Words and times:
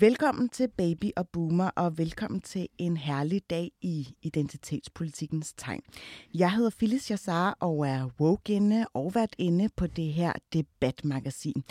Velkommen 0.00 0.48
til 0.48 0.68
Baby 0.68 1.10
og 1.16 1.28
Boomer, 1.28 1.70
og 1.76 1.98
velkommen 1.98 2.40
til 2.40 2.68
en 2.78 2.96
herlig 2.96 3.42
dag 3.50 3.70
i 3.80 4.16
identitetspolitikkens 4.22 5.52
tegn. 5.52 5.80
Jeg 6.34 6.52
hedder 6.52 6.70
Phyllis 6.78 7.10
Jassar 7.10 7.56
og 7.60 7.88
er 7.88 8.10
woke 8.20 8.86
og 8.94 9.14
vært 9.14 9.34
inde 9.38 9.68
på 9.76 9.86
det 9.86 10.12
her 10.12 10.32
debatmagasin. 10.52 11.64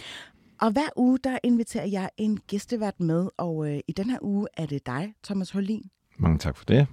Og 0.61 0.71
hver 0.71 0.89
uge, 0.95 1.19
der 1.23 1.37
inviterer 1.43 1.85
jeg 1.85 2.09
en 2.17 2.39
gæstevært 2.47 2.99
med, 2.99 3.29
og 3.37 3.71
øh, 3.71 3.79
i 3.87 3.91
den 3.91 4.09
her 4.09 4.19
uge 4.21 4.47
er 4.57 4.65
det 4.65 4.85
dig, 4.85 5.13
Thomas 5.23 5.51
Holin. 5.51 5.89
Mange 6.17 6.37
tak 6.37 6.57
for 6.57 6.65
det. 6.65 6.87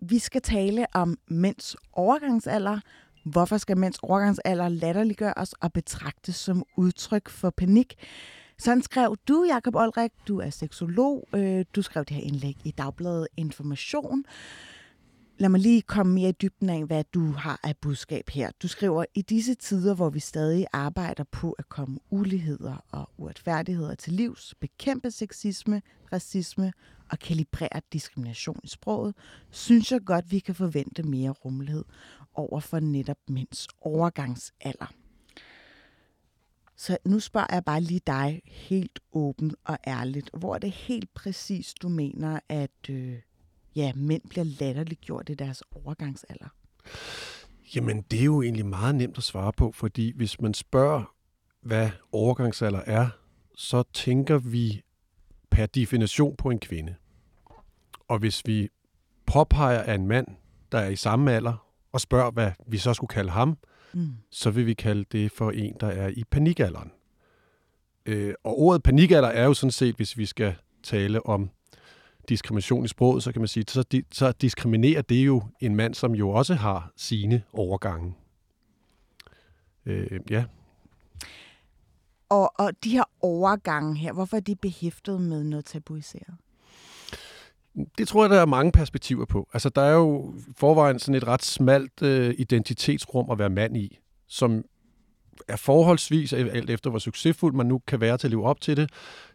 Vi 0.00 0.18
skal 0.18 0.42
tale 0.42 0.86
om 0.94 1.18
mænds 1.28 1.76
overgangsalder. 1.92 2.80
Hvorfor 3.24 3.56
skal 3.56 3.78
mænds 3.78 3.98
overgangsalder 3.98 4.68
latterliggøres 4.68 5.52
og 5.52 5.72
betragtes 5.72 6.36
som 6.36 6.62
udtryk 6.76 7.28
for 7.28 7.50
panik? 7.50 7.94
Sådan 8.58 8.82
skrev 8.82 9.16
du, 9.28 9.44
Jakob 9.48 9.74
Olrik. 9.74 10.10
Du 10.28 10.40
er 10.40 10.50
seksolog. 10.50 11.28
Øh, 11.34 11.64
du 11.76 11.82
skrev 11.82 12.04
det 12.04 12.16
her 12.16 12.22
indlæg 12.22 12.56
i 12.64 12.70
Dagbladet 12.70 13.28
Information. 13.36 14.24
Lad 15.38 15.48
mig 15.48 15.60
lige 15.60 15.82
komme 15.82 16.14
mere 16.14 16.28
i 16.28 16.32
dybden 16.32 16.68
af, 16.68 16.84
hvad 16.84 17.04
du 17.14 17.30
har 17.30 17.60
af 17.62 17.76
budskab 17.76 18.30
her. 18.30 18.50
Du 18.62 18.68
skriver, 18.68 19.04
i 19.14 19.22
disse 19.22 19.54
tider, 19.54 19.94
hvor 19.94 20.10
vi 20.10 20.20
stadig 20.20 20.66
arbejder 20.72 21.24
på 21.24 21.52
at 21.52 21.68
komme 21.68 21.98
uligheder 22.10 22.84
og 22.90 23.10
uretfærdigheder 23.18 23.94
til 23.94 24.12
livs, 24.12 24.54
bekæmpe 24.60 25.10
sexisme, 25.10 25.82
racisme 26.12 26.72
og 27.10 27.18
kalibrere 27.18 27.80
diskrimination 27.92 28.60
i 28.62 28.68
sproget, 28.68 29.14
synes 29.50 29.92
jeg 29.92 30.00
godt, 30.00 30.30
vi 30.30 30.38
kan 30.38 30.54
forvente 30.54 31.02
mere 31.02 31.30
rummelighed 31.30 31.84
over 32.34 32.60
for 32.60 32.80
netop 32.80 33.18
mænds 33.28 33.68
overgangsalder. 33.80 34.92
Så 36.76 36.98
nu 37.04 37.20
spørger 37.20 37.46
jeg 37.54 37.64
bare 37.64 37.80
lige 37.80 38.00
dig 38.06 38.42
helt 38.44 38.98
åben 39.12 39.54
og 39.64 39.78
ærligt. 39.86 40.30
Hvor 40.34 40.54
er 40.54 40.58
det 40.58 40.70
helt 40.70 41.14
præcis, 41.14 41.74
du 41.74 41.88
mener, 41.88 42.40
at 42.48 42.90
øh, 42.90 43.14
ja, 43.76 43.92
mænd 43.94 44.22
bliver 44.28 44.44
latterliggjort 44.44 45.28
i 45.28 45.34
deres 45.34 45.62
overgangsalder? 45.74 46.48
Jamen, 47.74 48.02
det 48.02 48.20
er 48.20 48.24
jo 48.24 48.42
egentlig 48.42 48.66
meget 48.66 48.94
nemt 48.94 49.18
at 49.18 49.24
svare 49.24 49.52
på, 49.52 49.72
fordi 49.72 50.12
hvis 50.16 50.40
man 50.40 50.54
spørger, 50.54 51.14
hvad 51.60 51.90
overgangsalder 52.12 52.80
er, 52.86 53.08
så 53.54 53.82
tænker 53.92 54.38
vi 54.38 54.82
per 55.50 55.66
definition 55.66 56.36
på 56.36 56.50
en 56.50 56.58
kvinde. 56.58 56.94
Og 58.08 58.18
hvis 58.18 58.42
vi 58.46 58.68
påpeger 59.26 59.82
af 59.82 59.94
en 59.94 60.06
mand, 60.06 60.26
der 60.72 60.78
er 60.78 60.88
i 60.88 60.96
samme 60.96 61.32
alder, 61.32 61.68
og 61.92 62.00
spørger, 62.00 62.30
hvad 62.30 62.52
vi 62.66 62.78
så 62.78 62.94
skulle 62.94 63.08
kalde 63.08 63.30
ham, 63.30 63.58
Mm. 63.94 64.08
så 64.30 64.50
vil 64.50 64.66
vi 64.66 64.74
kalde 64.74 65.04
det 65.12 65.32
for 65.32 65.50
en, 65.50 65.76
der 65.80 65.86
er 65.86 66.08
i 66.08 66.24
panikalderen. 66.30 66.92
Øh, 68.06 68.34
og 68.44 68.58
ordet 68.60 68.82
panikalder 68.82 69.28
er 69.28 69.44
jo 69.44 69.54
sådan 69.54 69.70
set, 69.70 69.96
hvis 69.96 70.18
vi 70.18 70.26
skal 70.26 70.54
tale 70.82 71.26
om 71.26 71.50
diskrimination 72.28 72.84
i 72.84 72.88
sproget, 72.88 73.22
så 73.22 73.32
kan 73.32 73.40
man 73.40 73.48
sige, 73.48 73.64
så, 73.68 73.84
di- 73.94 74.08
så 74.12 74.32
diskriminerer 74.32 75.02
det 75.02 75.26
jo 75.26 75.42
en 75.60 75.76
mand, 75.76 75.94
som 75.94 76.14
jo 76.14 76.30
også 76.30 76.54
har 76.54 76.92
sine 76.96 77.42
overgange. 77.52 78.14
Øh, 79.86 80.20
ja, 80.30 80.44
Og, 82.28 82.52
og 82.60 82.84
de 82.84 82.90
her 82.90 83.04
overgange 83.20 83.96
her, 83.96 84.12
hvorfor 84.12 84.36
er 84.36 84.40
de 84.40 84.56
behæftet 84.56 85.20
med 85.20 85.44
noget 85.44 85.64
tabuiseret? 85.64 86.34
Det 87.98 88.08
tror 88.08 88.22
jeg, 88.22 88.30
der 88.30 88.40
er 88.40 88.46
mange 88.46 88.72
perspektiver 88.72 89.24
på. 89.24 89.48
Altså, 89.52 89.68
der 89.68 89.82
er 89.82 89.92
jo 89.92 90.34
forvejen 90.56 90.98
sådan 90.98 91.14
et 91.14 91.26
ret 91.26 91.44
smalt 91.44 92.02
øh, 92.02 92.34
identitetsrum 92.38 93.30
at 93.30 93.38
være 93.38 93.50
mand 93.50 93.76
i, 93.76 93.98
som 94.28 94.64
er 95.48 95.56
forholdsvis, 95.56 96.32
alt 96.32 96.70
efter 96.70 96.90
hvor 96.90 96.98
succesfuld 96.98 97.54
man 97.54 97.66
nu 97.66 97.80
kan 97.86 98.00
være 98.00 98.18
til 98.18 98.26
at 98.26 98.30
leve 98.30 98.44
op 98.44 98.60
til 98.60 98.76
det, 98.76 98.90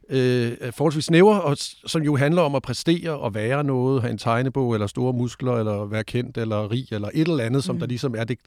øh, 0.09 0.71
forholdsvis 0.71 1.05
snæver, 1.05 1.37
og 1.37 1.57
som 1.85 2.01
jo 2.01 2.15
handler 2.15 2.41
om 2.41 2.55
at 2.55 2.61
præstere 2.61 3.11
og 3.11 3.33
være 3.33 3.63
noget, 3.63 4.01
have 4.01 4.11
en 4.11 4.17
tegnebog, 4.17 4.73
eller 4.73 4.87
store 4.87 5.13
muskler, 5.13 5.53
eller 5.53 5.85
være 5.85 6.03
kendt, 6.03 6.37
eller 6.37 6.71
rig, 6.71 6.87
eller 6.91 7.09
et 7.13 7.27
eller 7.27 7.43
andet, 7.43 7.63
som 7.63 7.75
Mm. 7.75 7.79
der 7.79 7.87
ligesom 7.87 8.15
er 8.15 8.23
det 8.23 8.37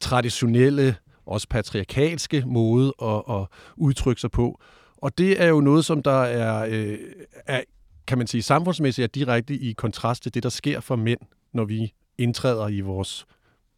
traditionelle, 0.00 0.96
også 1.26 1.48
patriarkalske 1.48 2.44
måde 2.46 2.94
at, 3.02 3.22
at 3.30 3.46
udtrykke 3.76 4.20
sig 4.20 4.30
på. 4.30 4.60
Og 4.96 5.18
det 5.18 5.42
er 5.42 5.46
jo 5.46 5.60
noget, 5.60 5.84
som 5.84 6.02
der 6.02 6.22
er, 6.22 6.66
øh, 6.70 6.98
er 7.46 7.60
kan 8.08 8.18
man 8.18 8.26
sige, 8.26 8.42
samfundsmæssigt 8.42 9.04
er 9.04 9.08
direkte 9.08 9.54
i 9.54 9.72
kontrast 9.72 10.22
til 10.22 10.34
det, 10.34 10.42
der 10.42 10.48
sker 10.48 10.80
for 10.80 10.96
mænd, 10.96 11.20
når 11.52 11.64
vi 11.64 11.92
indtræder 12.18 12.68
i 12.68 12.80
vores 12.80 13.26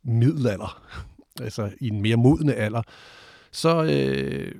middelalder, 0.04 0.82
altså 1.46 1.70
i 1.80 1.88
en 1.88 2.02
mere 2.02 2.16
modne 2.16 2.54
alder. 2.54 2.82
Så 3.52 3.84
øh, 3.84 4.52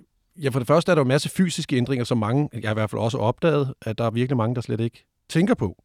ja, 0.43 0.49
for 0.49 0.59
det 0.59 0.67
første 0.67 0.93
er 0.93 0.95
der 0.95 1.01
jo 1.01 1.05
en 1.05 1.09
masse 1.09 1.29
fysiske 1.29 1.77
ændringer, 1.77 2.05
som 2.05 2.19
mange, 2.19 2.49
jeg 2.53 2.71
i 2.71 2.75
hvert 2.75 2.91
fald 2.91 3.01
også 3.01 3.19
opdaget, 3.19 3.75
at 3.83 3.99
der 3.99 4.05
er 4.05 4.11
virkelig 4.11 4.37
mange, 4.37 4.55
der 4.55 4.61
slet 4.61 4.81
ikke 4.81 5.05
tænker 5.29 5.55
på. 5.55 5.83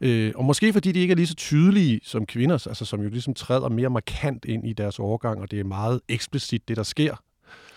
Øh, 0.00 0.32
og 0.36 0.44
måske 0.44 0.72
fordi 0.72 0.92
de 0.92 1.00
ikke 1.00 1.12
er 1.12 1.16
lige 1.16 1.26
så 1.26 1.34
tydelige 1.34 2.00
som 2.04 2.26
kvinder, 2.26 2.66
altså 2.68 2.84
som 2.84 3.02
jo 3.02 3.08
ligesom 3.08 3.34
træder 3.34 3.68
mere 3.68 3.90
markant 3.90 4.44
ind 4.44 4.66
i 4.66 4.72
deres 4.72 4.98
overgang, 4.98 5.40
og 5.40 5.50
det 5.50 5.60
er 5.60 5.64
meget 5.64 6.00
eksplicit, 6.08 6.68
det 6.68 6.76
der 6.76 6.82
sker. 6.82 7.22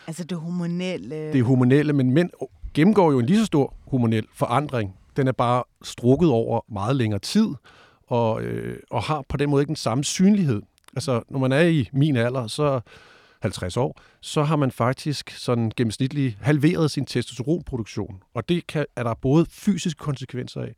Altså 0.07 0.23
det 0.23 0.37
hormonelle... 0.37 1.15
Det 1.15 1.39
er 1.39 1.43
hormonelle, 1.43 1.93
men 1.93 2.11
mænd 2.11 2.29
gennemgår 2.73 3.11
jo 3.11 3.19
en 3.19 3.25
lige 3.25 3.39
så 3.39 3.45
stor 3.45 3.73
hormonel 3.87 4.27
forandring. 4.33 4.95
Den 5.17 5.27
er 5.27 5.31
bare 5.31 5.63
strukket 5.83 6.29
over 6.29 6.61
meget 6.71 6.95
længere 6.95 7.19
tid, 7.19 7.47
og, 8.07 8.41
øh, 8.41 8.79
og 8.89 9.03
har 9.03 9.23
på 9.29 9.37
den 9.37 9.49
måde 9.49 9.61
ikke 9.61 9.67
den 9.67 9.75
samme 9.75 10.03
synlighed. 10.03 10.61
Altså, 10.95 11.21
når 11.29 11.39
man 11.39 11.51
er 11.51 11.61
i 11.61 11.89
min 11.93 12.15
alder, 12.15 12.47
så 12.47 12.81
50 13.41 13.77
år, 13.77 14.01
så 14.21 14.43
har 14.43 14.55
man 14.55 14.71
faktisk 14.71 15.29
sådan 15.29 15.71
gennemsnitligt 15.75 16.37
halveret 16.41 16.91
sin 16.91 17.05
testosteronproduktion. 17.05 18.23
Og 18.33 18.49
det 18.49 18.67
kan, 18.67 18.85
er 18.95 19.03
der 19.03 19.13
både 19.13 19.45
fysiske 19.49 19.97
konsekvenser 19.97 20.61
af, 20.61 20.73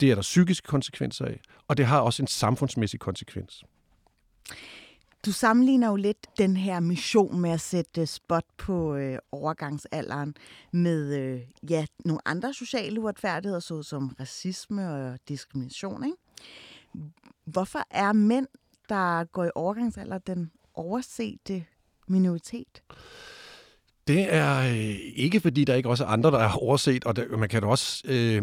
det 0.00 0.10
er 0.10 0.14
der 0.14 0.22
psykiske 0.22 0.66
konsekvenser 0.66 1.24
af, 1.24 1.40
og 1.68 1.76
det 1.76 1.86
har 1.86 2.00
også 2.00 2.22
en 2.22 2.26
samfundsmæssig 2.26 3.00
konsekvens. 3.00 3.64
Du 5.26 5.32
sammenligner 5.32 5.88
jo 5.88 5.96
lidt 5.96 6.26
den 6.38 6.56
her 6.56 6.80
mission 6.80 7.40
med 7.40 7.50
at 7.50 7.60
sætte 7.60 8.00
øh, 8.00 8.06
spot 8.06 8.44
på 8.56 8.94
øh, 8.94 9.18
overgangsalderen 9.32 10.34
med 10.72 11.18
øh, 11.18 11.40
ja, 11.70 11.86
nogle 12.04 12.28
andre 12.28 12.54
sociale 12.54 13.00
uretfærdigheder, 13.00 13.60
såsom 13.60 14.16
racisme 14.20 14.90
og 14.90 15.18
diskrimination. 15.28 16.04
Ikke? 16.04 16.16
Hvorfor 17.44 17.82
er 17.90 18.12
mænd, 18.12 18.46
der 18.88 19.24
går 19.24 19.44
i 19.44 19.50
overgangsalder, 19.54 20.18
den 20.18 20.50
oversete 20.74 21.64
minoritet? 22.08 22.82
Det 24.06 24.34
er 24.34 24.58
øh, 24.58 24.96
ikke, 25.14 25.40
fordi 25.40 25.64
der 25.64 25.74
ikke 25.74 25.88
også 25.88 26.04
er 26.04 26.08
andre, 26.08 26.30
der 26.30 26.38
er 26.38 26.52
overset, 26.52 27.04
og 27.04 27.16
der, 27.16 27.36
man 27.36 27.48
kan 27.48 27.62
da 27.62 27.68
også... 27.68 28.02
Øh, 28.04 28.42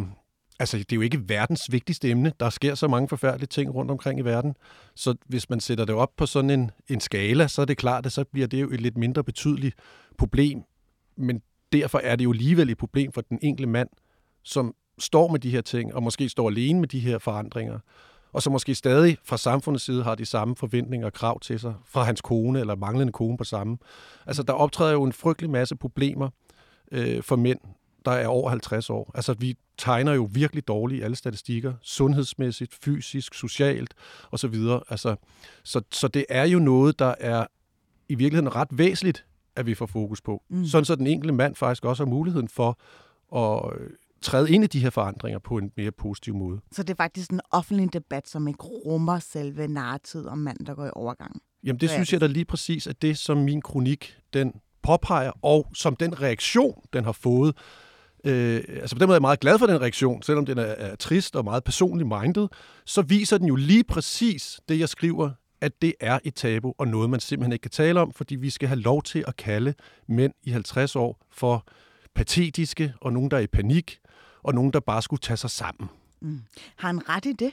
altså, 0.59 0.77
det 0.77 0.91
er 0.91 0.95
jo 0.95 1.01
ikke 1.01 1.29
verdens 1.29 1.71
vigtigste 1.71 2.09
emne. 2.09 2.33
Der 2.39 2.49
sker 2.49 2.75
så 2.75 2.87
mange 2.87 3.07
forfærdelige 3.07 3.47
ting 3.47 3.75
rundt 3.75 3.91
omkring 3.91 4.19
i 4.19 4.21
verden. 4.21 4.55
Så 4.95 5.15
hvis 5.25 5.49
man 5.49 5.59
sætter 5.59 5.85
det 5.85 5.95
op 5.95 6.11
på 6.17 6.25
sådan 6.25 6.49
en, 6.49 6.71
en 6.87 6.99
skala, 6.99 7.47
så 7.47 7.61
er 7.61 7.65
det 7.65 7.77
klart, 7.77 8.05
at 8.05 8.11
så 8.11 8.23
bliver 8.23 8.47
det 8.47 8.61
jo 8.61 8.71
et 8.71 8.81
lidt 8.81 8.97
mindre 8.97 9.23
betydeligt 9.23 9.75
problem. 10.17 10.63
Men 11.17 11.41
derfor 11.73 11.99
er 11.99 12.15
det 12.15 12.23
jo 12.23 12.31
alligevel 12.31 12.69
et 12.69 12.77
problem 12.77 13.11
for 13.11 13.21
den 13.21 13.39
enkelte 13.41 13.69
mand, 13.69 13.89
som 14.43 14.75
står 14.99 15.27
med 15.27 15.39
de 15.39 15.49
her 15.49 15.61
ting, 15.61 15.95
og 15.95 16.03
måske 16.03 16.29
står 16.29 16.49
alene 16.49 16.79
med 16.79 16.87
de 16.87 16.99
her 16.99 17.17
forandringer, 17.17 17.79
og 18.33 18.41
som 18.41 18.53
måske 18.53 18.75
stadig 18.75 19.17
fra 19.23 19.37
samfundets 19.37 19.85
side 19.85 20.03
har 20.03 20.15
de 20.15 20.25
samme 20.25 20.55
forventninger 20.55 21.07
og 21.07 21.13
krav 21.13 21.39
til 21.39 21.59
sig, 21.59 21.73
fra 21.85 22.03
hans 22.03 22.21
kone 22.21 22.59
eller 22.59 22.75
manglende 22.75 23.13
kone 23.13 23.37
på 23.37 23.43
samme. 23.43 23.77
Altså, 24.25 24.43
der 24.43 24.53
optræder 24.53 24.93
jo 24.93 25.03
en 25.03 25.13
frygtelig 25.13 25.49
masse 25.49 25.75
problemer 25.75 26.29
øh, 26.91 27.23
for 27.23 27.35
mænd, 27.35 27.59
der 28.05 28.11
er 28.11 28.27
over 28.27 28.49
50 28.49 28.89
år. 28.89 29.11
Altså, 29.15 29.33
vi 29.33 29.57
tegner 29.77 30.13
jo 30.13 30.29
virkelig 30.31 30.67
dårligt 30.67 30.99
i 30.99 31.03
alle 31.03 31.15
statistikker, 31.15 31.73
sundhedsmæssigt, 31.81 32.73
fysisk, 32.83 33.33
socialt 33.33 33.93
osv. 34.31 34.55
Altså, 34.89 35.15
så, 35.63 35.81
så 35.91 36.07
det 36.07 36.25
er 36.29 36.43
jo 36.43 36.59
noget, 36.59 36.99
der 36.99 37.15
er 37.19 37.45
i 38.09 38.15
virkeligheden 38.15 38.55
ret 38.55 38.67
væsentligt, 38.71 39.25
at 39.55 39.65
vi 39.65 39.75
får 39.75 39.85
fokus 39.85 40.21
på. 40.21 40.43
Mm. 40.49 40.65
Sådan 40.65 40.85
så 40.85 40.95
den 40.95 41.07
enkelte 41.07 41.33
mand 41.33 41.55
faktisk 41.55 41.85
også 41.85 42.05
har 42.05 42.09
muligheden 42.09 42.47
for 42.47 42.79
at 43.35 43.79
øh, 43.79 43.89
træde 44.21 44.51
ind 44.51 44.63
i 44.63 44.67
de 44.67 44.79
her 44.79 44.89
forandringer 44.89 45.39
på 45.39 45.57
en 45.57 45.71
mere 45.77 45.91
positiv 45.91 46.35
måde. 46.35 46.59
Så 46.71 46.83
det 46.83 46.89
er 46.89 46.95
faktisk 47.03 47.31
en 47.31 47.41
offentlig 47.51 47.93
debat, 47.93 48.29
som 48.29 48.47
ikke 48.47 48.63
rummer 48.63 49.19
selve 49.19 49.67
narrativet 49.67 50.27
om 50.27 50.37
mand, 50.37 50.65
der 50.65 50.75
går 50.75 50.85
i 50.85 50.89
overgang. 50.93 51.41
Jamen 51.63 51.79
det 51.79 51.89
synes 51.89 52.13
jeg 52.13 52.21
da 52.21 52.27
lige 52.27 52.45
præcis, 52.45 52.87
at 52.87 53.01
det, 53.01 53.17
som 53.17 53.37
min 53.37 53.61
kronik 53.61 54.17
den 54.33 54.53
påpeger, 54.83 55.31
og 55.41 55.67
som 55.73 55.95
den 55.95 56.21
reaktion, 56.21 56.81
den 56.93 57.03
har 57.03 57.11
fået, 57.11 57.57
øh, 58.25 58.63
altså 58.69 58.95
på 58.95 58.99
den 58.99 59.07
måde 59.07 59.13
er 59.13 59.17
jeg 59.17 59.21
meget 59.21 59.39
glad 59.39 59.59
for 59.59 59.67
den 59.67 59.81
reaktion, 59.81 60.23
selvom 60.23 60.45
den 60.45 60.57
er, 60.57 60.63
er 60.63 60.95
trist 60.95 61.35
og 61.35 61.43
meget 61.43 61.63
personligt 61.63 62.07
minded, 62.07 62.47
så 62.85 63.01
viser 63.01 63.37
den 63.37 63.47
jo 63.47 63.55
lige 63.55 63.83
præcis 63.83 64.59
det, 64.69 64.79
jeg 64.79 64.89
skriver, 64.89 65.29
at 65.61 65.81
det 65.81 65.93
er 65.99 66.19
et 66.23 66.35
tabu 66.35 66.73
og 66.77 66.87
noget, 66.87 67.09
man 67.09 67.19
simpelthen 67.19 67.53
ikke 67.53 67.63
kan 67.63 67.71
tale 67.71 67.99
om, 67.99 68.13
fordi 68.13 68.35
vi 68.35 68.49
skal 68.49 68.67
have 68.67 68.79
lov 68.79 69.03
til 69.03 69.23
at 69.27 69.35
kalde 69.35 69.73
mænd 70.07 70.33
i 70.43 70.49
50 70.49 70.95
år 70.95 71.25
for 71.31 71.67
patetiske, 72.15 72.93
og 73.01 73.13
nogen, 73.13 73.31
der 73.31 73.37
er 73.37 73.41
i 73.41 73.47
panik, 73.47 73.99
og 74.43 74.53
nogen, 74.53 74.73
der 74.73 74.79
bare 74.79 75.01
skulle 75.01 75.19
tage 75.19 75.37
sig 75.37 75.49
sammen. 75.49 75.89
Mm. 76.21 76.41
Har 76.75 76.87
han 76.87 77.09
ret 77.09 77.25
i 77.25 77.33
det? 77.33 77.51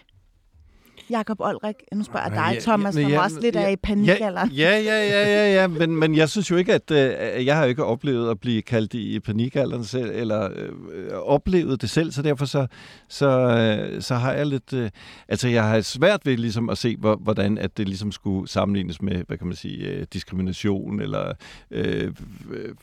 Jakob 1.12 1.40
Olrik, 1.40 1.76
nu 1.92 2.04
spørger 2.04 2.26
jeg 2.26 2.32
dig, 2.32 2.54
Ja, 2.54 2.60
Thomas, 2.60 2.94
som 2.94 3.02
ja, 3.02 3.22
også 3.22 3.40
lidt 3.40 3.54
ja, 3.54 3.62
er 3.62 3.68
i 3.68 3.76
panikalderen. 3.76 4.50
Ja, 4.50 4.78
ja, 4.78 5.08
ja, 5.08 5.28
ja, 5.28 5.54
ja, 5.54 5.66
men, 5.66 5.96
men 5.96 6.16
jeg 6.16 6.28
synes 6.28 6.50
jo 6.50 6.56
ikke, 6.56 6.74
at 6.74 6.90
øh, 6.90 7.46
jeg 7.46 7.56
har 7.56 7.62
jo 7.62 7.68
ikke 7.68 7.84
oplevet 7.84 8.30
at 8.30 8.40
blive 8.40 8.62
kaldt 8.62 8.94
i 8.94 9.20
panikalderen 9.20 9.84
selv, 9.84 10.10
eller 10.14 10.48
øh, 10.54 11.12
oplevet 11.12 11.82
det 11.82 11.90
selv, 11.90 12.12
så 12.12 12.22
derfor 12.22 12.44
så, 12.44 12.66
så, 13.08 13.28
øh, 13.28 14.02
så 14.02 14.14
har 14.14 14.32
jeg 14.32 14.46
lidt, 14.46 14.72
øh, 14.72 14.90
altså 15.28 15.48
jeg 15.48 15.64
har 15.64 15.80
svært 15.80 16.20
ved 16.26 16.36
ligesom 16.36 16.70
at 16.70 16.78
se, 16.78 16.96
hvor, 16.96 17.16
hvordan 17.16 17.58
at 17.58 17.76
det 17.76 17.88
ligesom 17.88 18.12
skulle 18.12 18.48
sammenlignes 18.48 19.02
med, 19.02 19.24
hvad 19.26 19.38
kan 19.38 19.46
man 19.46 19.56
sige, 19.56 19.86
øh, 19.86 20.06
diskrimination, 20.12 21.00
eller 21.00 21.32
øh, 21.70 22.12
øh, 22.50 22.74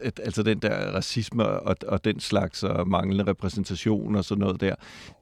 at, 0.00 0.20
altså 0.24 0.42
den 0.42 0.58
der 0.58 0.94
racisme 0.94 1.44
og, 1.46 1.76
og 1.86 2.04
den 2.04 2.20
slags 2.20 2.62
og 2.62 2.88
manglende 2.88 3.26
repræsentation 3.26 4.14
og 4.14 4.24
sådan 4.24 4.40
noget 4.40 4.60
der. 4.60 4.74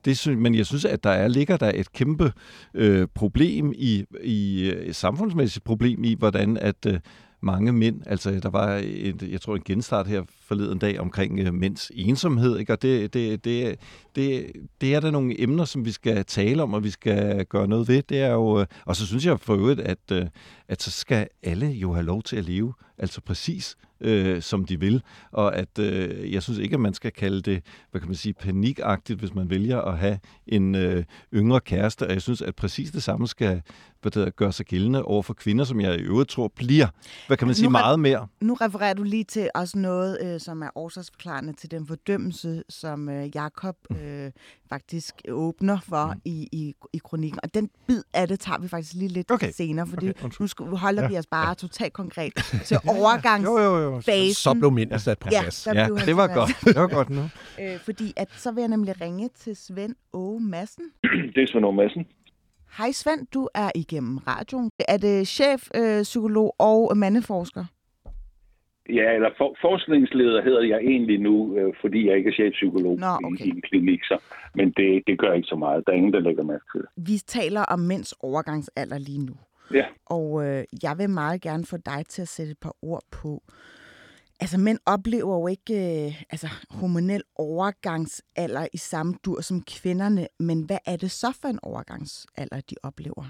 Det 0.05 0.19
synes, 0.19 0.39
men 0.39 0.55
jeg 0.55 0.67
synes, 0.67 0.85
at 0.85 1.05
der 1.05 1.11
er, 1.11 1.29
ligger 1.29 1.57
der 1.57 1.73
et 1.75 1.93
kæmpe 1.93 2.33
øh, 2.75 3.09
problem 3.15 3.73
i, 3.77 4.05
i 4.23 4.69
et 4.69 4.97
samfundsmæssigt 4.97 5.65
problem 5.65 6.05
i, 6.05 6.15
hvordan 6.19 6.57
at 6.57 6.87
øh, 6.87 7.01
mange 7.41 7.73
mænd, 7.73 8.01
altså 8.07 8.31
der 8.31 8.51
var 8.51 8.81
et, 8.85 9.29
jeg 9.31 9.41
tror 9.41 9.57
en 9.57 9.63
genstart 9.65 10.07
her 10.07 10.23
forleden 10.49 10.79
dag 10.79 11.01
omkring 11.01 11.39
øh, 11.39 11.55
mænds 11.55 11.91
ensomhed, 11.95 12.59
ikke? 12.59 12.73
og 12.73 12.83
det, 12.83 13.15
det, 13.15 13.45
det, 13.45 13.79
det, 14.17 14.53
det 14.81 14.95
er 14.95 15.01
der 15.01 15.11
nogle 15.11 15.43
emner, 15.43 15.65
som 15.65 15.85
vi 15.85 15.93
skal 15.93 16.25
tale 16.25 16.63
om, 16.63 16.75
og 16.75 16.85
vi 16.85 16.91
skal 16.91 17.45
gøre 17.45 17.69
noget 17.69 17.89
ved. 17.89 18.03
Det 18.03 18.21
er 18.21 18.33
jo, 18.33 18.61
øh, 18.61 18.67
og 18.85 18.97
så 18.97 19.07
synes 19.07 19.27
jeg 19.27 19.41
for 19.41 19.55
øvrigt, 19.55 19.81
at, 19.81 19.99
øh, 20.13 20.27
at 20.69 20.83
så 20.83 20.91
skal 20.91 21.29
alle 21.43 21.67
jo 21.67 21.93
have 21.93 22.07
lov 22.07 22.23
til 22.23 22.37
at 22.37 22.45
leve, 22.45 22.73
altså 22.99 23.21
præcis 23.21 23.77
øh, 24.01 24.43
som 24.43 24.65
de 24.65 24.81
vil, 24.81 25.03
og 25.33 25.57
at 25.57 25.79
øh, 25.79 26.33
jeg 26.33 26.43
synes 26.43 26.59
ikke, 26.59 26.75
at 26.75 26.81
man 26.81 26.95
skal 26.95 27.13
kalde 27.13 27.43
det, 27.43 27.63
hvad 27.91 28.01
kan 28.01 28.09
man 28.09 28.17
sige, 28.17 28.33
panikagtigt, 28.33 29.19
hvis 29.19 29.35
man 29.35 29.51
vælger 29.51 29.81
at 29.81 29.99
have 29.99 30.19
en 30.47 30.75
øh, 30.75 31.05
yngre 31.35 31.61
kæreste, 31.61 32.07
og 32.07 32.13
jeg 32.13 32.23
synes, 32.23 32.43
at 32.43 32.57
præcis 32.57 32.91
det 32.91 33.03
samme 33.03 33.29
skal 33.29 33.63
hvad 34.03 34.11
det 34.11 34.21
hedder, 34.21 34.31
gøre 34.31 34.53
sig 34.53 34.67
gældende 34.67 35.03
over 35.03 35.23
for 35.23 35.35
kvinder, 35.35 35.65
som 35.65 35.81
jeg 35.81 35.95
i 35.95 36.03
øvrigt 36.03 36.31
tror 36.31 36.49
bliver, 36.49 36.87
hvad 37.27 37.37
kan 37.37 37.47
man 37.47 37.55
sige, 37.55 37.65
Nu 37.65 37.71
meget 37.71 38.01
mere. 38.01 38.27
Nu 38.41 38.55
refererer 38.55 38.95
du 38.95 39.03
lige 39.03 39.25
til 39.25 39.51
også 39.55 39.79
noget, 39.79 40.19
øh, 40.23 40.36
som 40.41 40.63
er 40.63 40.69
årsagsforklarende 40.75 41.53
til 41.53 41.71
den 41.71 41.87
fordømmelse, 41.87 42.63
som 42.69 43.09
øh, 43.09 43.37
Jakob 43.37 43.77
øh, 43.91 44.31
faktisk 44.69 45.15
åbner 45.29 45.79
for 45.89 46.07
mm. 46.15 46.21
i, 46.25 46.49
i, 46.53 46.75
i 46.93 46.99
kronikken. 47.05 47.41
Og 47.43 47.55
den 47.55 47.71
bid 47.87 48.03
af 48.15 48.29
det 48.29 48.41
tager 48.41 48.59
vi 48.59 48.69
faktisk 48.69 48.95
lige 48.95 49.09
lidt 49.09 49.31
Okay. 49.31 49.51
senere, 49.53 49.87
fordi 49.87 50.09
Okay, 50.09 50.23
undskyld. 50.25 50.45
nu 50.45 50.49
skal, 50.49 50.67
holder 50.67 51.03
ja. 51.03 51.09
vi 51.09 51.19
os 51.19 51.27
bare 51.27 51.55
totalt 51.55 51.93
konkret 51.93 52.33
til 52.67 52.77
overgangsfasen. 52.89 53.63
Jo, 53.65 53.79
jo, 53.79 53.93
jo. 53.95 54.33
Så 54.35 54.55
blev 54.55 54.71
mændene 54.73 54.99
sat 54.99 55.19
på 55.19 55.29
Ja, 55.33 55.41
plads. 55.43 55.67
Ja, 55.67 55.89
det 56.07 56.17
var 56.17 56.27
godt. 56.35 56.51
Det 56.65 56.77
var 56.77 56.89
godt 56.89 57.11
nu. 57.11 57.23
Øh, 57.61 57.79
fordi 57.81 58.13
at, 58.17 58.29
så 58.37 58.53
vil 58.53 58.61
jeg 58.61 58.69
nemlig 58.69 59.01
ringe 59.01 59.29
til 59.39 59.57
Svend 59.57 59.95
Åge 60.13 60.41
Madsen. 60.41 60.85
Det 61.35 61.43
er 61.43 61.47
Svend 61.47 61.65
Aage 61.67 61.77
Madsen. 61.77 62.07
Hej 62.79 62.93
Svend, 62.93 63.27
du 63.35 63.49
er 63.55 63.71
igennem 63.75 64.19
radioen. 64.19 64.71
Er 64.89 64.97
det 64.97 65.29
chef, 65.29 65.69
øh, 65.75 66.03
psykolog 66.03 66.57
og 66.61 66.97
mandeforsker? 66.97 67.65
Ja, 68.89 69.13
eller 69.13 69.31
for, 69.39 69.57
forskningsleder 69.61 70.43
hedder 70.43 70.63
jeg 70.63 70.79
egentlig 70.79 71.19
nu, 71.21 71.57
øh, 71.59 71.75
fordi 71.81 72.09
jeg 72.09 72.17
ikke 72.17 72.31
er 72.31 72.35
chefpsykolog 72.35 72.99
Nå, 72.99 73.07
okay. 73.25 73.45
i, 73.45 73.49
i 73.49 73.51
en 73.51 73.63
klinik. 73.63 74.05
Så, 74.05 74.19
men 74.55 74.71
det, 74.77 75.03
det 75.07 75.19
gør 75.19 75.33
ikke 75.33 75.49
så 75.49 75.57
meget. 75.57 75.87
Der 75.87 75.93
er 75.93 75.97
ingen, 75.97 76.13
der 76.13 76.21
lægger 76.21 76.43
mærke 76.43 76.65
til 76.73 76.81
det. 76.81 76.89
Vi 76.97 77.17
taler 77.27 77.63
om 77.63 77.79
mænds 77.79 78.13
overgangsalder 78.21 78.99
lige 78.99 79.27
nu. 79.27 79.37
Ja. 79.75 79.87
Og 80.07 80.47
øh, 80.47 80.65
jeg 80.83 80.99
vil 80.99 81.11
meget 81.11 81.41
gerne 81.43 81.65
få 81.67 81.77
dig 81.77 82.07
til 82.09 82.23
at 82.23 82.29
sætte 82.29 82.53
et 82.53 82.59
par 82.59 82.77
ord 82.83 83.03
på. 83.11 83.43
Altså, 84.41 84.59
mænd 84.61 84.79
oplever 84.87 85.35
jo 85.41 85.47
ikke 85.47 85.75
øh, 85.75 86.23
altså, 86.31 86.49
hormonel 86.71 87.23
overgangsalder 87.37 88.67
i 88.73 88.77
samme 88.77 89.15
dur 89.25 89.41
som 89.41 89.63
kvinderne, 89.63 90.27
men 90.41 90.63
hvad 90.63 90.79
er 90.87 90.97
det 90.97 91.11
så 91.11 91.39
for 91.41 91.49
en 91.49 91.59
overgangsalder, 91.63 92.61
de 92.71 92.75
oplever? 92.83 93.25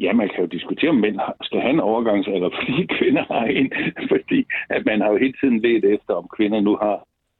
Ja, 0.00 0.12
man 0.12 0.28
kan 0.28 0.40
jo 0.40 0.46
diskutere, 0.46 0.90
om 0.90 0.96
mænd 0.96 1.18
skal 1.42 1.60
have 1.60 1.72
en 1.72 1.80
overgangsalder, 1.80 2.50
fordi 2.58 2.86
kvinder 2.98 3.24
har 3.30 3.44
en. 3.44 3.72
Fordi 4.08 4.46
at 4.70 4.84
man 4.86 5.00
har 5.00 5.10
jo 5.10 5.16
hele 5.16 5.34
tiden 5.40 5.60
let 5.60 5.84
efter, 5.84 6.14
om 6.14 6.28
kvinder 6.36 6.60
nu 6.60 6.76
har, 6.76 6.96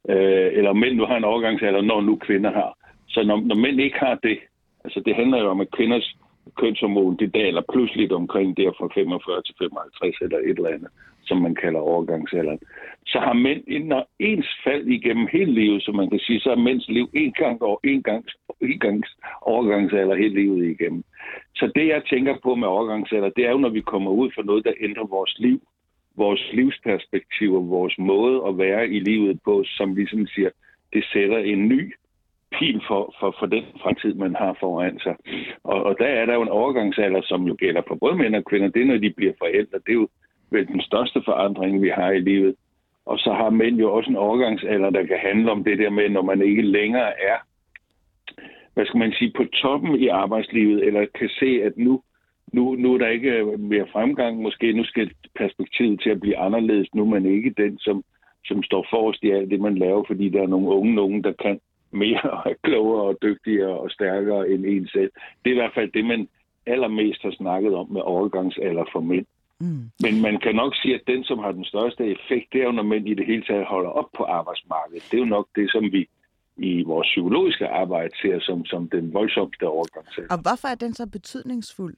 øh, 0.09 0.49
eller 0.57 0.69
om 0.69 0.77
mænd 0.77 0.95
nu 0.95 1.05
har 1.05 1.17
en 1.17 1.23
overgangsalder, 1.23 1.81
når 1.81 2.01
nu 2.01 2.15
kvinder 2.15 2.51
har. 2.51 2.77
Så 3.07 3.23
når, 3.23 3.37
når 3.49 3.55
mænd 3.55 3.79
ikke 3.79 3.99
har 3.99 4.15
det, 4.23 4.39
altså 4.83 4.99
det 5.05 5.15
handler 5.15 5.39
jo 5.39 5.47
om, 5.49 5.61
at 5.61 5.71
kvinders 5.71 6.15
kønshormon, 6.57 7.17
det 7.17 7.33
daler 7.33 7.61
pludselig 7.73 8.11
omkring 8.11 8.57
der 8.57 8.71
fra 8.77 8.87
45 8.93 9.41
til 9.41 9.55
55 9.59 10.15
eller 10.21 10.37
et 10.37 10.57
eller 10.57 10.69
andet, 10.69 10.89
som 11.29 11.37
man 11.45 11.55
kalder 11.55 11.79
overgangsalderen. 11.79 12.59
Så 13.05 13.17
har 13.19 13.33
mænd 13.33 13.63
en 13.67 13.93
ens 14.19 14.49
fald 14.63 14.87
igennem 14.87 15.27
hele 15.31 15.51
livet, 15.61 15.83
som 15.83 15.95
man 15.95 16.09
kan 16.09 16.19
sige, 16.19 16.39
så 16.39 16.49
er 16.51 16.65
mænds 16.69 16.87
liv 16.87 17.09
en 17.13 17.33
gang 17.33 17.61
over 17.61 17.79
en 17.83 18.03
gang, 18.03 18.25
en 18.61 18.79
gang 18.79 19.03
overgangsalder 19.41 20.15
hele 20.15 20.35
livet 20.41 20.65
igennem. 20.65 21.03
Så 21.55 21.71
det, 21.75 21.87
jeg 21.87 22.01
tænker 22.09 22.35
på 22.43 22.55
med 22.55 22.67
overgangsalder, 22.67 23.29
det 23.29 23.45
er 23.45 23.51
jo, 23.51 23.57
når 23.57 23.69
vi 23.69 23.81
kommer 23.81 24.11
ud 24.11 24.29
for 24.35 24.43
noget, 24.43 24.65
der 24.65 24.73
ændrer 24.81 25.07
vores 25.07 25.35
liv, 25.39 25.61
vores 26.17 26.43
livsperspektiv 26.53 27.53
og 27.55 27.69
vores 27.69 27.95
måde 27.97 28.37
at 28.47 28.57
være 28.57 28.89
i 28.89 28.99
livet 28.99 29.39
på, 29.45 29.63
som 29.67 29.95
ligesom 29.95 30.27
siger, 30.27 30.49
det 30.93 31.03
sætter 31.13 31.37
en 31.37 31.67
ny 31.67 31.93
pil 32.57 32.81
for, 32.87 33.15
for, 33.19 33.35
for 33.39 33.45
den 33.45 33.65
fremtid, 33.81 34.13
man 34.13 34.35
har 34.35 34.57
foran 34.59 34.99
sig. 34.99 35.15
Og, 35.63 35.83
og 35.83 35.95
der 35.99 36.05
er 36.05 36.25
der 36.25 36.33
jo 36.33 36.41
en 36.41 36.57
overgangsalder, 36.61 37.21
som 37.21 37.47
jo 37.47 37.55
gælder 37.59 37.81
for 37.87 37.95
både 37.95 38.15
mænd 38.15 38.35
og 38.35 38.45
kvinder. 38.45 38.69
Det 38.69 38.81
er, 38.81 38.85
når 38.85 38.97
de 38.97 39.13
bliver 39.17 39.33
forældre. 39.37 39.77
Det 39.85 39.89
er 39.89 40.01
jo 40.03 40.07
vel 40.51 40.67
den 40.67 40.81
største 40.81 41.21
forandring, 41.25 41.81
vi 41.81 41.89
har 41.89 42.11
i 42.11 42.19
livet. 42.19 42.55
Og 43.05 43.19
så 43.19 43.33
har 43.33 43.49
mænd 43.49 43.79
jo 43.79 43.93
også 43.93 44.09
en 44.09 44.15
overgangsalder, 44.15 44.89
der 44.89 45.05
kan 45.05 45.17
handle 45.17 45.51
om 45.51 45.63
det 45.63 45.77
der 45.77 45.89
med, 45.89 46.09
når 46.09 46.21
man 46.21 46.41
ikke 46.41 46.61
længere 46.61 47.21
er 47.21 47.37
hvad 48.79 48.87
skal 48.87 48.97
man 48.97 49.13
sige, 49.13 49.31
på 49.37 49.43
toppen 49.43 49.95
i 49.95 50.07
arbejdslivet, 50.07 50.87
eller 50.87 51.05
kan 51.19 51.29
se, 51.29 51.61
at 51.63 51.77
nu, 51.77 52.01
nu, 52.53 52.75
nu 52.75 52.93
er 52.93 52.97
der 52.97 53.07
ikke 53.07 53.57
mere 53.57 53.87
fremgang, 53.91 54.41
måske 54.41 54.73
nu 54.73 54.83
skal 54.83 55.11
perspektivet 55.35 56.01
til 56.01 56.09
at 56.09 56.19
blive 56.19 56.37
anderledes, 56.37 56.95
nu 56.95 57.01
er 57.01 57.09
man 57.09 57.25
ikke 57.25 57.53
den, 57.57 57.79
som, 57.79 58.03
som 58.45 58.63
står 58.63 58.87
forrest 58.89 59.23
i 59.23 59.31
alt 59.31 59.51
det, 59.51 59.59
man 59.59 59.77
laver, 59.77 60.03
fordi 60.07 60.29
der 60.29 60.41
er 60.41 60.47
nogle 60.47 60.67
unge 60.67 60.95
nogen, 60.95 61.23
der 61.23 61.31
kan 61.31 61.59
mere 61.91 62.21
og 62.35 62.51
er 62.51 62.55
klogere 62.63 63.03
og 63.03 63.17
dygtigere 63.21 63.79
og 63.79 63.91
stærkere 63.91 64.49
end 64.49 64.65
en 64.65 64.87
selv. 64.87 65.11
Det 65.43 65.49
er 65.49 65.55
i 65.55 65.61
hvert 65.61 65.73
fald 65.75 65.91
det, 65.91 66.05
man 66.05 66.27
allermest 66.65 67.21
har 67.21 67.31
snakket 67.31 67.75
om 67.75 67.91
med 67.91 68.01
overgangsalder 68.01 68.85
for 68.91 68.99
mænd. 68.99 69.25
Mm. 69.61 69.91
Men 70.03 70.21
man 70.21 70.39
kan 70.39 70.55
nok 70.55 70.75
sige, 70.75 70.95
at 70.95 71.01
den, 71.07 71.23
som 71.23 71.39
har 71.39 71.51
den 71.51 71.65
største 71.65 72.05
effekt, 72.05 72.53
det 72.53 72.61
er 72.61 72.65
jo, 72.65 72.71
når 72.71 72.83
mænd 72.83 73.07
i 73.09 73.13
det 73.13 73.25
hele 73.25 73.43
taget 73.43 73.65
holder 73.65 73.89
op 73.89 74.09
på 74.17 74.23
arbejdsmarkedet. 74.23 75.07
Det 75.11 75.17
er 75.17 75.25
jo 75.25 75.35
nok 75.37 75.47
det, 75.55 75.71
som 75.71 75.83
vi 75.91 76.09
i 76.57 76.83
vores 76.83 77.07
psykologiske 77.07 77.67
arbejde 77.67 78.11
ser 78.21 78.39
som, 78.39 78.65
som 78.65 78.89
den 78.89 79.13
voldsomste 79.13 79.67
overgangsalder. 79.67 80.33
Og 80.35 80.41
hvorfor 80.41 80.67
er 80.67 80.75
den 80.75 80.93
så 80.93 81.05
betydningsfuld? 81.07 81.95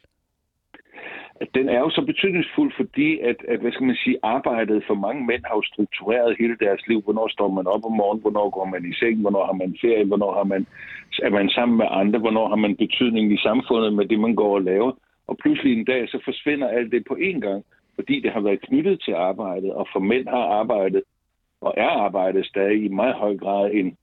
At 1.42 1.48
den 1.54 1.70
er 1.70 1.80
jo 1.80 1.90
så 1.90 2.02
betydningsfuld, 2.06 2.72
fordi 2.78 3.20
at, 3.20 3.36
at, 3.48 3.60
hvad 3.60 3.72
skal 3.72 3.86
man 3.86 3.96
sige, 4.04 4.18
arbejdet 4.24 4.84
for 4.88 4.94
mange 4.94 5.26
mænd 5.26 5.44
har 5.46 5.56
jo 5.56 5.64
struktureret 5.64 6.36
hele 6.40 6.58
deres 6.60 6.82
liv. 6.88 7.02
Hvornår 7.02 7.28
står 7.28 7.50
man 7.58 7.68
op 7.68 7.86
om 7.86 7.92
morgenen? 7.92 8.22
Hvornår 8.22 8.50
går 8.50 8.66
man 8.66 8.86
i 8.92 8.94
seng? 8.94 9.22
Hvornår 9.22 9.46
har 9.46 9.54
man 9.54 9.78
ferie? 9.82 10.06
Hvornår 10.06 10.34
har 10.34 10.44
man, 10.44 10.68
er 11.24 11.30
man 11.30 11.50
sammen 11.50 11.78
med 11.78 11.86
andre? 11.90 12.20
Hvornår 12.20 12.48
har 12.50 12.56
man 12.56 12.76
betydning 12.76 13.34
i 13.34 13.38
samfundet 13.38 13.94
med 13.94 14.06
det, 14.06 14.20
man 14.20 14.36
går 14.36 14.54
og 14.56 14.62
laver? 14.62 14.92
Og 15.28 15.38
pludselig 15.38 15.78
en 15.78 15.86
dag, 15.86 16.10
så 16.10 16.20
forsvinder 16.26 16.68
alt 16.68 16.92
det 16.92 17.04
på 17.08 17.14
én 17.14 17.40
gang, 17.40 17.64
fordi 17.96 18.20
det 18.20 18.32
har 18.32 18.40
været 18.42 18.62
knyttet 18.62 19.02
til 19.02 19.14
arbejdet. 19.14 19.74
Og 19.74 19.88
for 19.94 20.00
mænd 20.00 20.28
har 20.28 20.46
arbejdet, 20.60 21.04
og 21.62 21.74
er 21.78 21.90
arbejdet 21.90 22.46
stadig 22.46 22.84
i 22.84 22.88
meget 22.88 23.16
høj 23.16 23.38
grad 23.38 23.72
en 23.74 23.98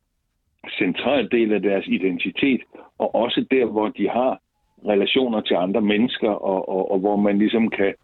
central 0.79 1.29
del 1.31 1.53
af 1.53 1.63
deres 1.63 1.87
identitet, 1.87 2.61
og 2.99 3.15
også 3.15 3.47
der, 3.51 3.65
hvor 3.65 3.89
de 3.89 4.09
har 4.09 4.41
relationer 4.87 5.41
til 5.41 5.55
andre 5.55 5.81
mennesker, 5.81 6.31
og, 6.31 6.69
og, 6.69 6.91
og 6.91 6.99
hvor 6.99 7.17
man 7.17 7.39
ligesom 7.39 7.71
kan, 7.71 7.95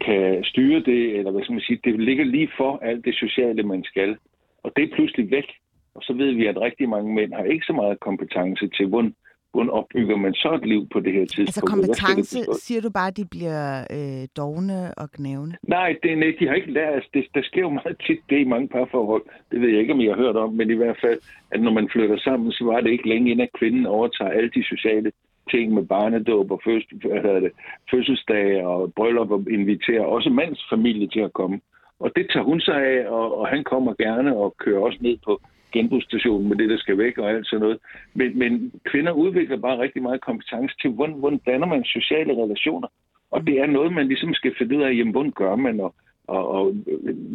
kan 0.00 0.44
styre 0.44 0.80
det, 0.80 1.18
eller 1.18 1.30
hvad 1.30 1.42
skal 1.42 1.52
man 1.52 1.62
sige, 1.62 1.80
det 1.84 2.00
ligger 2.00 2.24
lige 2.24 2.50
for 2.56 2.78
alt 2.82 3.04
det 3.04 3.14
sociale, 3.14 3.62
man 3.62 3.84
skal. 3.84 4.16
Og 4.62 4.72
det 4.76 4.84
er 4.84 4.94
pludselig 4.94 5.30
væk. 5.30 5.48
Og 5.94 6.02
så 6.02 6.12
ved 6.12 6.32
vi, 6.32 6.46
at 6.46 6.60
rigtig 6.60 6.88
mange 6.88 7.14
mænd 7.14 7.32
har 7.32 7.44
ikke 7.44 7.66
så 7.66 7.72
meget 7.72 8.00
kompetence 8.00 8.68
til, 8.68 8.86
hvordan, 8.86 9.14
hvordan 9.58 9.78
opbygger 9.80 10.16
man 10.16 10.34
så 10.34 10.50
et 10.60 10.66
liv 10.72 10.82
på 10.92 11.00
det 11.00 11.12
her 11.12 11.26
tidspunkt? 11.26 11.48
Altså 11.48 11.64
kompetence, 11.74 12.38
siger 12.66 12.80
du 12.80 12.90
bare, 12.90 13.08
at 13.12 13.16
de 13.16 13.26
bliver 13.34 13.62
øh, 13.96 14.24
dogne 14.36 14.78
og 15.00 15.06
knævende? 15.16 15.56
Nej, 15.76 15.96
det 16.02 16.18
nej, 16.18 16.32
de 16.38 16.46
har 16.48 16.54
ikke 16.54 16.72
lært. 16.72 16.94
Altså, 16.94 17.10
det, 17.14 17.24
der 17.34 17.42
sker 17.42 17.60
jo 17.60 17.70
meget 17.70 17.96
tit 18.06 18.20
det 18.30 18.38
i 18.40 18.50
mange 18.54 18.68
parforhold. 18.68 19.24
Det 19.50 19.60
ved 19.60 19.68
jeg 19.68 19.80
ikke, 19.80 19.92
om 19.92 20.00
I 20.00 20.06
har 20.06 20.16
hørt 20.24 20.36
om, 20.36 20.50
men 20.52 20.70
i 20.70 20.78
hvert 20.80 20.98
fald, 21.04 21.18
at 21.50 21.60
når 21.60 21.72
man 21.78 21.88
flytter 21.92 22.18
sammen, 22.18 22.52
så 22.52 22.64
var 22.64 22.80
det 22.80 22.90
ikke 22.90 23.08
længe 23.08 23.30
inden, 23.30 23.46
at 23.48 23.58
kvinden 23.58 23.86
overtager 23.86 24.30
alle 24.30 24.50
de 24.56 24.64
sociale 24.64 25.12
ting 25.50 25.74
med 25.74 25.82
barnedåb 25.82 26.50
og 26.50 26.60
fødsel, 26.64 27.02
det, 27.02 27.52
fødselsdage 27.90 28.66
og 28.66 28.92
bryllup 28.96 29.30
og 29.30 29.46
inviterer 29.50 30.04
også 30.04 30.30
mands 30.30 30.60
familie 30.70 31.08
til 31.08 31.20
at 31.20 31.32
komme. 31.32 31.60
Og 32.00 32.10
det 32.16 32.26
tager 32.32 32.44
hun 32.44 32.60
sig 32.60 32.78
af, 32.86 33.08
og, 33.08 33.38
og 33.38 33.48
han 33.48 33.64
kommer 33.64 33.92
gerne 33.98 34.36
og 34.36 34.54
kører 34.58 34.80
også 34.80 34.98
ned 35.00 35.16
på 35.24 35.40
genbrugsstationen 35.72 36.48
med 36.48 36.56
det, 36.56 36.70
der 36.70 36.78
skal 36.78 36.98
væk 36.98 37.18
og 37.18 37.30
alt 37.30 37.46
sådan 37.46 37.60
noget. 37.60 37.78
Men, 38.14 38.38
men 38.38 38.72
kvinder 38.84 39.12
udvikler 39.12 39.56
bare 39.56 39.78
rigtig 39.78 40.02
meget 40.02 40.20
kompetence 40.20 40.74
til, 40.80 40.90
hvordan, 40.90 41.14
hvordan 41.14 41.40
danner 41.46 41.66
man 41.66 41.84
sociale 41.84 42.32
relationer. 42.42 42.88
Og 43.30 43.46
det 43.46 43.60
er 43.60 43.66
noget, 43.66 43.92
man 43.92 44.08
ligesom 44.08 44.34
skal 44.34 44.54
finde 44.58 44.76
ud 44.78 44.82
af, 44.82 44.92
jamen, 44.92 45.12
hvordan 45.12 45.32
gør 45.32 45.56
man, 45.56 45.80
og, 45.80 45.94
og, 46.26 46.48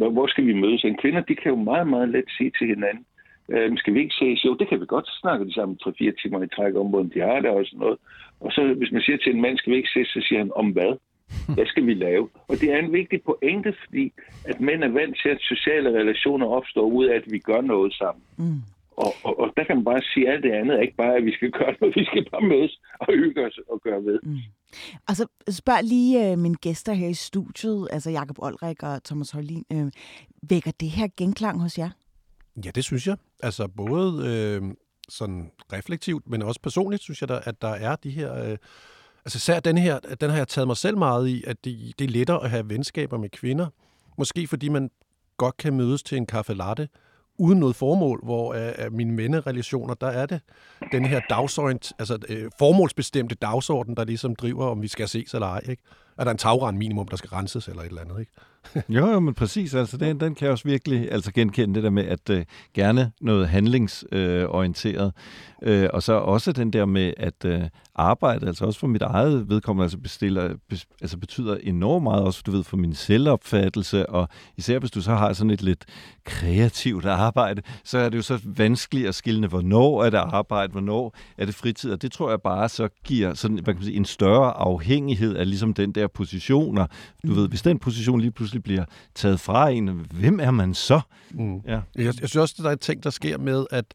og 0.01 0.11
hvor 0.11 0.27
skal 0.27 0.45
vi 0.45 0.53
mødes? 0.53 0.83
En 0.83 0.97
kvinder, 0.97 1.21
de 1.21 1.35
kan 1.35 1.51
jo 1.51 1.55
meget, 1.55 1.87
meget 1.87 2.09
let 2.09 2.25
sige 2.37 2.51
til 2.57 2.67
hinanden, 2.67 3.05
øhm, 3.49 3.77
skal 3.77 3.93
vi 3.93 3.99
ikke 3.99 4.15
ses? 4.19 4.45
Jo, 4.45 4.53
det 4.53 4.67
kan 4.69 4.81
vi 4.81 4.85
godt. 4.85 5.09
snakke 5.21 5.45
de 5.45 5.53
sammen 5.53 5.77
3-4 5.83 6.21
timer 6.21 6.43
i 6.43 6.47
træk 6.47 6.75
om, 6.75 6.87
hvordan 6.87 7.11
de 7.13 7.19
har 7.19 7.39
det 7.39 7.49
og 7.49 7.65
sådan 7.65 7.79
noget. 7.79 7.97
Og 8.39 8.51
så 8.51 8.73
hvis 8.73 8.91
man 8.91 9.01
siger 9.01 9.17
til 9.17 9.35
en 9.35 9.41
mand, 9.41 9.57
skal 9.57 9.71
vi 9.71 9.77
ikke 9.77 9.93
ses, 9.93 10.07
så 10.07 10.21
siger 10.27 10.39
han, 10.39 10.51
om 10.55 10.69
hvad? 10.69 10.97
Hvad 11.55 11.65
skal 11.65 11.85
vi 11.85 11.93
lave? 11.93 12.29
Og 12.47 12.55
det 12.61 12.71
er 12.73 12.77
en 12.77 12.93
vigtig 12.93 13.21
pointe, 13.23 13.73
fordi 13.85 14.13
at 14.45 14.61
mænd 14.61 14.83
er 14.83 14.87
vant 14.99 15.15
til, 15.21 15.29
at 15.29 15.37
sociale 15.41 15.89
relationer 15.99 16.47
opstår 16.47 16.85
ud 16.85 17.05
af, 17.05 17.15
at 17.15 17.31
vi 17.31 17.39
gør 17.39 17.61
noget 17.61 17.93
sammen. 17.93 18.23
Mm. 18.37 18.61
Og, 18.97 19.13
og, 19.23 19.39
og 19.39 19.53
der 19.57 19.63
kan 19.63 19.75
man 19.75 19.85
bare 19.85 20.01
sige, 20.01 20.27
at 20.27 20.33
alt 20.33 20.43
det 20.43 20.51
andet 20.51 20.75
er 20.77 20.81
ikke 20.81 20.95
bare, 20.95 21.15
at 21.15 21.25
vi 21.25 21.31
skal 21.31 21.51
gøre 21.51 21.75
noget. 21.81 21.95
Vi 21.99 22.05
skal 22.05 22.29
bare 22.31 22.41
mødes 22.41 22.79
og 22.99 23.13
hygge 23.13 23.45
os 23.45 23.59
og 23.69 23.81
gøre 23.81 24.05
ved. 24.05 24.19
Mm. 24.23 24.37
Og 25.07 25.15
så 25.15 25.27
spørg 25.49 25.83
lige 25.83 26.31
øh, 26.31 26.37
mine 26.37 26.55
gæster 26.55 26.93
her 26.93 27.07
i 27.07 27.13
studiet, 27.13 27.87
altså 27.91 28.09
Jakob 28.09 28.39
Olrik 28.39 28.83
og 28.83 29.03
Thomas 29.03 29.31
Holin. 29.31 29.65
Øh, 29.71 29.91
vækker 30.49 30.71
det 30.79 30.89
her 30.89 31.07
genklang 31.17 31.61
hos 31.61 31.77
jer? 31.77 31.89
Ja, 32.65 32.71
det 32.75 32.83
synes 32.83 33.07
jeg. 33.07 33.17
Altså 33.43 33.67
både 33.67 34.09
øh, 34.29 34.61
sådan 35.09 35.51
reflektivt, 35.73 36.29
men 36.29 36.41
også 36.41 36.61
personligt 36.61 37.03
synes 37.03 37.21
jeg, 37.21 37.29
der, 37.29 37.39
at 37.39 37.61
der 37.61 37.73
er 37.73 37.95
de 37.95 38.09
her... 38.09 38.51
Øh, 38.51 38.57
altså 39.25 39.37
især 39.37 39.59
den 39.59 39.77
her, 39.77 39.99
den 39.99 40.29
har 40.29 40.37
jeg 40.37 40.47
taget 40.47 40.67
mig 40.67 40.77
selv 40.77 40.97
meget 40.97 41.27
i, 41.27 41.43
at 41.47 41.65
det, 41.65 41.99
det 41.99 42.05
er 42.05 42.09
lettere 42.09 42.43
at 42.43 42.49
have 42.49 42.69
venskaber 42.69 43.17
med 43.17 43.29
kvinder. 43.29 43.67
Måske 44.17 44.47
fordi 44.47 44.69
man 44.69 44.91
godt 45.37 45.57
kan 45.57 45.73
mødes 45.73 46.03
til 46.03 46.17
en 46.17 46.25
kaffe 46.25 46.53
latte, 46.53 46.89
uden 47.37 47.59
noget 47.59 47.75
formål, 47.75 48.19
hvor 48.23 48.53
af, 48.53 48.75
af 48.77 48.91
mine 48.91 49.17
vennerrelationer, 49.17 49.93
der 49.93 50.07
er 50.07 50.25
det 50.25 50.41
den 50.91 51.05
her 51.05 51.21
dagsordent, 51.29 51.93
altså 51.99 52.17
øh, 52.29 52.51
formålsbestemte 52.59 53.35
dagsorden, 53.35 53.95
der 53.95 54.03
ligesom 54.03 54.35
driver, 54.35 54.65
om 54.65 54.81
vi 54.81 54.87
skal 54.87 55.07
ses 55.07 55.33
eller 55.33 55.47
ej. 55.47 55.61
Ikke? 55.69 55.83
Er 56.17 56.23
der 56.23 56.31
en 56.31 56.37
tagrand 56.37 56.77
minimum, 56.77 57.07
der 57.07 57.17
skal 57.17 57.29
renses 57.29 57.67
eller 57.67 57.81
et 57.81 57.87
eller 57.87 58.01
andet, 58.01 58.19
ikke? 58.19 58.31
Jo, 58.89 59.07
jo, 59.11 59.19
men 59.19 59.33
præcis. 59.33 59.73
Altså, 59.73 59.97
den, 59.97 60.19
den 60.19 60.35
kan 60.35 60.45
jeg 60.45 60.51
også 60.51 60.67
virkelig 60.67 61.11
altså, 61.11 61.31
genkende 61.31 61.75
det 61.75 61.83
der 61.83 61.89
med, 61.89 62.05
at 62.05 62.29
øh, 62.29 62.45
gerne 62.73 63.11
noget 63.21 63.47
handlingsorienteret. 63.47 65.13
Øh, 65.63 65.89
og 65.93 66.03
så 66.03 66.13
også 66.13 66.51
den 66.51 66.73
der 66.73 66.85
med, 66.85 67.13
at 67.17 67.45
øh, 67.45 67.61
arbejde, 67.95 68.47
altså 68.47 68.65
også 68.65 68.79
for 68.79 68.87
mit 68.87 69.01
eget 69.01 69.49
vedkommende, 69.49 69.83
altså, 69.83 69.97
bestiller, 69.97 70.55
bes, 70.69 70.85
altså 71.01 71.17
betyder 71.17 71.57
enormt 71.63 72.03
meget, 72.03 72.23
også 72.23 72.41
du 72.45 72.51
ved, 72.51 72.63
for 72.63 72.77
min 72.77 72.93
selvopfattelse, 72.93 74.09
og 74.09 74.29
især 74.57 74.79
hvis 74.79 74.91
du 74.91 75.01
så 75.01 75.15
har 75.15 75.33
sådan 75.33 75.51
et 75.51 75.61
lidt 75.61 75.85
kreativt 76.25 77.05
arbejde, 77.05 77.61
så 77.83 77.97
er 77.97 78.09
det 78.09 78.17
jo 78.17 78.21
så 78.21 78.39
vanskeligt 78.45 79.07
at 79.07 79.15
skille, 79.15 79.47
hvornår 79.47 80.03
er 80.03 80.09
det 80.09 80.17
arbejde, 80.17 80.71
hvornår 80.71 81.15
er 81.37 81.45
det 81.45 81.55
fritid, 81.55 81.91
og 81.91 82.01
det 82.01 82.11
tror 82.11 82.29
jeg 82.29 82.41
bare 82.41 82.69
så 82.69 82.89
giver 83.03 83.33
sådan, 83.33 83.55
hvad 83.57 83.73
kan 83.73 83.75
man 83.75 83.83
sige, 83.83 83.97
en 83.97 84.05
større 84.05 84.51
afhængighed 84.51 85.35
af 85.35 85.49
ligesom 85.49 85.73
den 85.73 85.91
der 85.91 86.07
positioner. 86.07 86.87
Du 87.27 87.33
ved, 87.33 87.49
hvis 87.49 87.61
den 87.61 87.79
position 87.79 88.21
lige 88.21 88.31
pludselig 88.31 88.52
bliver 88.59 88.85
taget 89.15 89.39
fra 89.39 89.69
en, 89.69 90.05
hvem 90.11 90.39
er 90.39 90.51
man 90.51 90.73
så? 90.73 91.01
Mm. 91.31 91.55
Ja. 91.67 91.79
Jeg, 91.95 92.05
jeg 92.05 92.13
synes 92.13 92.35
også, 92.35 92.55
at 92.57 92.63
der 92.63 92.69
er 92.69 92.73
en 92.73 92.79
ting, 92.79 93.03
der 93.03 93.09
sker 93.09 93.37
med, 93.37 93.65
at 93.71 93.85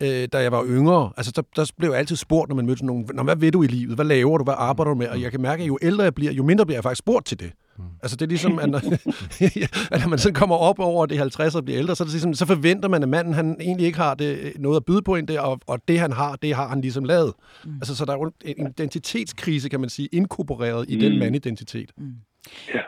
øh, 0.00 0.28
da 0.32 0.38
jeg 0.38 0.52
var 0.52 0.64
yngre, 0.66 1.12
altså 1.16 1.32
der, 1.36 1.42
der 1.56 1.72
blev 1.78 1.90
jeg 1.90 1.98
altid 1.98 2.16
spurgt, 2.16 2.48
når 2.48 2.56
man 2.56 2.66
mødte 2.66 2.86
nogen, 2.86 3.08
Nå, 3.14 3.22
hvad 3.22 3.36
ved 3.36 3.52
du 3.52 3.62
i 3.62 3.66
livet? 3.66 3.94
Hvad 3.94 4.04
laver 4.04 4.38
du? 4.38 4.44
Hvad 4.44 4.54
arbejder 4.56 4.90
du 4.90 4.98
med? 4.98 5.08
Og 5.08 5.20
jeg 5.20 5.30
kan 5.30 5.40
mærke, 5.40 5.62
at 5.62 5.68
jo 5.68 5.78
ældre 5.82 6.04
jeg 6.04 6.14
bliver, 6.14 6.32
jo 6.32 6.42
mindre 6.42 6.66
bliver 6.66 6.76
jeg 6.76 6.82
faktisk 6.82 6.98
spurgt 6.98 7.26
til 7.26 7.40
det. 7.40 7.52
Mm. 7.78 7.84
Altså 8.02 8.16
det 8.16 8.24
er 8.24 8.28
ligesom, 8.28 8.58
at 8.58 8.70
når, 8.70 8.78
at 9.94 10.00
når 10.00 10.08
man 10.08 10.18
så 10.18 10.32
kommer 10.32 10.56
op 10.56 10.78
over 10.78 11.06
det 11.06 11.18
50 11.18 11.54
og 11.54 11.64
bliver 11.64 11.78
ældre, 11.78 11.96
så, 11.96 12.02
er 12.02 12.04
det 12.04 12.12
ligesom, 12.12 12.34
så 12.34 12.46
forventer 12.46 12.88
man, 12.88 13.02
at 13.02 13.08
manden 13.08 13.34
han 13.34 13.56
egentlig 13.60 13.86
ikke 13.86 13.98
har 13.98 14.14
det, 14.14 14.52
noget 14.58 14.76
at 14.76 14.84
byde 14.84 15.02
på 15.02 15.16
end 15.16 15.26
det, 15.26 15.38
og, 15.38 15.60
og 15.66 15.88
det 15.88 16.00
han 16.00 16.12
har, 16.12 16.36
det 16.36 16.54
har 16.54 16.68
han 16.68 16.80
ligesom 16.80 17.04
lavet. 17.04 17.32
Mm. 17.64 17.74
Altså 17.74 17.96
så 17.96 18.04
der 18.04 18.12
er 18.12 18.16
jo 18.16 18.32
en 18.44 18.66
identitetskrise, 18.66 19.68
kan 19.68 19.80
man 19.80 19.88
sige, 19.88 20.08
inkorporeret 20.12 20.90
i 20.90 20.94
mm. 20.94 21.00
den 21.00 21.18
mandidentitet. 21.18 21.90
Mm. 21.98 22.12
Ja. 22.74 22.80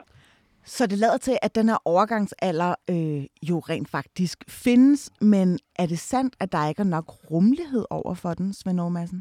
Så 0.76 0.87
det 0.87 0.99
lader 0.99 1.19
til, 1.19 1.37
at 1.43 1.55
den 1.55 1.69
her 1.69 1.81
overgangsalder 1.85 2.73
øh, 2.93 3.23
jo 3.50 3.57
rent 3.71 3.91
faktisk 3.91 4.38
findes, 4.64 5.00
men 5.21 5.59
er 5.79 5.87
det 5.93 5.99
sandt, 5.99 6.35
at 6.41 6.52
der 6.52 6.69
ikke 6.69 6.83
er 6.87 6.95
nok 6.97 7.09
rummelighed 7.31 7.85
over 7.91 8.14
for 8.23 8.33
den, 8.38 8.52
Svend 8.52 8.81
Aage 8.81 9.19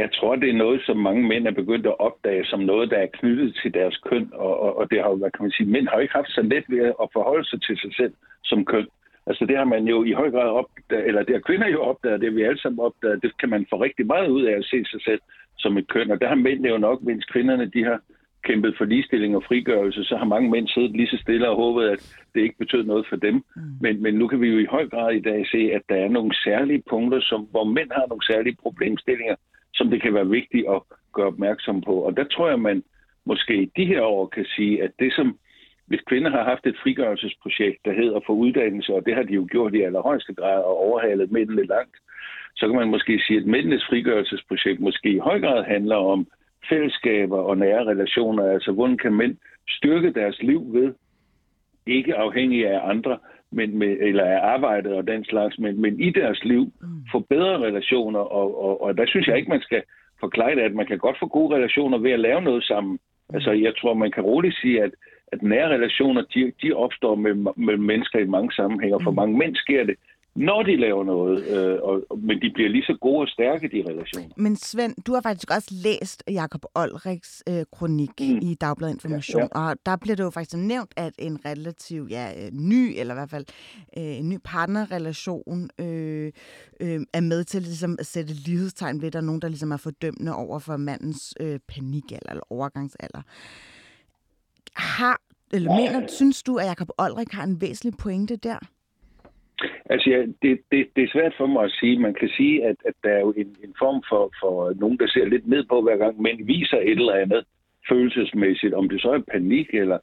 Jeg 0.00 0.08
tror, 0.12 0.36
det 0.36 0.50
er 0.50 0.62
noget, 0.64 0.80
som 0.86 0.96
mange 0.96 1.22
mænd 1.28 1.46
er 1.46 1.60
begyndt 1.62 1.86
at 1.86 2.00
opdage 2.00 2.44
som 2.44 2.60
noget, 2.60 2.90
der 2.90 2.98
er 2.98 3.14
knyttet 3.18 3.58
til 3.62 3.74
deres 3.74 3.96
køn. 4.08 4.30
Og, 4.32 4.60
og, 4.64 4.76
og 4.78 4.90
det 4.90 4.98
har 5.02 5.08
jo, 5.10 5.16
hvad 5.16 5.30
kan 5.30 5.42
man 5.42 5.50
sige, 5.56 5.70
mænd 5.74 5.88
har 5.88 5.96
jo 5.96 6.04
ikke 6.04 6.18
haft 6.20 6.30
så 6.30 6.42
let 6.42 6.64
ved 6.68 6.84
at 7.02 7.08
forholde 7.12 7.48
sig 7.50 7.62
til 7.62 7.76
sig 7.78 7.92
selv 7.96 8.14
som 8.44 8.64
køn. 8.64 8.86
Altså 9.26 9.44
det 9.48 9.56
har 9.56 9.64
man 9.74 9.84
jo 9.92 10.04
i 10.04 10.12
høj 10.12 10.30
grad 10.30 10.50
opdaget, 10.60 11.06
eller 11.08 11.22
det 11.22 11.34
har 11.34 11.42
kvinder 11.48 11.68
jo 11.68 11.80
opdaget, 11.90 12.20
det 12.20 12.28
har 12.28 12.36
vi 12.36 12.48
alle 12.48 12.60
sammen 12.60 12.80
opdaget. 12.80 13.22
Det 13.22 13.38
kan 13.40 13.48
man 13.48 13.66
få 13.70 13.76
rigtig 13.82 14.06
meget 14.06 14.28
ud 14.28 14.42
af 14.42 14.54
at 14.58 14.64
se 14.64 14.84
sig 14.84 15.02
selv 15.08 15.20
som 15.58 15.78
et 15.78 15.88
køn. 15.88 16.10
Og 16.10 16.20
der 16.20 16.28
har 16.28 16.44
mændene 16.46 16.68
jo 16.68 16.78
nok, 16.78 17.02
mens 17.02 17.24
kvinderne 17.24 17.66
de 17.66 17.84
har 17.84 18.00
kæmpet 18.44 18.74
for 18.78 18.84
ligestilling 18.84 19.36
og 19.36 19.44
frigørelse, 19.48 20.04
så 20.04 20.16
har 20.16 20.24
mange 20.24 20.50
mænd 20.50 20.68
siddet 20.68 20.90
lige 20.90 21.08
så 21.08 21.18
stille 21.22 21.48
og 21.48 21.56
håbet, 21.56 21.88
at 21.88 22.00
det 22.34 22.40
ikke 22.40 22.58
betød 22.58 22.84
noget 22.84 23.06
for 23.08 23.16
dem. 23.16 23.34
Mm. 23.34 23.62
Men, 23.80 24.02
men 24.02 24.14
nu 24.14 24.28
kan 24.28 24.40
vi 24.40 24.48
jo 24.48 24.58
i 24.58 24.72
høj 24.74 24.88
grad 24.88 25.14
i 25.14 25.20
dag 25.20 25.46
se, 25.46 25.70
at 25.72 25.82
der 25.88 25.94
er 25.96 26.08
nogle 26.08 26.34
særlige 26.44 26.82
punkter, 26.90 27.20
som, 27.20 27.40
hvor 27.50 27.64
mænd 27.64 27.90
har 27.92 28.06
nogle 28.08 28.26
særlige 28.26 28.56
problemstillinger, 28.62 29.36
som 29.74 29.90
det 29.90 30.02
kan 30.02 30.14
være 30.14 30.28
vigtigt 30.28 30.66
at 30.68 30.82
gøre 31.14 31.26
opmærksom 31.26 31.80
på. 31.80 31.94
Og 32.06 32.16
der 32.16 32.24
tror 32.24 32.48
jeg, 32.48 32.60
man 32.60 32.82
måske 33.24 33.62
i 33.62 33.70
de 33.76 33.86
her 33.86 34.02
år 34.02 34.26
kan 34.26 34.46
sige, 34.56 34.82
at 34.82 34.90
det 34.98 35.12
som, 35.12 35.38
hvis 35.86 36.00
kvinder 36.00 36.30
har 36.30 36.44
haft 36.44 36.66
et 36.66 36.80
frigørelsesprojekt, 36.82 37.78
der 37.84 37.92
hedder 37.92 38.20
for 38.26 38.32
uddannelse, 38.32 38.94
og 38.94 39.06
det 39.06 39.14
har 39.14 39.22
de 39.22 39.34
jo 39.34 39.46
gjort 39.50 39.74
i 39.74 39.82
allerhøjeste 39.82 40.34
grad 40.34 40.60
og 40.62 40.76
overhalet 40.86 41.32
mændene 41.32 41.66
langt, 41.66 41.96
så 42.56 42.66
kan 42.66 42.76
man 42.76 42.90
måske 42.90 43.20
sige, 43.26 43.38
at 43.38 43.46
mændenes 43.46 43.86
frigørelsesprojekt 43.88 44.80
måske 44.80 45.10
i 45.10 45.18
høj 45.18 45.40
grad 45.40 45.64
handler 45.64 45.96
om 45.96 46.26
fællesskaber 46.68 47.38
og 47.38 47.58
nære 47.58 47.84
relationer. 47.84 48.52
Altså, 48.52 48.72
hvordan 48.72 48.98
kan 48.98 49.14
mænd 49.14 49.36
styrke 49.68 50.12
deres 50.12 50.42
liv 50.42 50.72
ved, 50.72 50.94
ikke 51.86 52.14
afhængig 52.16 52.66
af 52.66 52.80
andre, 52.90 53.18
men 53.50 53.78
med, 53.78 53.96
eller 54.00 54.24
af 54.24 54.38
arbejdet 54.54 54.92
og 54.92 55.06
den 55.06 55.24
slags, 55.24 55.58
men, 55.58 55.80
men 55.80 56.00
i 56.00 56.10
deres 56.10 56.44
liv 56.44 56.72
få 57.12 57.18
bedre 57.18 57.58
relationer. 57.58 58.20
Og, 58.20 58.64
og, 58.64 58.82
og 58.82 58.98
der 58.98 59.06
synes 59.06 59.26
jeg 59.26 59.36
ikke, 59.36 59.50
man 59.50 59.60
skal 59.60 59.82
forklare 60.20 60.54
det, 60.54 60.62
at 60.62 60.74
man 60.74 60.86
kan 60.86 60.98
godt 60.98 61.16
få 61.20 61.26
gode 61.26 61.56
relationer 61.56 61.98
ved 61.98 62.10
at 62.10 62.20
lave 62.20 62.42
noget 62.42 62.64
sammen. 62.64 62.98
Altså, 63.34 63.52
jeg 63.52 63.72
tror, 63.76 63.94
man 63.94 64.10
kan 64.10 64.22
roligt 64.22 64.56
sige, 64.60 64.82
at, 64.82 64.90
at 65.32 65.42
nære 65.42 65.74
relationer, 65.74 66.22
de, 66.34 66.52
de 66.62 66.72
opstår 66.72 67.14
med, 67.14 67.34
med 67.56 67.76
mennesker 67.76 68.18
i 68.18 68.24
mange 68.24 68.52
sammenhænge, 68.52 69.04
for 69.04 69.10
mange 69.10 69.38
mænd 69.38 69.56
sker 69.56 69.84
det 69.84 69.96
når 70.38 70.62
de 70.62 70.76
laver 70.76 71.04
noget, 71.04 71.44
øh, 71.44 71.78
og, 71.82 72.18
men 72.18 72.40
de 72.42 72.50
bliver 72.54 72.68
lige 72.68 72.82
så 72.82 72.96
gode 73.00 73.20
og 73.20 73.28
stærke, 73.28 73.68
de 73.68 73.90
relationer. 73.90 74.34
Men 74.36 74.56
Svend, 74.56 74.94
du 75.06 75.14
har 75.14 75.20
faktisk 75.20 75.50
også 75.50 75.70
læst 75.84 76.22
Jakob 76.30 76.64
Olriks 76.74 77.42
øh, 77.48 77.64
kronik 77.72 78.10
mm. 78.20 78.38
i 78.42 78.54
Dagbladet 78.54 78.94
Information, 78.94 79.48
ja, 79.54 79.60
ja. 79.60 79.68
og 79.70 79.76
der 79.86 79.96
bliver 79.96 80.16
det 80.16 80.22
jo 80.22 80.30
faktisk 80.30 80.56
nævnt, 80.56 80.92
at 80.96 81.12
en 81.18 81.44
relativ 81.44 82.06
ja, 82.10 82.50
ny, 82.52 82.94
eller 82.96 83.14
i 83.14 83.16
hvert 83.16 83.30
fald 83.30 83.44
øh, 83.98 84.18
en 84.18 84.28
ny 84.28 84.38
partnerrelation 84.44 85.70
øh, 85.78 86.32
øh, 86.80 87.00
er 87.12 87.20
med 87.20 87.44
til 87.44 87.62
ligesom, 87.62 87.96
at 87.98 88.06
sætte 88.06 88.32
lighedstegn 88.34 89.00
ved, 89.00 89.06
at 89.06 89.12
der 89.12 89.18
er 89.18 89.22
nogen, 89.22 89.42
der 89.42 89.48
ligesom 89.48 89.72
er 89.72 89.76
fordømmende 89.76 90.34
over 90.34 90.58
for 90.58 90.76
mandens 90.76 91.34
øh, 91.40 91.58
panikalder 91.68 92.30
eller 92.30 92.52
overgangsalder. 92.52 93.22
Har, 94.76 95.20
eller 95.52 95.76
mener, 95.76 96.06
synes 96.06 96.42
du, 96.42 96.56
at 96.56 96.66
Jakob 96.66 96.88
Olrik 96.98 97.32
har 97.32 97.44
en 97.44 97.60
væsentlig 97.60 97.98
pointe 97.98 98.36
der? 98.36 98.58
Altså, 99.90 100.10
ja, 100.10 100.18
det, 100.42 100.60
det, 100.72 100.86
det 100.96 101.04
er 101.04 101.12
svært 101.12 101.34
for 101.36 101.46
mig 101.46 101.64
at 101.64 101.76
sige. 101.80 101.98
Man 101.98 102.14
kan 102.14 102.28
sige, 102.28 102.64
at, 102.64 102.76
at 102.84 102.94
der 103.04 103.10
er 103.10 103.20
jo 103.20 103.32
en, 103.36 103.56
en 103.64 103.74
form 103.78 104.02
for, 104.08 104.32
for 104.42 104.72
nogen, 104.80 104.98
der 104.98 105.08
ser 105.08 105.24
lidt 105.24 105.48
ned 105.48 105.64
på 105.64 105.82
hver 105.82 105.96
gang, 105.96 106.22
men 106.22 106.46
viser 106.46 106.76
et 106.76 106.90
eller 106.90 107.14
andet 107.14 107.44
følelsesmæssigt, 107.88 108.74
om 108.74 108.88
det 108.88 109.02
så 109.02 109.10
er 109.10 109.32
panik 109.32 109.68
eller, 109.72 109.98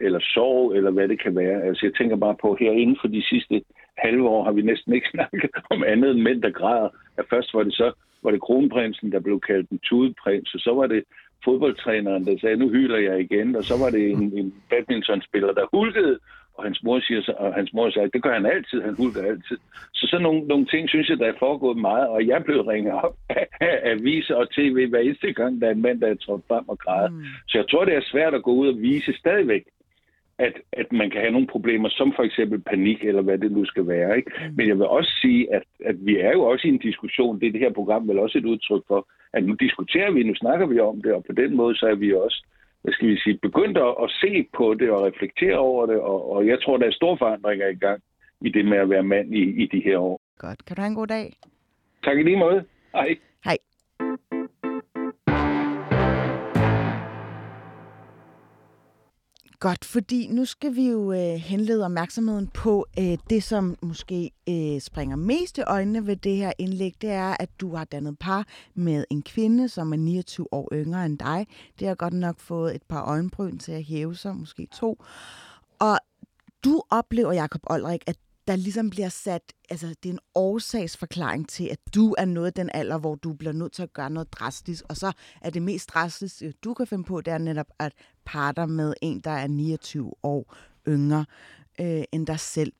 eller 0.00 0.20
sorg, 0.20 0.72
eller 0.76 0.90
hvad 0.90 1.08
det 1.08 1.22
kan 1.22 1.36
være. 1.36 1.62
Altså, 1.62 1.86
jeg 1.86 1.94
tænker 1.94 2.16
bare 2.16 2.36
på, 2.42 2.56
her 2.60 2.72
inden 2.72 2.96
for 3.00 3.08
de 3.08 3.22
sidste 3.22 3.62
halve 3.98 4.28
år 4.28 4.44
har 4.44 4.52
vi 4.52 4.62
næsten 4.62 4.92
ikke 4.92 5.08
snakket 5.14 5.50
om 5.70 5.84
andet 5.84 6.10
end 6.10 6.20
mænd, 6.20 6.42
der 6.42 6.50
græder. 6.50 6.88
At 7.18 7.24
først 7.30 7.54
var 7.54 7.62
det 7.62 7.74
så 7.74 7.92
var 8.22 8.30
det 8.30 8.40
kronprinsen, 8.40 9.12
der 9.12 9.20
blev 9.20 9.40
kaldt 9.40 9.70
en 9.70 9.78
tudeprins, 9.78 10.54
og 10.54 10.60
så 10.60 10.74
var 10.74 10.86
det 10.86 11.04
fodboldtræneren, 11.44 12.26
der 12.26 12.38
sagde, 12.38 12.56
nu 12.56 12.68
hyler 12.68 12.98
jeg 12.98 13.20
igen, 13.20 13.56
og 13.56 13.64
så 13.64 13.74
var 13.78 13.90
det 13.90 14.10
en, 14.10 14.38
en 14.38 14.54
badmintonspiller, 14.70 15.52
der 15.52 15.66
hulkede 15.76 16.18
og 16.54 16.64
hans 16.64 16.82
mor 16.82 17.00
siger 17.00 17.22
så, 17.22 17.32
og 17.38 17.54
hans 17.54 17.72
mor 17.72 17.90
siger, 17.90 18.06
det 18.06 18.22
gør 18.22 18.32
han 18.32 18.46
altid, 18.46 18.82
han 18.82 18.96
hulker 18.96 19.22
altid. 19.22 19.56
Så 19.92 20.06
sådan 20.06 20.22
nogle, 20.22 20.40
nogle 20.40 20.66
ting, 20.66 20.88
synes 20.88 21.08
jeg, 21.08 21.18
der 21.18 21.26
er 21.26 21.38
foregået 21.38 21.76
meget, 21.76 22.08
og 22.08 22.26
jeg 22.26 22.44
blev 22.44 22.60
ringet 22.60 22.92
op 22.92 23.16
af, 23.38 23.46
af 23.60 23.90
aviser 23.90 24.34
og 24.34 24.50
tv 24.50 24.88
hver 24.88 24.98
eneste 24.98 25.32
gang, 25.32 25.60
der 25.60 25.66
er 25.66 25.72
en 25.72 25.82
mand, 25.82 26.00
der 26.00 26.06
er 26.06 26.14
trådt 26.14 26.44
frem 26.48 26.68
og 26.68 26.78
græder. 26.78 27.10
Mm. 27.10 27.24
Så 27.48 27.58
jeg 27.58 27.68
tror, 27.68 27.84
det 27.84 27.94
er 27.94 28.10
svært 28.12 28.34
at 28.34 28.42
gå 28.42 28.52
ud 28.52 28.68
og 28.68 28.80
vise 28.80 29.12
stadigvæk, 29.18 29.64
at, 30.38 30.54
at 30.72 30.92
man 30.92 31.10
kan 31.10 31.20
have 31.20 31.32
nogle 31.32 31.46
problemer, 31.46 31.88
som 31.88 32.12
for 32.16 32.22
eksempel 32.22 32.60
panik, 32.60 33.04
eller 33.04 33.22
hvad 33.22 33.38
det 33.38 33.52
nu 33.52 33.64
skal 33.64 33.86
være. 33.88 34.16
Ikke? 34.16 34.30
Mm. 34.38 34.54
Men 34.56 34.68
jeg 34.68 34.76
vil 34.78 34.86
også 34.86 35.12
sige, 35.22 35.54
at, 35.54 35.62
at 35.84 35.96
vi 36.06 36.18
er 36.18 36.32
jo 36.32 36.42
også 36.42 36.66
i 36.66 36.70
en 36.70 36.78
diskussion, 36.78 37.40
det 37.40 37.46
er 37.46 37.52
det 37.52 37.60
her 37.60 37.72
program 37.72 38.08
vel 38.08 38.18
også 38.18 38.38
et 38.38 38.44
udtryk 38.44 38.82
for, 38.88 39.08
at 39.32 39.44
nu 39.44 39.54
diskuterer 39.54 40.10
vi, 40.10 40.22
nu 40.22 40.34
snakker 40.34 40.66
vi 40.66 40.78
om 40.80 41.02
det, 41.02 41.12
og 41.12 41.24
på 41.24 41.32
den 41.32 41.56
måde 41.56 41.76
så 41.76 41.86
er 41.86 41.94
vi 41.94 42.14
også 42.14 42.44
hvad 42.82 42.92
skal 42.92 43.08
vi 43.08 43.18
sige, 43.18 43.38
begyndt 43.42 43.78
at, 43.78 43.94
at 44.04 44.10
se 44.10 44.46
på 44.56 44.74
det 44.74 44.90
og 44.90 45.02
reflektere 45.02 45.58
over 45.58 45.86
det, 45.86 45.98
og, 46.00 46.32
og 46.32 46.46
jeg 46.46 46.62
tror, 46.62 46.76
der 46.76 46.86
er 46.86 46.92
store 46.92 47.18
forandringer 47.18 47.68
i 47.68 47.74
gang 47.74 48.02
i 48.40 48.48
det 48.48 48.64
med 48.64 48.78
at 48.78 48.90
være 48.90 49.02
mand 49.02 49.34
i, 49.34 49.62
i 49.62 49.66
de 49.66 49.80
her 49.84 49.98
år. 49.98 50.20
Godt. 50.38 50.64
Kan 50.64 50.76
du 50.76 50.82
have 50.82 50.88
en 50.88 50.94
god 50.94 51.06
dag? 51.06 51.36
Tak 52.04 52.18
i 52.18 52.22
lige 52.22 52.38
måde. 52.38 52.64
Hej. 52.92 53.18
Godt, 59.60 59.84
fordi 59.84 60.26
nu 60.26 60.44
skal 60.44 60.76
vi 60.76 60.88
jo 60.88 61.12
øh, 61.12 61.34
henlede 61.34 61.84
opmærksomheden 61.84 62.46
på 62.46 62.86
øh, 62.98 63.18
det, 63.30 63.42
som 63.42 63.76
måske 63.82 64.30
øh, 64.48 64.80
springer 64.80 65.16
mest 65.16 65.58
i 65.58 65.60
øjnene 65.60 66.06
ved 66.06 66.16
det 66.16 66.36
her 66.36 66.52
indlæg, 66.58 66.94
det 67.00 67.10
er, 67.10 67.36
at 67.40 67.48
du 67.60 67.74
har 67.74 67.84
dannet 67.84 68.18
par 68.18 68.46
med 68.74 69.04
en 69.10 69.22
kvinde, 69.22 69.68
som 69.68 69.92
er 69.92 69.96
29 69.96 70.52
år 70.52 70.68
yngre 70.72 71.06
end 71.06 71.18
dig. 71.18 71.46
Det 71.78 71.88
har 71.88 71.94
godt 71.94 72.14
nok 72.14 72.38
fået 72.38 72.74
et 72.74 72.82
par 72.82 73.04
øjenbryn 73.04 73.58
til 73.58 73.72
at 73.72 73.84
hæve 73.84 74.16
sig, 74.16 74.36
måske 74.36 74.68
to. 74.72 75.04
Og 75.78 75.98
du 76.64 76.82
oplever, 76.90 77.32
Jakob 77.32 77.60
Olrik, 77.66 78.02
at 78.06 78.16
der 78.48 78.56
ligesom 78.56 78.90
bliver 78.90 79.08
sat, 79.08 79.52
altså 79.70 79.88
det 79.88 80.08
er 80.08 80.12
en 80.12 80.18
årsagsforklaring 80.34 81.48
til, 81.48 81.68
at 81.72 81.78
du 81.94 82.14
er 82.18 82.24
nået 82.24 82.56
den 82.56 82.70
alder, 82.74 82.98
hvor 82.98 83.14
du 83.14 83.32
bliver 83.32 83.52
nødt 83.52 83.72
til 83.72 83.82
at 83.82 83.92
gøre 83.92 84.10
noget 84.10 84.32
drastisk, 84.32 84.84
og 84.88 84.96
så 84.96 85.12
er 85.40 85.50
det 85.50 85.62
mest 85.62 85.88
drastiske, 85.88 86.52
du 86.64 86.74
kan 86.74 86.86
finde 86.86 87.04
på, 87.04 87.20
det 87.20 87.32
er 87.32 87.38
netop 87.38 87.66
at 87.78 87.92
parter 88.32 88.66
med 88.66 88.94
en, 89.02 89.20
der 89.20 89.30
er 89.30 89.46
29 89.46 90.12
år 90.22 90.56
yngre 90.88 91.24
øh, 91.80 92.02
end 92.12 92.26
dig 92.26 92.40
selv. 92.40 92.72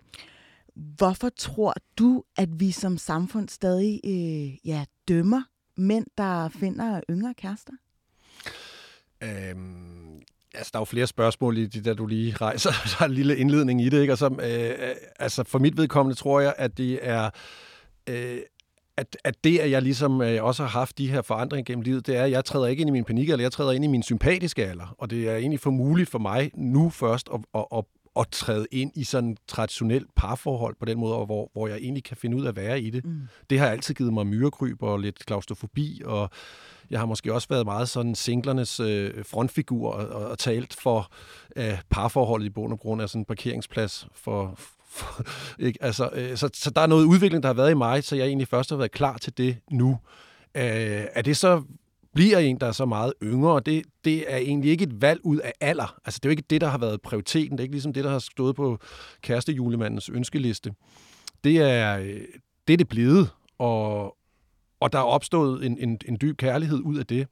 Hvorfor 0.74 1.28
tror 1.28 1.74
du, 1.98 2.24
at 2.36 2.60
vi 2.60 2.70
som 2.70 2.98
samfund 2.98 3.48
stadig 3.48 4.00
øh, 4.04 4.68
ja, 4.68 4.84
dømmer 5.08 5.42
mænd, 5.76 6.06
der 6.18 6.48
finder 6.48 7.00
yngre 7.10 7.34
kærester? 7.34 7.72
Øhm, 9.22 10.20
Altså, 10.54 10.70
der 10.72 10.78
er 10.78 10.80
jo 10.80 10.84
flere 10.84 11.06
spørgsmål 11.06 11.58
i 11.58 11.66
det, 11.66 11.84
der 11.84 11.94
du 11.94 12.06
lige 12.06 12.36
rejser. 12.36 12.70
Der 12.90 13.04
er 13.04 13.08
en 13.08 13.14
lille 13.14 13.36
indledning 13.36 13.82
i 13.82 13.88
det, 13.88 14.00
ikke? 14.00 14.12
Og 14.12 14.18
så, 14.18 14.26
øh, 14.26 14.88
øh, 14.88 14.94
altså, 15.18 15.44
for 15.44 15.58
mit 15.58 15.76
vedkommende 15.76 16.18
tror 16.18 16.40
jeg, 16.40 16.54
at 16.58 16.78
det 16.78 16.98
er... 17.02 17.30
Øh, 18.08 18.38
at, 18.96 19.16
at 19.24 19.44
det, 19.44 19.58
at 19.58 19.70
jeg 19.70 19.82
ligesom 19.82 20.22
øh, 20.22 20.44
også 20.44 20.62
har 20.62 20.70
haft 20.70 20.98
de 20.98 21.10
her 21.10 21.22
forandringer 21.22 21.64
gennem 21.64 21.82
livet, 21.82 22.06
det 22.06 22.16
er, 22.16 22.24
at 22.24 22.30
jeg 22.30 22.44
træder 22.44 22.66
ikke 22.66 22.80
ind 22.80 22.88
i 22.88 22.92
min 22.92 23.04
panik, 23.04 23.30
eller 23.30 23.44
jeg 23.44 23.52
træder 23.52 23.72
ind 23.72 23.84
i 23.84 23.88
min 23.88 24.02
sympatiske 24.02 24.66
alder. 24.66 24.94
Og 24.98 25.10
det 25.10 25.28
er 25.28 25.36
egentlig 25.36 25.60
for 25.60 25.70
muligt 25.70 26.10
for 26.10 26.18
mig 26.18 26.50
nu 26.54 26.90
først 26.90 27.28
at, 27.34 27.40
at, 27.54 27.64
at, 27.76 27.84
at 28.16 28.28
træde 28.30 28.66
ind 28.72 28.92
i 28.94 29.04
sådan 29.04 29.36
traditionelt 29.48 30.06
parforhold 30.16 30.76
på 30.80 30.84
den 30.84 30.98
måde, 30.98 31.24
hvor, 31.26 31.50
hvor 31.52 31.68
jeg 31.68 31.76
egentlig 31.76 32.04
kan 32.04 32.16
finde 32.16 32.36
ud 32.36 32.44
af 32.44 32.48
at 32.48 32.56
være 32.56 32.80
i 32.80 32.90
det. 32.90 33.04
Mm. 33.04 33.20
Det 33.50 33.58
har 33.58 33.66
altid 33.66 33.94
givet 33.94 34.12
mig 34.12 34.26
myrekryb 34.26 34.82
og 34.82 34.98
lidt 34.98 35.26
klaustrofobi, 35.26 36.02
og 36.04 36.30
jeg 36.90 36.98
har 36.98 37.06
måske 37.06 37.34
også 37.34 37.48
været 37.50 37.64
meget 37.64 37.88
sådan 37.88 38.14
singlernes 38.14 38.80
øh, 38.80 39.24
frontfigur 39.24 39.90
og, 39.90 40.30
og, 40.30 40.38
talt 40.38 40.74
for 40.74 41.12
øh, 41.56 41.78
parforholdet 41.90 42.46
i 42.46 42.50
bund 42.50 42.72
og 42.72 42.78
grund 42.78 43.02
af 43.02 43.08
sådan 43.08 43.20
en 43.20 43.24
parkeringsplads 43.24 44.06
for 44.14 44.58
ikke? 45.58 45.78
Altså, 45.82 46.10
øh, 46.12 46.36
så, 46.36 46.50
så 46.54 46.70
der 46.70 46.80
er 46.80 46.86
noget 46.86 47.04
udvikling, 47.04 47.42
der 47.42 47.48
har 47.48 47.54
været 47.54 47.70
i 47.70 47.74
mig, 47.74 48.04
så 48.04 48.16
jeg 48.16 48.26
egentlig 48.26 48.48
først 48.48 48.70
har 48.70 48.76
været 48.76 48.92
klar 48.92 49.18
til 49.18 49.38
det 49.38 49.56
nu. 49.70 49.98
Øh, 50.54 51.04
er 51.14 51.22
det 51.22 51.36
så 51.36 51.62
bliver 52.14 52.38
en, 52.38 52.60
der 52.60 52.66
er 52.66 52.72
så 52.72 52.84
meget 52.84 53.12
yngre, 53.22 53.60
det, 53.66 53.82
det 54.04 54.32
er 54.32 54.36
egentlig 54.36 54.70
ikke 54.70 54.84
et 54.84 55.02
valg 55.02 55.20
ud 55.24 55.38
af 55.38 55.52
alder. 55.60 55.98
Altså, 56.04 56.20
det 56.22 56.28
er 56.28 56.30
jo 56.30 56.36
ikke 56.36 56.44
det, 56.50 56.60
der 56.60 56.68
har 56.68 56.78
været 56.78 57.02
prioriteten. 57.02 57.52
Det 57.52 57.60
er 57.60 57.64
ikke 57.64 57.74
ligesom 57.74 57.92
det, 57.92 58.04
der 58.04 58.10
har 58.10 58.18
stået 58.18 58.56
på 58.56 58.78
kærestejulemandens 59.22 60.08
ønskeliste. 60.08 60.74
Det 61.44 61.58
er 61.58 61.98
øh, 61.98 62.20
det, 62.68 62.72
er 62.72 62.76
det 62.76 62.88
blevet, 62.88 63.30
og, 63.58 64.16
og 64.80 64.92
der 64.92 64.98
er 64.98 65.02
opstået 65.02 65.66
en, 65.66 65.78
en, 65.78 65.98
en 66.08 66.18
dyb 66.20 66.36
kærlighed 66.36 66.80
ud 66.84 66.98
af 66.98 67.06
det. 67.06 67.28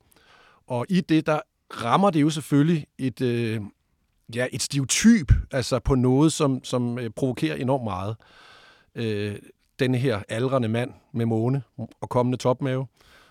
Og 0.66 0.86
i 0.88 1.00
det, 1.00 1.26
der 1.26 1.40
rammer 1.70 2.10
det 2.10 2.20
jo 2.20 2.30
selvfølgelig 2.30 2.86
et, 2.98 3.20
øh, 3.20 3.60
ja, 4.34 4.46
et 4.52 4.62
stereotyp 4.62 5.32
altså 5.50 5.78
på 5.78 5.94
noget, 5.94 6.32
som, 6.32 6.64
som 6.64 6.98
øh, 6.98 7.10
provokerer 7.10 7.56
enormt 7.56 7.84
meget. 7.84 8.16
Øh, 8.94 9.36
den 9.78 9.94
her 9.94 10.22
aldrende 10.28 10.68
mand 10.68 10.90
med 11.12 11.26
måne 11.26 11.62
og 12.00 12.08
kommende 12.08 12.38
topmave, 12.38 12.86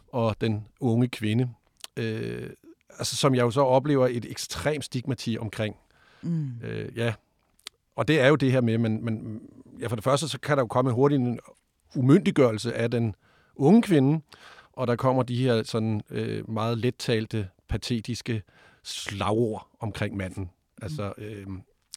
og 0.07 0.35
den 0.41 0.67
unge 0.79 1.07
kvinde, 1.07 1.49
øh, 1.97 2.49
altså, 2.97 3.15
som 3.15 3.35
jeg 3.35 3.41
jo 3.41 3.51
så 3.51 3.61
oplever 3.61 4.07
et 4.07 4.25
ekstremt 4.31 4.85
stigmati 4.85 5.37
omkring. 5.37 5.75
Mm. 6.21 6.51
Øh, 6.63 6.97
ja, 6.97 7.13
og 7.95 8.07
det 8.07 8.21
er 8.21 8.27
jo 8.27 8.35
det 8.35 8.51
her 8.51 8.61
med, 8.61 8.77
men, 8.77 9.05
men 9.05 9.41
ja, 9.79 9.87
for 9.87 9.95
det 9.95 10.03
første, 10.03 10.27
så 10.27 10.39
kan 10.39 10.57
der 10.57 10.63
jo 10.63 10.67
komme 10.67 10.91
hurtigt 10.91 11.21
en 11.21 11.39
umyndiggørelse 11.95 12.73
af 12.73 12.91
den 12.91 13.15
unge 13.55 13.81
kvinde, 13.81 14.21
og 14.73 14.87
der 14.87 14.95
kommer 14.95 15.23
de 15.23 15.43
her 15.43 15.63
sådan 15.63 16.01
øh, 16.09 16.49
meget 16.49 16.77
lettalte, 16.77 17.49
patetiske 17.69 18.41
slagord 18.83 19.67
omkring 19.79 20.17
manden. 20.17 20.49
Altså, 20.81 21.13
øh, 21.17 21.47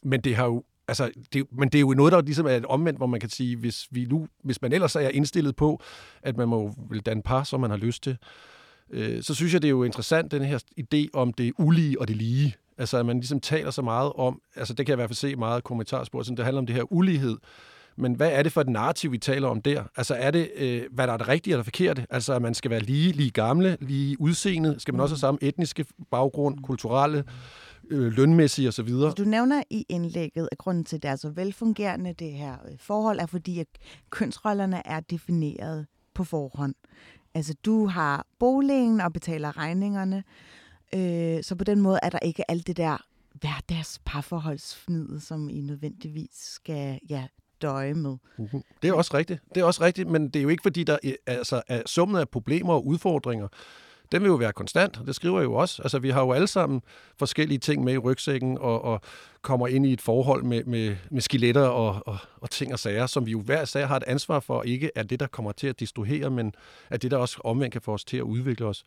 men 0.03 0.21
det 0.21 0.35
har 0.35 0.45
jo 0.45 0.63
Altså, 0.87 1.11
det, 1.33 1.45
men 1.51 1.69
det 1.69 1.77
er 1.77 1.81
jo 1.81 1.93
noget, 1.93 2.13
der 2.13 2.21
ligesom 2.21 2.45
er 2.45 2.49
et 2.49 2.65
omvendt, 2.65 2.99
hvor 2.99 3.07
man 3.07 3.19
kan 3.19 3.29
sige, 3.29 3.55
hvis, 3.55 3.87
vi 3.91 4.05
nu, 4.05 4.27
hvis 4.43 4.61
man 4.61 4.73
ellers 4.73 4.95
er 4.95 5.09
indstillet 5.09 5.55
på, 5.55 5.81
at 6.23 6.37
man 6.37 6.47
må 6.47 6.73
vil 6.89 6.99
danne 6.99 7.23
par, 7.23 7.43
som 7.43 7.59
man 7.59 7.69
har 7.69 7.77
lyst 7.77 8.03
til, 8.03 8.17
øh, 8.89 9.23
så 9.23 9.35
synes 9.35 9.53
jeg, 9.53 9.61
det 9.61 9.67
er 9.67 9.71
jo 9.71 9.83
interessant, 9.83 10.31
den 10.31 10.43
her 10.43 10.59
idé 10.79 11.07
om 11.13 11.33
det 11.33 11.53
ulige 11.57 12.01
og 12.01 12.07
det 12.07 12.15
lige. 12.15 12.55
Altså, 12.77 12.97
at 12.97 13.05
man 13.05 13.15
ligesom 13.15 13.39
taler 13.39 13.71
så 13.71 13.81
meget 13.81 14.13
om, 14.15 14.41
altså 14.55 14.73
det 14.73 14.85
kan 14.85 14.91
jeg 14.91 14.95
i 14.95 14.99
hvert 15.01 15.09
fald 15.09 15.15
se 15.15 15.35
meget 15.35 15.63
kommentarspor, 15.63 16.23
som 16.23 16.35
det 16.35 16.45
handler 16.45 16.59
om 16.59 16.65
det 16.65 16.75
her 16.75 16.93
ulighed. 16.93 17.37
Men 17.97 18.13
hvad 18.13 18.31
er 18.31 18.43
det 18.43 18.51
for 18.51 18.61
et 18.61 18.69
narrativ, 18.69 19.11
vi 19.11 19.17
taler 19.17 19.47
om 19.47 19.61
der? 19.61 19.83
Altså 19.95 20.15
er 20.15 20.31
det, 20.31 20.51
øh, 20.55 20.83
hvad 20.91 21.07
der 21.07 21.13
er 21.13 21.17
det 21.17 21.27
rigtige 21.27 21.53
eller 21.53 21.63
forkerte? 21.63 22.05
Altså 22.09 22.33
at 22.33 22.41
man 22.41 22.53
skal 22.53 22.71
være 22.71 22.79
lige, 22.79 23.11
lige 23.11 23.31
gamle, 23.31 23.77
lige 23.81 24.21
udseende? 24.21 24.75
Skal 24.79 24.93
man 24.93 25.01
også 25.01 25.15
have 25.15 25.19
samme 25.19 25.37
etniske 25.41 25.85
baggrund, 26.11 26.59
kulturelle, 26.63 27.17
øh, 27.17 27.23
lønmæssige 27.91 28.67
osv.? 28.67 28.89
Du 28.89 29.23
nævner 29.23 29.63
i 29.69 29.85
indlægget, 29.89 30.49
at 30.51 30.57
grunden 30.57 30.83
til, 30.83 30.95
at 30.95 31.03
det 31.03 31.09
er 31.09 31.15
så 31.15 31.29
velfungerende, 31.29 32.13
det 32.13 32.31
her 32.31 32.57
øh, 32.71 32.77
forhold, 32.79 33.19
er 33.19 33.25
fordi, 33.25 33.59
at 33.59 33.67
kønsrollerne 34.09 34.87
er 34.87 34.99
defineret 34.99 35.87
på 36.13 36.23
forhånd. 36.23 36.75
Altså, 37.33 37.53
du 37.65 37.85
har 37.85 38.27
boligen 38.39 39.01
og 39.01 39.13
betaler 39.13 39.57
regningerne, 39.57 40.23
øh, 40.95 41.43
så 41.43 41.55
på 41.55 41.63
den 41.63 41.81
måde 41.81 41.99
er 42.03 42.09
der 42.09 42.19
ikke 42.19 42.51
alt 42.51 42.67
det 42.67 42.77
der 42.77 43.05
hverdags 43.33 43.99
parforholdsfnid, 44.05 45.19
som 45.19 45.49
I 45.49 45.61
nødvendigvis 45.61 46.29
skal 46.33 46.99
ja, 47.09 47.27
døje 47.61 47.93
med. 47.93 48.17
Uh-huh. 48.39 48.61
Det 48.81 48.89
er 48.89 48.93
også 48.93 49.17
rigtigt. 49.17 49.41
Det 49.55 49.61
er 49.61 49.65
også 49.65 49.83
rigtigt, 49.83 50.09
men 50.09 50.27
det 50.27 50.35
er 50.35 50.43
jo 50.43 50.49
ikke 50.49 50.63
fordi, 50.63 50.83
der 50.83 50.97
altså, 51.27 51.61
er 51.67 51.81
summen 51.85 52.17
af 52.17 52.29
problemer 52.29 52.73
og 52.73 52.87
udfordringer, 52.87 53.47
den 54.11 54.21
vil 54.21 54.27
jo 54.29 54.35
være 54.35 54.53
konstant. 54.53 54.99
Det 55.05 55.15
skriver 55.15 55.39
jeg 55.39 55.45
jo 55.45 55.53
også. 55.53 55.81
Altså, 55.81 55.99
vi 55.99 56.09
har 56.09 56.21
jo 56.21 56.31
alle 56.31 56.47
sammen 56.47 56.81
forskellige 57.19 57.57
ting 57.57 57.83
med 57.83 57.93
i 57.93 57.97
rygsækken, 57.97 58.57
og, 58.57 58.81
og 58.83 59.01
kommer 59.41 59.67
ind 59.67 59.85
i 59.85 59.93
et 59.93 60.01
forhold 60.01 60.43
med, 60.43 60.63
med, 60.63 60.95
med 61.11 61.21
skeletter 61.21 61.61
og, 61.67 62.01
og, 62.05 62.17
og 62.41 62.49
ting 62.49 62.73
og 62.73 62.79
sager, 62.79 63.05
som 63.05 63.25
vi 63.25 63.31
jo 63.31 63.41
hver 63.41 63.65
sag 63.65 63.87
har 63.87 63.97
et 63.97 64.03
ansvar 64.07 64.39
for, 64.39 64.63
ikke 64.63 64.91
er 64.95 65.03
det, 65.03 65.19
der 65.19 65.27
kommer 65.27 65.51
til 65.51 65.67
at 65.67 65.79
distruhere, 65.79 66.29
men 66.29 66.53
er 66.89 66.97
det, 66.97 67.11
der 67.11 67.17
også 67.17 67.41
omvendt 67.43 67.71
kan 67.71 67.81
få 67.81 67.93
os 67.93 68.05
til 68.05 68.17
at 68.17 68.23
udvikle 68.23 68.65
os. 68.65 68.83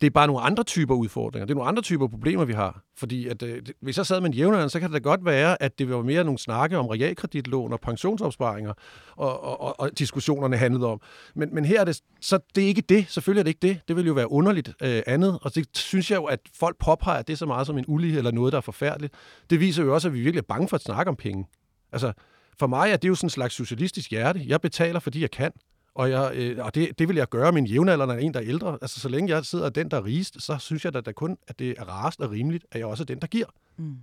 Det 0.00 0.06
er 0.06 0.10
bare 0.10 0.26
nogle 0.26 0.42
andre 0.42 0.62
typer 0.62 0.94
udfordringer. 0.94 1.46
Det 1.46 1.52
er 1.52 1.54
nogle 1.54 1.68
andre 1.68 1.82
typer 1.82 2.08
problemer, 2.08 2.44
vi 2.44 2.52
har. 2.52 2.82
Fordi 2.96 3.28
at, 3.28 3.42
øh, 3.42 3.62
hvis 3.80 3.96
jeg 3.96 4.06
sad 4.06 4.20
med 4.20 4.28
en 4.28 4.34
jævnaldrende, 4.34 4.70
så 4.70 4.80
kan 4.80 4.92
det 4.92 4.94
da 5.04 5.08
godt 5.08 5.24
være, 5.24 5.62
at 5.62 5.78
det 5.78 5.90
var 5.90 6.02
mere 6.02 6.24
nogle 6.24 6.38
snakke 6.38 6.78
om 6.78 6.86
realkreditlån 6.86 7.72
og 7.72 7.80
pensionsopsparinger, 7.80 8.72
og, 9.16 9.44
og, 9.44 9.60
og, 9.60 9.80
og 9.80 9.98
diskussionerne 9.98 10.56
handlede 10.56 10.86
om. 10.86 11.00
Men, 11.34 11.54
men 11.54 11.64
her 11.64 11.80
er 11.80 11.84
det, 11.84 12.00
så 12.20 12.38
det 12.54 12.64
er 12.64 12.68
ikke 12.68 12.80
det. 12.80 13.06
Selvfølgelig 13.08 13.40
er 13.40 13.44
det 13.44 13.50
ikke 13.50 13.68
det. 13.68 13.88
Det 13.88 13.96
vil 13.96 14.06
jo 14.06 14.12
være 14.12 14.32
underligt 14.32 14.68
øh, 14.82 15.02
andet. 15.06 15.38
Og 15.42 15.54
det 15.54 15.66
synes 15.74 16.10
jeg 16.10 16.16
jo, 16.16 16.24
at 16.24 16.40
folk 16.54 16.76
påpeger, 16.78 17.22
det 17.22 17.38
så 17.38 17.46
meget 17.46 17.66
som 17.66 17.78
en 17.78 17.84
ulighed 17.88 18.18
eller 18.18 18.30
noget, 18.30 18.52
der 18.52 18.56
er 18.56 18.62
forfærdeligt. 18.62 19.14
Det 19.50 19.60
viser 19.60 19.84
jo 19.84 19.87
også, 19.92 20.08
at 20.08 20.14
vi 20.14 20.20
virkelig 20.20 20.38
er 20.38 20.46
bange 20.48 20.68
for 20.68 20.76
at 20.76 20.82
snakke 20.82 21.08
om 21.08 21.16
penge. 21.16 21.46
Altså, 21.92 22.12
for 22.58 22.66
mig 22.66 22.90
er 22.90 22.96
det 22.96 23.08
jo 23.08 23.14
sådan 23.14 23.26
en 23.26 23.30
slags 23.30 23.54
socialistisk 23.54 24.10
hjerte. 24.10 24.44
Jeg 24.46 24.60
betaler, 24.60 25.00
fordi 25.00 25.20
jeg 25.20 25.30
kan. 25.30 25.52
Og, 25.94 26.10
jeg, 26.10 26.30
øh, 26.34 26.64
og 26.64 26.74
det, 26.74 26.98
det 26.98 27.08
vil 27.08 27.16
jeg 27.16 27.28
gøre 27.28 27.52
min 27.52 27.66
jævnaldrende 27.66 28.20
en, 28.20 28.34
der 28.34 28.40
er 28.40 28.46
ældre. 28.46 28.78
Altså, 28.82 29.00
så 29.00 29.08
længe 29.08 29.34
jeg 29.34 29.44
sidder 29.44 29.68
den, 29.68 29.90
der 29.90 29.96
er 29.96 30.04
rigest, 30.04 30.42
så 30.42 30.58
synes 30.58 30.84
jeg 30.84 30.94
da, 30.94 31.00
da 31.00 31.12
kun, 31.12 31.36
at 31.48 31.58
det 31.58 31.74
er 31.78 31.84
rarest 31.84 32.20
og 32.20 32.30
rimeligt, 32.30 32.66
at 32.72 32.78
jeg 32.78 32.86
også 32.86 33.02
er 33.02 33.06
den, 33.06 33.18
der 33.18 33.26
giver. 33.26 33.46
Mm. 33.76 33.96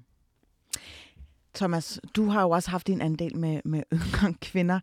Thomas, 1.55 1.99
du 2.15 2.25
har 2.25 2.41
jo 2.41 2.49
også 2.49 2.71
haft 2.71 2.87
din 2.87 3.01
andel 3.01 3.37
med, 3.37 3.61
med 3.65 3.83
yngre 3.93 4.33
kvinder. 4.41 4.79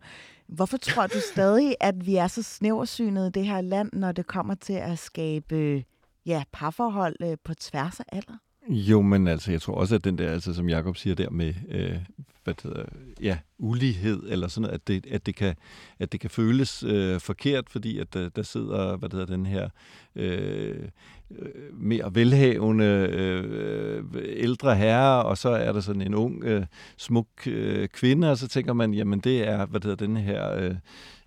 Hvorfor 0.47 0.77
tror 0.77 1.07
du 1.07 1.19
stadig, 1.33 1.75
at 1.79 2.05
vi 2.05 2.15
er 2.15 2.27
så 2.27 2.43
snæversynede 2.43 3.27
i 3.27 3.31
det 3.31 3.45
her 3.45 3.61
land, 3.61 3.89
når 3.93 4.11
det 4.11 4.27
kommer 4.27 4.55
til 4.55 4.73
at 4.73 4.99
skabe 4.99 5.83
ja, 6.25 6.43
parforhold 6.51 7.15
øh, 7.21 7.37
på 7.43 7.53
tværs 7.53 7.99
af 7.99 8.05
alder? 8.11 8.37
Jo, 8.69 9.01
men 9.01 9.27
altså, 9.27 9.51
jeg 9.51 9.61
tror 9.61 9.75
også, 9.75 9.95
at 9.95 10.03
den 10.03 10.17
der, 10.17 10.31
altså, 10.31 10.53
som 10.53 10.69
Jakob 10.69 10.97
siger 10.97 11.15
der 11.15 11.29
med, 11.29 11.53
øh, 11.69 11.95
hvad 12.43 12.53
det 12.53 12.63
hedder, 12.63 12.85
ja, 13.21 13.37
ulighed 13.57 14.23
eller 14.29 14.47
sådan 14.47 14.61
noget, 14.61 14.75
at 14.75 14.87
det, 14.87 15.05
at 15.11 15.25
det, 15.25 15.35
kan, 15.35 15.55
at 15.99 16.11
det 16.11 16.19
kan 16.19 16.29
føles 16.29 16.83
øh, 16.83 17.19
forkert, 17.19 17.69
fordi 17.69 17.99
at 17.99 18.13
der, 18.13 18.29
der 18.29 18.43
sidder, 18.43 18.97
hvad 18.97 19.09
det 19.09 19.19
hedder, 19.19 19.35
den 19.35 19.45
her 19.45 19.69
øh, 20.15 20.89
øh, 21.31 21.73
mere 21.73 22.15
velhavende 22.15 23.07
øh, 23.11 24.03
ældre 24.15 24.75
herre, 24.75 25.23
og 25.23 25.37
så 25.37 25.49
er 25.49 25.71
der 25.71 25.79
sådan 25.79 26.01
en 26.01 26.13
ung, 26.15 26.43
øh, 26.43 26.65
smuk 26.97 27.27
øh, 27.47 27.87
kvinde, 27.87 28.31
og 28.31 28.37
så 28.37 28.47
tænker 28.47 28.73
man, 28.73 28.93
jamen 28.93 29.19
det 29.19 29.47
er, 29.47 29.65
hvad 29.65 29.79
det 29.79 29.89
hedder, 29.89 30.05
den 30.07 30.17
her... 30.17 30.51
Øh, 30.55 30.75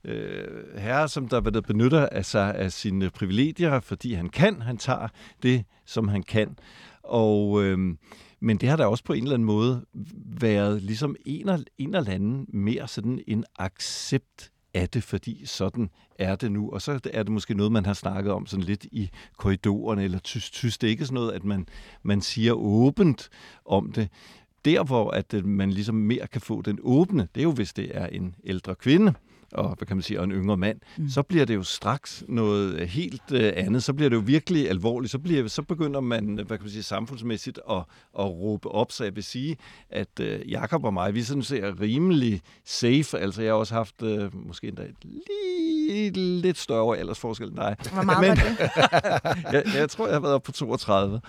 øh, 0.05 0.79
herre, 0.79 1.09
som 1.09 1.29
der, 1.29 1.41
hvad 1.41 1.53
der 1.53 1.61
benytter 1.61 2.09
af 2.09 2.25
sig 2.25 2.55
af 2.55 2.73
sine 2.73 3.11
privilegier, 3.11 3.81
fordi 3.81 4.15
han 4.15 4.29
kan, 4.29 4.63
han 4.63 4.77
tager 4.77 5.09
det, 5.43 5.65
som 5.87 6.09
han 6.09 6.23
kan. 6.23 6.57
Og, 7.09 7.65
øh, 7.65 7.79
men 8.41 8.57
det 8.57 8.69
har 8.69 8.77
da 8.77 8.87
også 8.87 9.05
på 9.05 9.13
en 9.13 9.23
eller 9.23 9.35
anden 9.35 9.47
måde 9.47 9.85
været 10.41 10.83
ligesom 10.83 11.17
en, 11.25 11.49
en 11.79 11.95
eller 11.95 12.13
anden 12.13 12.47
mere 12.49 12.89
sådan 12.89 13.21
en 13.27 13.45
accept 13.59 14.51
af 14.75 14.89
det, 14.89 15.03
fordi 15.03 15.47
sådan 15.47 15.91
er 16.19 16.37
det 16.37 16.53
nu. 16.53 16.71
Og 16.71 16.83
så 16.83 17.01
er 17.13 17.23
det 17.23 17.33
måske 17.33 17.55
noget, 17.55 17.73
man 17.73 17.87
har 17.87 17.95
snakket 17.95 18.33
om 18.33 18.47
sådan 18.47 18.65
lidt 18.65 18.85
i 18.85 19.11
korridorerne 19.37 20.05
eller 20.05 20.19
tyst. 20.19 20.53
tyst. 20.53 20.81
Det 20.81 20.87
er 20.87 20.91
ikke 20.91 21.05
sådan 21.05 21.15
noget, 21.15 21.33
at 21.33 21.45
man, 21.45 21.69
man 22.03 22.21
siger 22.21 22.53
åbent 22.53 23.31
om 23.65 23.93
det. 23.93 24.09
Der, 24.65 24.85
hvor 24.85 25.11
at 25.11 25.35
øh, 25.35 25.45
man 25.45 25.71
ligesom 25.71 25.95
mere 25.95 26.27
kan 26.27 26.41
få 26.41 26.63
den 26.63 26.79
åbne, 26.83 27.29
det 27.35 27.41
er 27.41 27.45
jo, 27.45 27.53
hvis 27.53 27.73
det 27.73 27.97
er 27.97 28.07
en 28.07 28.35
ældre 28.45 28.75
kvinde, 28.75 29.15
og 29.53 29.75
hvad 29.77 29.87
kan 29.87 29.97
man 29.97 30.03
sige, 30.03 30.21
og 30.21 30.25
en 30.25 30.33
yngre 30.33 30.57
mand, 30.57 30.81
mm. 30.99 31.09
så 31.09 31.23
bliver 31.23 31.45
det 31.45 31.55
jo 31.55 31.63
straks 31.63 32.25
noget 32.29 32.89
helt 32.89 33.23
uh, 33.33 33.41
andet. 33.41 33.83
Så 33.83 33.93
bliver 33.93 34.09
det 34.09 34.17
jo 34.17 34.23
virkelig 34.27 34.71
alvorligt. 34.71 35.13
Så, 35.13 35.19
bliver, 35.19 35.49
så 35.49 35.63
begynder 35.63 36.01
man, 36.01 36.35
hvad 36.35 36.59
kan 36.59 36.61
man 36.61 36.71
sige, 36.71 36.83
samfundsmæssigt 36.83 37.61
at, 37.71 37.77
at 38.19 38.25
råbe 38.25 38.69
op. 38.69 38.93
Så 38.93 39.05
jeg 39.05 39.17
vil 39.17 39.25
sige, 39.25 39.57
at 39.91 40.21
uh, 40.21 40.51
Jakob 40.51 40.85
og 40.85 40.95
mig, 40.95 41.15
vi 41.15 41.23
sådan 41.23 41.43
ser 41.43 41.81
rimelig 41.81 42.43
safe. 42.65 43.19
Altså, 43.19 43.43
jeg 43.43 43.53
har 43.53 43.59
også 43.59 43.75
haft 43.75 44.03
uh, 44.03 44.47
måske 44.47 44.69
endda 44.69 44.87
lige 45.89 46.11
lidt 46.41 46.59
større 46.59 46.99
aldersforskel 46.99 47.49
end 47.49 47.57
dig. 47.57 47.77
Hvor 47.93 48.03
meget 48.03 48.21
Men, 48.29 48.29
var 48.29 48.35
det? 48.35 49.53
jeg, 49.75 49.75
jeg 49.75 49.91
tror, 49.91 50.07
jeg 50.07 50.15
har 50.15 50.21
været 50.21 50.35
oppe 50.35 50.47
på 50.47 50.53
32 50.53 51.21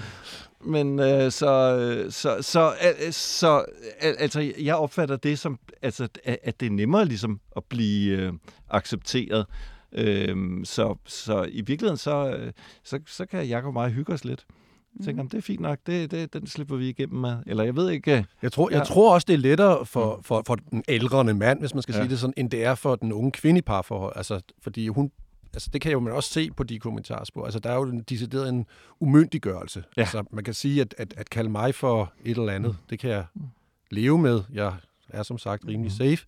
men 0.68 1.00
øh, 1.00 1.32
så, 1.32 2.06
så, 2.10 2.38
så, 2.42 2.42
så, 2.42 2.74
så 3.12 3.66
altså, 4.02 4.54
jeg 4.60 4.76
opfatter 4.76 5.16
det 5.16 5.40
som, 5.40 5.60
altså, 5.82 6.08
at 6.24 6.60
det 6.60 6.66
er 6.66 6.72
nemmere 6.72 7.06
ligesom 7.06 7.40
at 7.56 7.64
blive 7.64 8.18
øh, 8.18 8.34
accepteret. 8.70 9.46
Øhm, 9.92 10.66
så, 10.66 10.96
så 11.06 11.44
i 11.50 11.62
virkeligheden, 11.62 11.98
så, 11.98 12.30
øh, 12.30 12.52
så, 12.84 13.00
så 13.08 13.26
kan 13.26 13.48
Jacob 13.48 13.68
og 13.68 13.74
mig 13.74 13.90
hygge 13.92 14.14
os 14.14 14.26
lidt. 14.26 14.46
Jeg 15.00 15.06
tænker, 15.06 15.24
mm. 15.24 15.30
det 15.30 15.38
er 15.38 15.42
fint 15.42 15.60
nok, 15.60 15.80
det, 15.88 16.12
det, 16.12 16.34
den 16.34 16.48
slipper 16.48 16.76
vi 16.76 16.90
igennem 16.90 17.22
med. 17.22 17.38
Eller 17.48 17.64
jeg 17.64 17.76
ved 17.76 17.90
ikke... 17.90 18.26
Jeg 18.42 18.52
tror, 18.52 18.70
jeg 18.70 18.78
ja. 18.78 18.84
tror 18.84 19.14
også, 19.14 19.26
det 19.28 19.34
er 19.34 19.38
lettere 19.38 19.86
for, 19.86 20.16
mm. 20.16 20.24
for, 20.24 20.44
for 20.48 20.56
den 20.56 20.84
ældre 20.88 21.34
mand, 21.34 21.60
hvis 21.60 21.74
man 21.74 21.84
skal 21.84 21.94
ja. 21.94 22.02
sige 22.02 22.10
det 22.10 22.20
sådan, 22.20 22.34
end 22.38 22.50
det 22.50 22.64
er 22.64 22.76
for 22.76 22.96
den 22.96 23.12
unge 23.12 23.32
kvinde 23.32 23.58
i 23.58 23.62
parforhold. 23.62 24.14
Altså, 24.16 24.42
fordi 24.62 24.88
hun 24.88 25.12
altså 25.54 25.70
det 25.74 25.82
kan 25.82 25.92
jo 25.92 26.00
man 26.00 26.14
også 26.14 26.30
se 26.30 26.52
på 26.52 26.64
de 26.64 26.80
kommentarspor. 26.80 27.46
Altså 27.46 27.60
der 27.60 27.70
er 27.70 27.76
jo 27.76 27.84
en 27.84 28.02
decideret 28.02 28.50
en 28.50 28.66
umyndiggørelse. 29.00 29.84
Ja. 29.98 30.02
Altså 30.02 30.24
man 30.32 30.44
kan 30.44 30.54
sige, 30.54 30.82
at, 30.82 30.96
at, 30.98 31.14
at 31.18 31.30
kalde 31.30 31.50
mig 31.50 31.76
for 31.76 32.14
et 32.26 32.38
eller 32.38 32.54
andet, 32.54 32.72
mm. 32.72 32.88
det 32.90 33.00
kan 33.00 33.10
jeg 33.10 33.26
leve 33.92 34.18
med. 34.18 34.42
Jeg 34.54 34.76
er 35.10 35.24
som 35.24 35.38
sagt 35.38 35.66
rimelig 35.68 35.92
mm. 35.92 35.98
safe. 35.98 36.26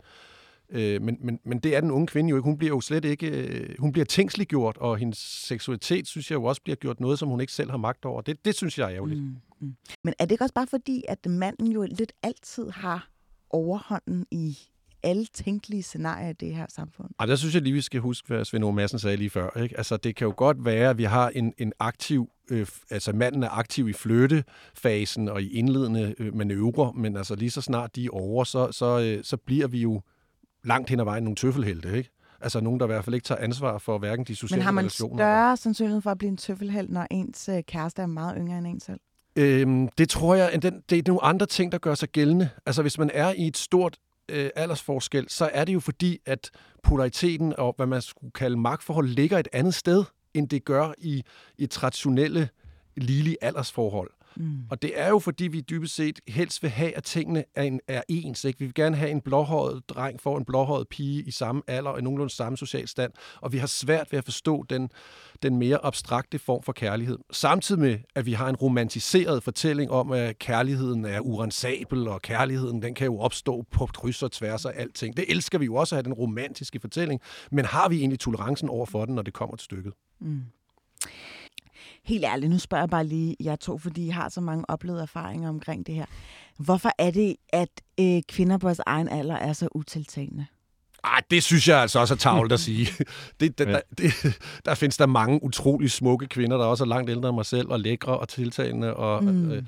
Øh, 0.71 1.01
men, 1.01 1.17
men, 1.21 1.39
men 1.43 1.60
det 1.60 1.75
er 1.75 1.82
den 1.82 1.91
unge 1.91 2.08
kvinde 2.08 2.29
jo 2.29 2.36
ikke. 2.36 2.45
Hun 2.45 2.58
bliver 2.58 2.69
jo 2.69 2.82
slet 2.82 3.05
ikke... 3.05 3.27
Øh, 3.27 3.75
hun 3.79 3.91
bliver 3.91 4.05
tænksliggjort, 4.05 4.77
og 4.77 4.97
hendes 4.97 5.17
seksualitet, 5.17 6.08
synes 6.08 6.32
jeg 6.32 6.36
jo 6.38 6.43
også, 6.43 6.62
bliver 6.62 6.75
gjort 6.75 6.99
noget, 6.99 7.19
som 7.19 7.29
hun 7.29 7.41
ikke 7.41 7.53
selv 7.53 7.69
har 7.69 7.77
magt 7.77 8.05
over. 8.05 8.21
Det, 8.21 8.45
det 8.45 8.55
synes 8.55 8.77
jeg 8.77 8.86
er 8.86 8.95
ærgerligt. 8.95 9.21
Mm, 9.21 9.36
mm. 9.60 9.75
Men 10.03 10.13
er 10.19 10.25
det 10.25 10.32
ikke 10.32 10.43
også 10.43 10.53
bare 10.53 10.67
fordi, 10.67 11.03
at 11.08 11.25
manden 11.25 11.71
jo 11.71 11.88
lidt 11.89 12.13
altid 12.23 12.69
har 12.69 13.10
overhånden 13.49 14.25
i 14.32 14.58
alle 15.03 15.25
tænkelige 15.25 15.83
scenarier 15.83 16.29
i 16.29 16.33
det 16.33 16.55
her 16.55 16.65
samfund. 16.69 17.09
Og 17.17 17.27
der 17.27 17.35
synes 17.35 17.53
jeg 17.53 17.62
lige, 17.62 17.73
vi 17.73 17.81
skal 17.81 17.99
huske, 17.99 18.27
hvad 18.27 18.45
Svend 18.45 18.71
Madsen 18.71 18.99
sagde 18.99 19.17
lige 19.17 19.29
før. 19.29 19.59
Ikke? 19.62 19.77
Altså, 19.77 19.97
det 19.97 20.15
kan 20.15 20.25
jo 20.25 20.33
godt 20.38 20.65
være, 20.65 20.89
at 20.89 20.97
vi 20.97 21.03
har 21.03 21.29
en, 21.29 21.53
en 21.57 21.73
aktiv, 21.79 22.29
øh, 22.51 22.67
altså 22.89 23.13
manden 23.13 23.43
er 23.43 23.49
aktiv 23.49 23.89
i 23.89 23.93
flyttefasen 23.93 25.29
og 25.29 25.41
i 25.41 25.53
indledende 25.53 26.15
øh, 26.19 26.35
manøvrer, 26.35 26.91
men 26.91 27.17
altså 27.17 27.35
lige 27.35 27.51
så 27.51 27.62
snart 27.62 27.95
de 27.95 28.05
er 28.05 28.09
over, 28.13 28.43
så, 28.43 28.71
så, 28.71 28.99
øh, 28.99 29.23
så 29.23 29.38
bliver 29.38 29.67
vi 29.67 29.81
jo 29.81 30.01
langt 30.63 30.89
hen 30.89 30.99
ad 30.99 31.05
vejen 31.05 31.23
nogle 31.23 31.35
tøffelhelte, 31.35 31.97
ikke? 31.97 32.09
Altså 32.41 32.62
nogen, 32.62 32.79
der 32.79 32.85
i 32.85 32.88
hvert 32.88 33.05
fald 33.05 33.13
ikke 33.13 33.25
tager 33.25 33.41
ansvar 33.41 33.77
for 33.77 33.97
hverken 33.97 34.25
de 34.25 34.35
sociale 34.35 34.62
relationer. 34.62 34.62
Men 34.62 34.65
har 34.65 34.71
man 34.71 34.83
relationer, 34.83 35.17
større 35.17 35.57
sandsynlighed 35.57 36.01
for 36.01 36.12
at 36.12 36.17
blive 36.17 36.29
en 36.29 36.38
tøffelhelt, 36.38 36.89
når 36.89 37.07
ens 37.12 37.49
øh, 37.49 37.63
kæreste 37.63 38.01
er 38.01 38.05
meget 38.05 38.35
yngre 38.38 38.57
end 38.57 38.67
en 38.67 38.79
selv? 38.79 38.99
Øhm, 39.35 39.88
det 39.97 40.09
tror 40.09 40.35
jeg, 40.35 40.62
den, 40.62 40.81
det 40.89 40.97
er 40.97 41.03
nogle 41.07 41.23
andre 41.23 41.45
ting, 41.45 41.71
der 41.71 41.77
gør 41.77 41.95
sig 41.95 42.09
gældende. 42.09 42.49
Altså 42.65 42.81
hvis 42.81 42.97
man 42.97 43.12
er 43.13 43.33
i 43.38 43.47
et 43.47 43.57
stort 43.57 43.97
øh, 44.30 44.50
aldersforskel, 44.56 45.30
så 45.30 45.50
er 45.54 45.65
det 45.65 45.74
jo 45.74 45.80
fordi, 45.80 46.20
at 46.26 46.50
polariteten 46.84 47.54
og 47.58 47.74
hvad 47.78 47.86
man 47.86 48.02
skulle 48.02 48.32
kalde 48.32 48.58
magtforhold 48.58 49.08
ligger 49.08 49.38
et 49.38 49.48
andet 49.54 49.74
sted, 49.74 50.04
end 50.34 50.50
det 50.50 50.65
gør 50.65 50.94
i, 50.98 51.24
i 51.58 51.65
traditionelle 51.65 52.50
ligelige 52.96 53.38
aldersforhold. 53.42 54.12
Mm. 54.36 54.58
Og 54.70 54.82
det 54.82 54.92
er 54.96 55.10
jo, 55.10 55.20
fordi 55.20 55.48
vi 55.48 55.62
dybest 55.62 55.96
set 55.96 56.20
helst 56.28 56.63
vil 56.63 56.72
have, 56.72 56.98
at 56.98 57.04
tingene 57.04 57.44
er, 57.56 57.63
en, 57.63 57.80
er 57.88 58.02
ens. 58.08 58.44
Ikke? 58.44 58.60
Vi 58.60 58.65
vil 58.65 58.74
gerne 58.74 58.96
have 58.96 59.12
en 59.12 59.22
blåhåret 59.22 59.89
dreng 59.89 60.22
for 60.22 60.38
en 60.38 60.46
blåhåret 60.46 60.88
pige 60.88 61.24
i 61.24 61.32
samme 61.32 61.62
alder 61.68 61.92
og 61.92 62.00
i 62.00 62.02
nogenlunde 62.02 62.34
samme 62.34 62.58
social 62.58 62.88
stand. 62.88 63.12
Og 63.42 63.54
vi 63.54 63.58
har 63.58 63.68
svært 63.68 64.12
ved 64.12 64.20
at 64.20 64.26
forstå 64.26 64.65
den, 64.70 64.89
den 65.44 65.58
mere 65.58 65.86
abstrakte 65.86 66.39
form 66.39 66.63
for 66.63 66.74
kærlighed. 66.74 67.18
Samtidig 67.32 67.82
med, 67.82 67.98
at 68.15 68.26
vi 68.26 68.34
har 68.34 68.50
en 68.50 68.56
romantiseret 68.56 69.44
fortælling 69.44 69.92
om, 69.92 70.12
at 70.12 70.39
kærligheden 70.39 71.06
er 71.06 71.20
urensabel, 71.20 72.08
og 72.08 72.22
kærligheden 72.22 72.82
den 72.82 72.94
kan 72.94 73.06
jo 73.06 73.20
opstå 73.20 73.65
på 73.72 73.86
kryds 73.86 74.24
og 74.24 74.32
tværs 74.32 74.65
af 74.65 74.72
alting. 74.76 75.18
Det 75.18 75.26
elsker 75.28 75.58
vi 75.58 75.65
jo 75.65 75.76
også 75.76 75.96
at 75.96 75.98
have 75.98 76.04
den 76.04 76.13
romantiske 76.13 76.80
fortælling. 76.80 77.22
Men 77.52 77.65
har 77.65 77.89
vi 77.89 78.00
egentlig 78.00 78.20
tolerancen 78.20 78.70
over 78.70 78.86
for 78.86 79.06
den, 79.06 79.15
når 79.15 79.22
det 79.22 79.34
kommer 79.34 79.56
til 79.56 79.63
stykket? 79.63 79.94
Mm. 80.20 80.42
Helt 82.04 82.26
ærligt, 82.26 82.52
nu 82.52 82.60
spørger 82.60 82.82
jeg 82.82 82.89
bare 82.89 83.06
lige 83.06 83.36
jer 83.44 83.56
to, 83.56 83.78
fordi 83.78 84.06
I 84.06 84.10
har 84.10 84.30
så 84.30 84.42
mange 84.42 84.70
oplevede 84.70 85.02
erfaringer 85.02 85.50
omkring 85.50 85.88
det 85.88 85.96
her. 85.96 86.06
Hvorfor 86.58 86.89
er 86.98 87.12
det, 87.12 87.36
at 87.50 87.70
øh, 88.00 88.22
kvinder 88.30 88.58
på 88.58 88.68
deres 88.68 88.82
egen 88.86 89.10
alder 89.10 89.36
er 89.36 89.54
så 89.54 89.68
utiltagende? 89.76 90.46
Ej, 91.04 91.22
det 91.32 91.44
synes 91.44 91.68
jeg 91.68 91.82
altså 91.82 92.00
også 92.00 92.13
er 92.13 92.18
tavlt 92.18 92.52
at 92.52 92.60
sige. 92.60 92.88
Det, 93.39 93.60
ja. 93.60 93.65
der, 93.65 93.80
det, 93.98 94.39
der 94.65 94.76
findes 94.76 94.98
der 94.98 95.06
mange 95.06 95.44
utrolig 95.44 95.92
smukke 95.92 96.28
kvinder, 96.28 96.58
der 96.58 96.65
også 96.65 96.84
er 96.84 96.88
langt 96.88 97.10
ældre 97.10 97.30
end 97.30 97.36
mig 97.36 97.46
selv, 97.46 97.70
og 97.70 97.80
lækre 97.80 98.18
og 98.18 98.30
tiltagende. 98.30 98.94
Og, 98.94 99.24
mm. 99.24 99.52
øh, 99.52 99.63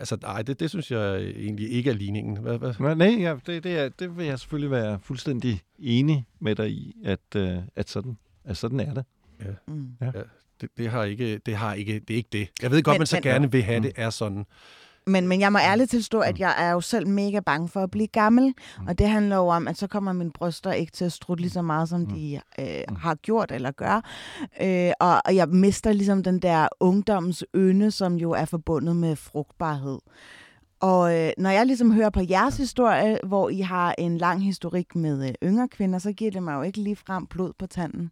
altså, 0.00 0.18
ej, 0.22 0.42
det, 0.42 0.60
det 0.60 0.70
synes 0.70 0.90
jeg 0.90 1.22
egentlig 1.22 1.70
ikke 1.70 1.90
er 1.90 1.94
ligningen. 1.94 2.36
Hvad, 2.36 2.58
hvad? 2.58 2.94
Nej, 2.96 3.16
ja, 3.18 3.36
det, 3.46 3.64
det, 3.64 3.78
er, 3.78 3.88
det 3.88 4.16
vil 4.16 4.26
jeg 4.26 4.38
selvfølgelig 4.38 4.70
være 4.70 4.98
fuldstændig 5.02 5.60
enig 5.78 6.24
med 6.40 6.54
dig 6.54 6.70
i, 6.70 6.96
at, 7.04 7.36
øh, 7.36 7.58
at, 7.76 7.90
sådan, 7.90 8.18
at 8.44 8.56
sådan 8.56 8.80
er 8.80 8.94
det. 8.94 9.04
Ja. 9.40 9.50
Mm. 9.68 9.88
ja. 10.00 10.10
Det, 10.60 10.68
det, 10.78 10.90
har 10.90 11.04
ikke, 11.04 11.38
det, 11.38 11.56
har 11.56 11.74
ikke, 11.74 12.00
det 12.08 12.10
er 12.10 12.16
ikke 12.16 12.28
det. 12.32 12.48
Jeg 12.62 12.70
ved 12.70 12.82
godt, 12.82 12.94
men, 12.94 13.00
man 13.00 13.06
så 13.06 13.16
men, 13.16 13.22
gerne 13.22 13.52
vil 13.52 13.62
have 13.62 13.78
mm. 13.78 13.82
det 13.82 13.92
er 13.96 14.10
sådan. 14.10 14.46
Men, 15.06 15.28
men 15.28 15.40
jeg 15.40 15.52
må 15.52 15.58
ærligt 15.58 15.90
tilstå, 15.90 16.20
at 16.20 16.34
mm. 16.34 16.40
jeg 16.40 16.54
er 16.58 16.70
jo 16.70 16.80
selv 16.80 17.08
mega 17.08 17.40
bange 17.40 17.68
for 17.68 17.80
at 17.80 17.90
blive 17.90 18.06
gammel. 18.06 18.54
Mm. 18.80 18.86
Og 18.86 18.98
det 18.98 19.08
handler 19.08 19.36
jo 19.36 19.46
om, 19.46 19.68
at 19.68 19.78
så 19.78 19.86
kommer 19.86 20.12
mine 20.12 20.30
bryster 20.30 20.72
ikke 20.72 20.92
til 20.92 21.04
at 21.04 21.12
strutte 21.12 21.42
lige 21.42 21.50
så 21.50 21.62
meget, 21.62 21.88
som 21.88 22.06
de 22.06 22.40
øh, 22.58 22.96
har 22.96 23.14
gjort 23.14 23.52
eller 23.52 23.70
gør. 23.70 24.00
Øh, 24.62 24.92
og, 25.00 25.22
og 25.24 25.36
jeg 25.36 25.48
mister 25.48 25.92
ligesom 25.92 26.22
den 26.22 26.38
der 26.38 26.68
ungdommens 26.80 27.44
ynde, 27.56 27.90
som 27.90 28.14
jo 28.14 28.30
er 28.30 28.44
forbundet 28.44 28.96
med 28.96 29.16
frugtbarhed. 29.16 29.98
Og 30.84 31.18
øh, 31.18 31.32
når 31.38 31.50
jeg 31.50 31.66
ligesom 31.66 31.92
hører 31.92 32.10
på 32.10 32.20
jeres 32.30 32.56
historie, 32.56 33.18
hvor 33.26 33.48
I 33.48 33.60
har 33.60 33.94
en 33.98 34.18
lang 34.18 34.44
historik 34.44 34.96
med 34.96 35.28
øh, 35.28 35.48
yngre 35.48 35.68
kvinder, 35.68 35.98
så 35.98 36.12
giver 36.12 36.30
det 36.30 36.42
mig 36.42 36.54
jo 36.54 36.62
ikke 36.62 36.78
lige 36.78 36.96
frem 36.96 37.26
blod 37.26 37.52
på 37.58 37.66
tanden. 37.66 38.10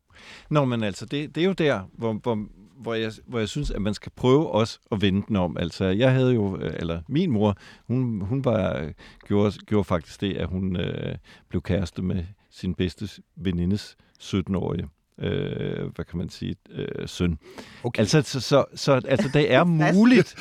Nå, 0.50 0.64
men 0.64 0.82
altså, 0.82 1.06
det, 1.06 1.34
det 1.34 1.40
er 1.40 1.46
jo 1.46 1.52
der, 1.52 1.80
hvor, 1.92 2.12
hvor, 2.12 2.46
hvor, 2.76 2.94
jeg, 2.94 3.12
hvor 3.26 3.38
jeg 3.38 3.48
synes, 3.48 3.70
at 3.70 3.82
man 3.82 3.94
skal 3.94 4.12
prøve 4.16 4.50
også 4.50 4.78
at 4.92 5.02
vende 5.02 5.22
den 5.28 5.36
om. 5.36 5.56
Altså, 5.56 5.84
jeg 5.84 6.12
havde 6.12 6.34
jo, 6.34 6.56
øh, 6.56 6.74
eller 6.76 7.02
min 7.08 7.30
mor, 7.30 7.56
hun, 7.86 8.20
hun 8.20 8.42
bare 8.42 8.84
øh, 8.84 8.92
gjorde, 9.26 9.52
gjorde 9.66 9.84
faktisk 9.84 10.20
det, 10.20 10.36
at 10.36 10.48
hun 10.48 10.76
øh, 10.76 11.16
blev 11.48 11.62
kæreste 11.62 12.02
med 12.02 12.24
sin 12.50 12.74
bedste 12.74 13.22
venindes 13.36 13.96
17-årige 14.20 14.88
øh, 15.18 15.94
hvad 15.94 16.04
kan 16.04 16.18
man 16.18 16.28
sige, 16.28 16.54
øh, 16.70 17.08
søn. 17.08 17.38
Okay. 17.84 18.00
Altså, 18.00 18.22
så, 18.22 18.40
så, 18.40 18.64
så 18.74 19.00
altså, 19.08 19.30
det 19.32 19.52
er 19.52 19.64
muligt, 19.94 20.34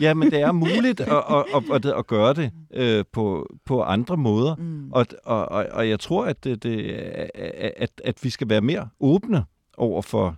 ja, 0.00 0.14
men 0.14 0.30
det 0.30 0.40
er 0.40 0.52
muligt 0.52 1.00
at, 1.00 1.24
at, 1.30 1.44
at, 1.54 1.62
at, 1.74 1.98
at 1.98 2.06
gøre 2.06 2.34
det 2.34 2.50
øh, 2.74 3.04
på, 3.12 3.46
på 3.64 3.82
andre 3.82 4.16
måder, 4.16 4.56
mm. 4.56 4.92
og, 4.92 5.06
og, 5.24 5.48
og, 5.48 5.66
og 5.72 5.88
jeg 5.88 6.00
tror, 6.00 6.24
at, 6.24 6.44
det, 6.44 6.62
det, 6.62 6.90
at, 7.76 8.00
at 8.04 8.18
vi 8.22 8.30
skal 8.30 8.48
være 8.48 8.60
mere 8.60 8.88
åbne 9.00 9.44
over 9.76 10.02
for 10.02 10.36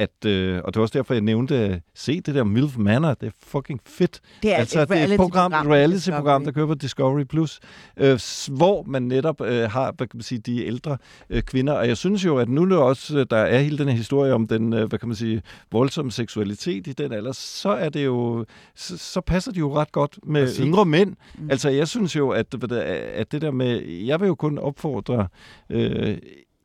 at, 0.00 0.24
øh, 0.26 0.60
og 0.64 0.74
det 0.74 0.80
var 0.80 0.82
også 0.82 0.98
derfor, 0.98 1.14
jeg 1.14 1.20
nævnte, 1.20 1.82
se 1.94 2.20
det 2.20 2.34
der 2.34 2.44
MILF 2.44 2.76
Manor, 2.78 3.14
det 3.14 3.26
er 3.26 3.30
fucking 3.42 3.80
fedt. 3.86 4.20
Det 4.42 4.52
er 4.52 4.56
altså, 4.56 4.80
et 4.82 4.88
det 4.88 4.98
er 4.98 5.04
et 5.04 5.16
program, 5.16 5.52
reality-program, 5.52 6.44
der 6.44 6.52
kører 6.52 6.66
på 6.66 6.74
Discovery+, 6.74 7.24
Plus, 7.24 7.60
øh, 7.96 8.20
hvor 8.56 8.82
man 8.86 9.02
netop 9.02 9.40
øh, 9.40 9.70
har, 9.70 9.92
hvad 9.96 10.06
kan 10.06 10.16
man 10.16 10.22
sige, 10.22 10.38
de 10.38 10.66
ældre 10.66 10.96
øh, 11.30 11.42
kvinder. 11.42 11.72
Og 11.72 11.88
jeg 11.88 11.96
synes 11.96 12.24
jo, 12.24 12.38
at 12.38 12.48
nu 12.48 12.62
er 12.62 12.66
det 12.66 12.78
også, 12.78 13.18
øh, 13.18 13.26
der 13.30 13.36
er 13.36 13.58
hele 13.60 13.78
den 13.78 13.88
her 13.88 13.96
historie 13.96 14.34
om 14.34 14.46
den, 14.46 14.72
øh, 14.72 14.88
hvad 14.88 14.98
kan 14.98 15.08
man 15.08 15.16
sige, 15.16 15.42
voldsomme 15.72 16.12
seksualitet 16.12 16.86
i 16.86 16.92
den 16.92 17.12
alder, 17.12 17.32
så 17.32 17.68
er 17.68 17.88
det 17.88 18.04
jo, 18.04 18.44
så, 18.74 18.98
så 18.98 19.20
passer 19.20 19.52
de 19.52 19.58
jo 19.58 19.74
ret 19.76 19.92
godt 19.92 20.18
med 20.24 20.46
Præcis. 20.46 20.58
yngre 20.64 20.84
mænd. 20.84 21.16
Mm. 21.38 21.50
Altså, 21.50 21.68
jeg 21.68 21.88
synes 21.88 22.16
jo, 22.16 22.30
at, 22.30 22.52
det- 22.52 22.72
at 22.72 23.32
det 23.32 23.42
der 23.42 23.50
med, 23.50 23.82
jeg 23.86 24.20
vil 24.20 24.26
jo 24.26 24.34
kun 24.34 24.58
opfordre 24.58 25.28
øh, 25.70 26.18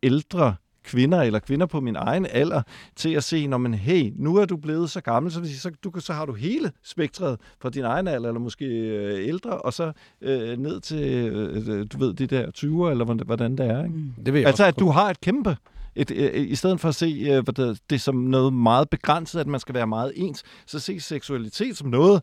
ældre 0.03 0.55
kvinder 0.85 1.21
eller 1.21 1.39
kvinder 1.39 1.65
på 1.65 1.79
min 1.79 1.95
egen 1.95 2.27
alder 2.29 2.61
til 2.95 3.13
at 3.13 3.23
se, 3.23 3.47
når 3.47 3.57
man, 3.57 3.73
hey, 3.73 4.13
nu 4.15 4.35
er 4.35 4.45
du 4.45 4.57
blevet 4.57 4.89
så 4.89 5.01
gammel, 5.01 5.31
så, 5.31 5.59
så, 5.59 5.71
du, 5.83 5.91
så 5.99 6.13
har 6.13 6.25
du 6.25 6.33
hele 6.33 6.71
spektret 6.83 7.39
fra 7.61 7.69
din 7.69 7.83
egen 7.83 8.07
alder, 8.07 8.27
eller 8.27 8.39
måske 8.39 8.65
øh, 8.65 9.27
ældre, 9.27 9.51
og 9.51 9.73
så 9.73 9.91
øh, 10.21 10.59
ned 10.59 10.79
til, 10.79 11.03
øh, 11.03 11.85
du 11.93 11.97
ved, 11.97 12.13
de 12.13 12.27
der 12.27 12.45
20'er, 12.45 12.91
eller 12.91 13.23
hvordan, 13.23 13.57
det 13.57 13.65
er. 13.65 13.83
Ikke? 13.83 13.95
Mm. 13.95 14.13
Det 14.25 14.33
vil 14.33 14.39
jeg 14.39 14.47
Altså, 14.47 14.65
at 14.65 14.79
du 14.79 14.89
har 14.89 15.09
et 15.09 15.21
kæmpe, 15.21 15.57
et, 15.95 16.11
øh, 16.11 16.49
i 16.49 16.55
stedet 16.55 16.79
for 16.79 16.89
at 16.89 16.95
se 16.95 17.05
øh, 17.05 17.43
det, 17.55 17.79
det 17.89 18.01
som 18.01 18.15
noget 18.15 18.53
meget 18.53 18.89
begrænset, 18.89 19.39
at 19.39 19.47
man 19.47 19.59
skal 19.59 19.75
være 19.75 19.87
meget 19.87 20.11
ens, 20.15 20.43
så 20.65 20.79
se 20.79 20.99
seksualitet 20.99 21.77
som 21.77 21.89
noget, 21.89 22.21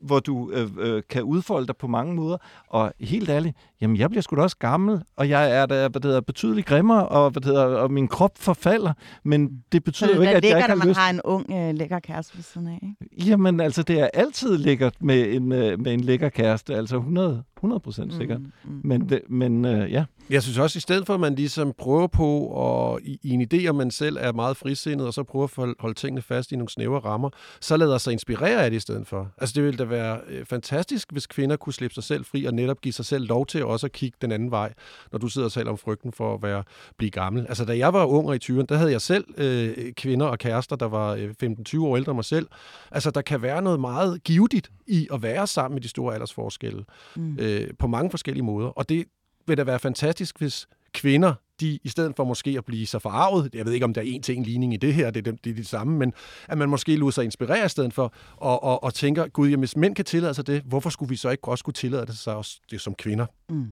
hvor 0.00 0.20
du 0.20 0.50
øh, 0.50 0.68
øh, 0.78 1.02
kan 1.10 1.22
udfolde 1.22 1.66
dig 1.66 1.76
på 1.76 1.86
mange 1.86 2.14
måder. 2.14 2.36
Og 2.68 2.92
helt 3.00 3.28
ærligt, 3.28 3.56
jamen 3.80 3.96
jeg 3.96 4.10
bliver 4.10 4.22
sgu 4.22 4.36
da 4.36 4.42
også 4.42 4.56
gammel, 4.58 5.02
og 5.16 5.28
jeg 5.28 5.50
er 5.52 5.66
da 5.66 5.74
hvad 5.88 6.00
det 6.00 6.04
hedder, 6.04 6.20
betydeligt 6.20 6.66
grimmere, 6.66 7.08
og, 7.08 7.30
hvad 7.30 7.40
det 7.42 7.48
hedder, 7.48 7.64
og 7.64 7.92
min 7.92 8.08
krop 8.08 8.38
forfalder. 8.38 8.92
Men 9.24 9.62
det 9.72 9.80
Så 9.80 9.80
betyder 9.84 10.08
det 10.08 10.16
jo 10.16 10.20
ikke, 10.20 10.34
at 10.34 10.44
jeg 10.44 10.58
ikke 10.58 10.68
har 10.68 10.74
man 10.74 10.88
lyst. 10.88 10.98
har 11.00 11.10
en 11.10 11.20
ung, 11.24 11.46
øh, 11.52 11.74
lækker 11.74 11.98
kæreste 11.98 12.36
ved 12.36 12.42
siden 12.42 12.66
af, 12.68 12.78
ikke? 12.82 13.30
Jamen 13.30 13.60
altså, 13.60 13.82
det 13.82 14.00
er 14.00 14.08
altid 14.14 14.58
lækkert 14.58 14.94
med 15.00 15.34
en, 15.34 15.52
øh, 15.52 15.80
med 15.80 15.92
en 15.92 16.00
lækker 16.00 16.28
kæreste. 16.28 16.74
Altså 16.74 16.96
100, 16.96 17.42
100 17.56 17.80
procent 17.80 18.14
sikkert. 18.14 18.40
Mm, 18.40 18.46
mm. 18.64 18.80
Men, 18.84 19.08
det- 19.08 19.22
men 19.28 19.64
øh, 19.64 19.92
ja. 19.92 20.04
Jeg 20.30 20.42
synes 20.42 20.58
også, 20.58 20.76
i 20.76 20.80
stedet 20.80 21.06
for 21.06 21.14
at 21.14 21.20
man 21.20 21.34
ligesom 21.34 21.72
prøver 21.78 22.06
på, 22.06 22.38
og 22.38 23.00
i, 23.02 23.18
i 23.22 23.30
en 23.30 23.48
idé, 23.54 23.66
om 23.68 23.74
man 23.74 23.90
selv 23.90 24.16
er 24.20 24.32
meget 24.32 24.56
frisindet, 24.56 25.06
og 25.06 25.14
så 25.14 25.22
prøver 25.22 25.44
at 25.62 25.74
holde, 25.78 25.94
tingene 25.94 26.22
fast 26.22 26.52
i 26.52 26.56
nogle 26.56 26.68
snævre 26.68 26.98
rammer, 26.98 27.30
så 27.60 27.76
lader 27.76 27.98
sig 27.98 28.12
inspirere 28.12 28.64
af 28.64 28.70
det 28.70 28.76
i 28.76 28.80
stedet 28.80 29.06
for. 29.06 29.28
Altså 29.38 29.52
det 29.54 29.64
ville 29.64 29.78
da 29.78 29.84
være 29.84 30.18
øh, 30.28 30.44
fantastisk, 30.44 31.12
hvis 31.12 31.26
kvinder 31.26 31.56
kunne 31.56 31.72
slippe 31.72 31.94
sig 31.94 32.04
selv 32.04 32.24
fri, 32.24 32.44
og 32.44 32.54
netop 32.54 32.80
give 32.80 32.92
sig 32.92 33.04
selv 33.04 33.26
lov 33.28 33.46
til 33.46 33.64
også 33.64 33.86
at 33.86 33.92
kigge 33.92 34.16
den 34.22 34.32
anden 34.32 34.50
vej, 34.50 34.72
når 35.12 35.18
du 35.18 35.28
sidder 35.28 35.46
og 35.46 35.52
taler 35.52 35.70
om 35.70 35.78
frygten 35.78 36.12
for 36.12 36.34
at 36.34 36.42
være, 36.42 36.62
blive 36.98 37.10
gammel. 37.10 37.46
Altså 37.48 37.64
da 37.64 37.78
jeg 37.78 37.92
var 37.92 38.04
ung 38.04 38.34
i 38.34 38.38
20'erne, 38.52 38.64
der 38.68 38.76
havde 38.76 38.90
jeg 38.92 39.00
selv 39.00 39.24
øh, 39.36 39.92
kvinder 39.92 40.26
og 40.26 40.38
kærester, 40.38 40.76
der 40.76 40.86
var 40.88 41.12
øh, 41.14 41.34
15-20 41.74 41.80
år 41.80 41.96
ældre 41.96 42.10
end 42.12 42.16
mig 42.16 42.24
selv. 42.24 42.46
Altså 42.90 43.10
der 43.10 43.20
kan 43.22 43.42
være 43.42 43.62
noget 43.62 43.80
meget 43.80 44.24
givetigt 44.24 44.70
i 44.86 45.08
at 45.12 45.22
være 45.22 45.46
sammen 45.46 45.74
med 45.74 45.82
de 45.82 45.88
store 45.88 46.14
aldersforskelle 46.14 46.84
Mm 47.16 47.38
øh, 47.46 47.70
på 47.78 47.86
mange 47.86 48.10
forskellige 48.10 48.44
måder. 48.44 48.68
Og 48.68 48.88
det 48.88 49.04
vil 49.46 49.56
da 49.56 49.64
være 49.64 49.78
fantastisk, 49.78 50.38
hvis 50.38 50.66
kvinder, 50.94 51.34
de 51.60 51.78
i 51.84 51.88
stedet 51.88 52.16
for 52.16 52.24
måske 52.24 52.54
at 52.58 52.64
blive 52.64 52.86
så 52.86 52.98
forarvet, 52.98 53.54
jeg 53.54 53.66
ved 53.66 53.72
ikke, 53.72 53.84
om 53.84 53.94
der 53.94 54.00
er 54.00 54.04
en 54.06 54.22
til 54.22 54.36
en 54.36 54.42
ligning 54.42 54.74
i 54.74 54.76
det 54.76 54.94
her, 54.94 55.10
det 55.10 55.26
er 55.26 55.32
det, 55.32 55.44
det, 55.44 55.50
er 55.50 55.54
det 55.54 55.66
samme, 55.66 55.98
men 55.98 56.12
at 56.48 56.58
man 56.58 56.68
måske 56.68 56.96
lader 56.96 57.10
sig 57.10 57.24
inspirere 57.24 57.66
i 57.66 57.68
stedet 57.68 57.94
for, 57.94 58.12
og, 58.36 58.62
og, 58.62 58.84
og 58.84 58.94
tænker, 58.94 59.28
gud, 59.28 59.48
jamen, 59.48 59.60
hvis 59.60 59.76
mænd 59.76 59.94
kan 59.94 60.04
tillade 60.04 60.34
sig 60.34 60.46
det, 60.46 60.62
hvorfor 60.62 60.90
skulle 60.90 61.08
vi 61.08 61.16
så 61.16 61.30
ikke 61.30 61.48
også 61.48 61.64
kunne 61.64 61.74
tillade 61.74 62.06
det 62.06 62.18
sig 62.18 62.34
også 62.34 62.60
det 62.70 62.80
som 62.80 62.94
kvinder? 62.94 63.26
Mm. 63.48 63.70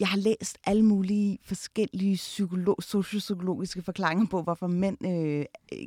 Jeg 0.00 0.08
har 0.08 0.16
læst 0.16 0.58
alle 0.66 0.84
mulige 0.84 1.38
forskellige 1.42 2.14
psykolog, 2.14 2.76
sociopsykologiske 2.80 3.82
forklaringer 3.82 4.26
på, 4.26 4.42
hvorfor 4.42 4.66
mænd 4.66 5.06
øh, 5.06 5.44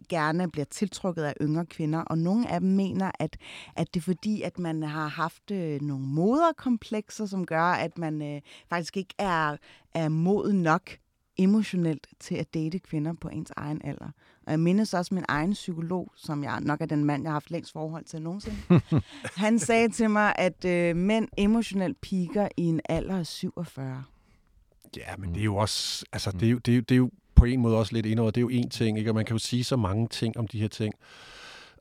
gerne 0.10 0.52
bliver 0.52 0.66
tiltrukket 0.66 1.24
af 1.24 1.34
yngre 1.42 1.66
kvinder. 1.66 2.00
Og 2.00 2.18
nogle 2.18 2.52
af 2.52 2.60
dem 2.60 2.70
mener, 2.70 3.12
at, 3.20 3.38
at 3.76 3.94
det 3.94 4.00
er 4.00 4.04
fordi, 4.04 4.42
at 4.42 4.60
man 4.60 4.84
har 4.84 5.08
haft 5.08 5.52
øh, 5.52 5.82
nogle 5.82 6.06
moderkomplekser, 6.06 7.26
som 7.26 7.46
gør, 7.46 7.64
at 7.64 7.98
man 7.98 8.22
øh, 8.22 8.42
faktisk 8.70 8.98
ikke 8.98 9.16
er, 9.18 9.58
er 9.94 10.10
moden 10.10 10.62
nok 10.64 10.92
emotionelt 11.38 12.08
til 12.20 12.36
at 12.36 12.54
date 12.54 12.80
kvinder 12.80 13.14
på 13.22 13.28
ens 13.30 13.52
egen 13.58 13.82
alder. 13.84 14.12
Og 14.48 14.52
jeg 14.52 14.60
mindes 14.60 14.94
også 14.94 15.14
min 15.14 15.24
egen 15.28 15.52
psykolog, 15.52 16.12
som 16.16 16.44
jeg 16.44 16.60
nok 16.62 16.82
er 16.82 16.86
den 16.86 17.06
mand, 17.06 17.24
jeg 17.24 17.30
har 17.30 17.34
haft 17.36 17.52
længst 17.52 17.72
forhold 17.72 18.06
til 18.06 18.22
nogensinde. 18.22 18.58
Han 19.44 19.60
sagde 19.60 19.90
til 19.90 20.10
mig, 20.10 20.34
at 20.38 20.66
øh, 20.66 20.96
mænd 20.96 21.28
emotionelt 21.38 22.02
piker 22.02 22.48
i 22.58 22.64
en 22.64 22.82
alder 22.90 23.18
af 23.18 23.28
47. 23.28 24.04
Ja, 24.98 25.16
men 25.18 25.34
det 25.34 25.40
er 25.40 25.44
jo 25.44 25.56
også, 25.56 26.06
altså, 26.12 26.32
det 26.32 26.44
er 26.48 26.52
jo, 26.52 26.58
det 26.58 26.72
er 26.72 26.76
jo, 26.76 26.82
det 26.82 26.96
er 26.96 26.98
jo 26.98 27.12
på 27.36 27.46
en 27.46 27.62
måde 27.62 27.78
også 27.78 27.94
lidt 27.94 28.06
indover. 28.06 28.32
Det 28.32 28.38
er 28.38 28.42
jo 28.42 28.50
en 28.50 28.70
ting, 28.70 28.98
ikke? 28.98 29.12
Og 29.12 29.16
man 29.16 29.26
kan 29.26 29.34
jo 29.34 29.40
sige 29.40 29.64
så 29.64 29.76
mange 29.76 30.08
ting 30.08 30.38
om 30.38 30.48
de 30.48 30.60
her 30.60 30.68
ting. 30.68 30.94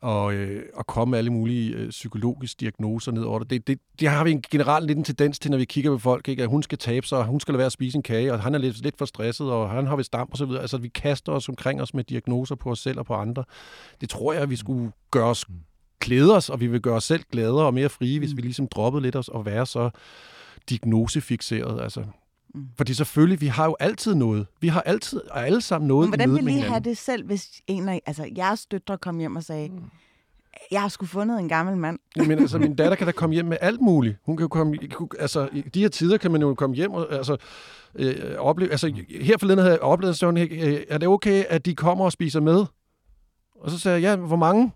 Og, 0.03 0.35
øh, 0.35 0.63
og 0.75 0.87
komme 0.87 1.11
med 1.11 1.19
alle 1.19 1.31
mulige 1.31 1.75
øh, 1.75 1.91
psykologiske 1.91 2.61
diagnoser 2.61 3.13
ned 3.13 3.23
over 3.23 3.39
det. 3.39 3.51
Det, 3.51 3.67
det. 3.67 3.79
det 4.01 4.09
har 4.09 4.25
vi 4.25 4.31
en 4.31 4.43
generelt 4.51 4.87
lidt 4.87 4.99
en 4.99 5.05
tendens 5.05 5.39
til, 5.39 5.51
når 5.51 5.59
vi 5.59 5.65
kigger 5.65 5.91
på 5.91 5.99
folk, 5.99 6.29
ikke? 6.29 6.43
at 6.43 6.49
hun 6.49 6.63
skal 6.63 6.79
tabe 6.79 7.07
sig, 7.07 7.19
og 7.19 7.25
hun 7.25 7.41
skal 7.41 7.53
lade 7.53 7.59
være 7.59 7.67
at 7.67 7.73
spise 7.73 7.97
en 7.97 8.03
kage, 8.03 8.33
og 8.33 8.41
han 8.41 8.55
er 8.55 8.59
lidt, 8.59 8.83
lidt 8.83 8.99
for 8.99 9.05
stresset, 9.05 9.51
og 9.51 9.71
han 9.71 9.87
har 9.87 9.97
vist 9.97 10.13
damp 10.13 10.31
og 10.33 10.39
så 10.39 10.47
videre. 10.47 10.61
Altså, 10.61 10.79
vi 10.79 10.89
kaster 10.89 11.33
os 11.33 11.49
omkring 11.49 11.83
os 11.83 11.95
med 11.95 12.05
diagnoser 12.05 12.55
på 12.55 12.71
os 12.71 12.79
selv 12.79 12.99
og 12.99 13.07
på 13.07 13.15
andre. 13.15 13.45
Det 14.01 14.09
tror 14.09 14.33
jeg, 14.33 14.43
at 14.43 14.51
vi 14.51 14.57
skulle 14.57 14.93
gøre 15.11 15.29
os 15.29 15.45
glæde 16.01 16.37
os, 16.37 16.51
og 16.51 16.61
vi 16.61 16.67
vil 16.67 16.81
gøre 16.81 16.97
os 16.97 17.05
selv 17.05 17.23
gladere 17.33 17.67
og 17.67 17.75
mere 17.75 17.89
frie, 17.89 18.19
hvis 18.19 18.37
vi 18.37 18.43
ligesom 18.43 18.69
droppede 18.69 19.03
lidt 19.03 19.17
os 19.17 19.29
og 19.29 19.47
være 19.47 19.67
så 19.67 19.91
diagnosefixeret. 20.69 21.83
Altså, 21.83 22.05
Mm. 22.57 22.69
fordi 22.77 22.95
selvfølgelig, 22.95 23.40
vi 23.40 23.47
har 23.47 23.64
jo 23.64 23.77
altid 23.81 24.14
noget. 24.14 24.47
Vi 24.61 24.69
har 24.69 24.81
altid, 24.81 25.21
og 25.31 25.47
alle 25.47 25.61
sammen 25.61 25.88
noget 25.88 26.11
Men 26.11 26.21
hvordan 26.21 26.35
ville 26.35 26.59
I 26.59 26.61
have 26.61 26.81
det 26.81 26.99
selv, 26.99 27.27
hvis 27.27 27.49
en 27.66 27.88
af 27.88 28.03
altså, 28.07 28.29
jeres 28.37 28.66
døtre 28.66 28.99
kom 28.99 29.19
hjem 29.19 29.37
og 29.37 29.42
sagde, 29.42 29.71
jeg 30.71 30.81
har 30.81 30.88
sgu 30.88 31.07
fundet 31.07 31.38
en 31.40 31.49
gammel 31.49 31.77
mand. 31.77 31.99
Men 32.16 32.31
altså, 32.31 32.59
min 32.59 32.77
datter 32.77 32.97
kan 32.97 33.07
da 33.07 33.12
komme 33.12 33.35
hjem 33.35 33.47
med 33.47 33.57
alt 33.61 33.81
muligt. 33.81 34.16
Hun 34.27 34.37
kan 34.37 34.45
jo 34.45 34.49
komme, 34.49 34.79
altså, 35.19 35.49
i 35.53 35.61
de 35.61 35.81
her 35.81 35.88
tider 35.88 36.16
kan 36.19 36.31
man 36.31 36.40
jo 36.40 36.55
komme 36.55 36.77
hjem 36.77 36.92
og 36.92 37.12
altså, 37.12 37.37
øh, 37.95 38.35
opleve, 38.38 38.71
altså, 38.71 38.92
her 39.21 39.38
forleden 39.38 39.59
havde 39.59 39.73
jeg 39.73 39.81
oplevet 39.81 40.16
sådan, 40.16 40.49
øh, 40.51 40.81
er 40.88 40.99
det 40.99 41.09
okay, 41.09 41.45
at 41.45 41.66
de 41.66 41.75
kommer 41.75 42.05
og 42.05 42.12
spiser 42.12 42.40
med? 42.40 42.64
Og 43.55 43.71
så 43.71 43.79
sagde 43.79 44.01
jeg, 44.01 44.19
ja, 44.19 44.27
hvor 44.27 44.37
mange? 44.37 44.73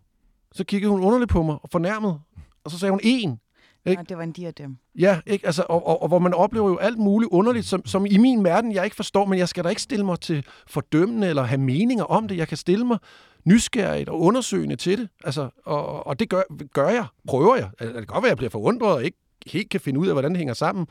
Så 0.52 0.64
kiggede 0.64 0.90
hun 0.90 1.00
underligt 1.00 1.30
på 1.30 1.42
mig 1.42 1.56
og 1.62 1.68
fornærmet. 1.72 2.20
Og 2.64 2.70
så 2.70 2.78
sagde 2.78 2.90
hun, 2.90 3.00
en. 3.02 3.40
Ikke? 3.86 4.00
Og 4.00 4.08
det 4.08 4.16
var 4.16 4.22
en 4.22 4.32
diadem. 4.32 4.76
Ja, 4.98 5.20
ikke? 5.26 5.46
Altså, 5.46 5.64
og, 5.68 5.86
og, 5.86 6.02
og 6.02 6.08
hvor 6.08 6.18
man 6.18 6.34
oplever 6.34 6.68
jo 6.68 6.76
alt 6.76 6.98
muligt 6.98 7.30
underligt, 7.30 7.66
som, 7.66 7.86
som 7.86 8.06
i 8.06 8.16
min 8.16 8.44
verden, 8.44 8.72
jeg 8.72 8.84
ikke 8.84 8.96
forstår, 8.96 9.24
men 9.24 9.38
jeg 9.38 9.48
skal 9.48 9.64
da 9.64 9.68
ikke 9.68 9.82
stille 9.82 10.04
mig 10.04 10.20
til 10.20 10.46
fordømmende 10.66 11.28
eller 11.28 11.42
have 11.42 11.60
meninger 11.60 12.04
om 12.04 12.28
det. 12.28 12.36
Jeg 12.36 12.48
kan 12.48 12.56
stille 12.56 12.86
mig 12.86 12.98
nysgerrigt 13.44 14.08
og 14.08 14.20
undersøgende 14.20 14.76
til 14.76 14.98
det. 14.98 15.08
Altså, 15.24 15.50
og, 15.64 16.06
og 16.06 16.18
det 16.18 16.28
gør, 16.28 16.42
gør 16.72 16.88
jeg, 16.88 17.06
prøver 17.28 17.56
jeg. 17.56 17.70
Altså, 17.78 17.86
Det 17.86 17.94
kan 17.94 18.06
godt 18.06 18.22
være, 18.22 18.28
at 18.28 18.30
jeg 18.30 18.36
bliver 18.36 18.50
forundret 18.50 18.92
og 18.92 19.04
ikke 19.04 19.18
helt 19.46 19.70
kan 19.70 19.80
finde 19.80 20.00
ud 20.00 20.06
af, 20.06 20.14
hvordan 20.14 20.30
det 20.30 20.38
hænger 20.38 20.54
sammen. 20.54 20.86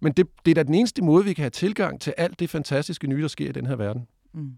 Men 0.00 0.12
det, 0.12 0.26
det 0.44 0.50
er 0.50 0.54
da 0.54 0.62
den 0.62 0.74
eneste 0.74 1.02
måde, 1.02 1.24
vi 1.24 1.32
kan 1.32 1.42
have 1.42 1.50
tilgang 1.50 2.00
til 2.00 2.14
alt 2.16 2.40
det 2.40 2.50
fantastiske 2.50 3.06
nye, 3.06 3.22
der 3.22 3.28
sker 3.28 3.48
i 3.48 3.52
den 3.52 3.66
her 3.66 3.76
verden. 3.76 4.06
Mm. 4.32 4.52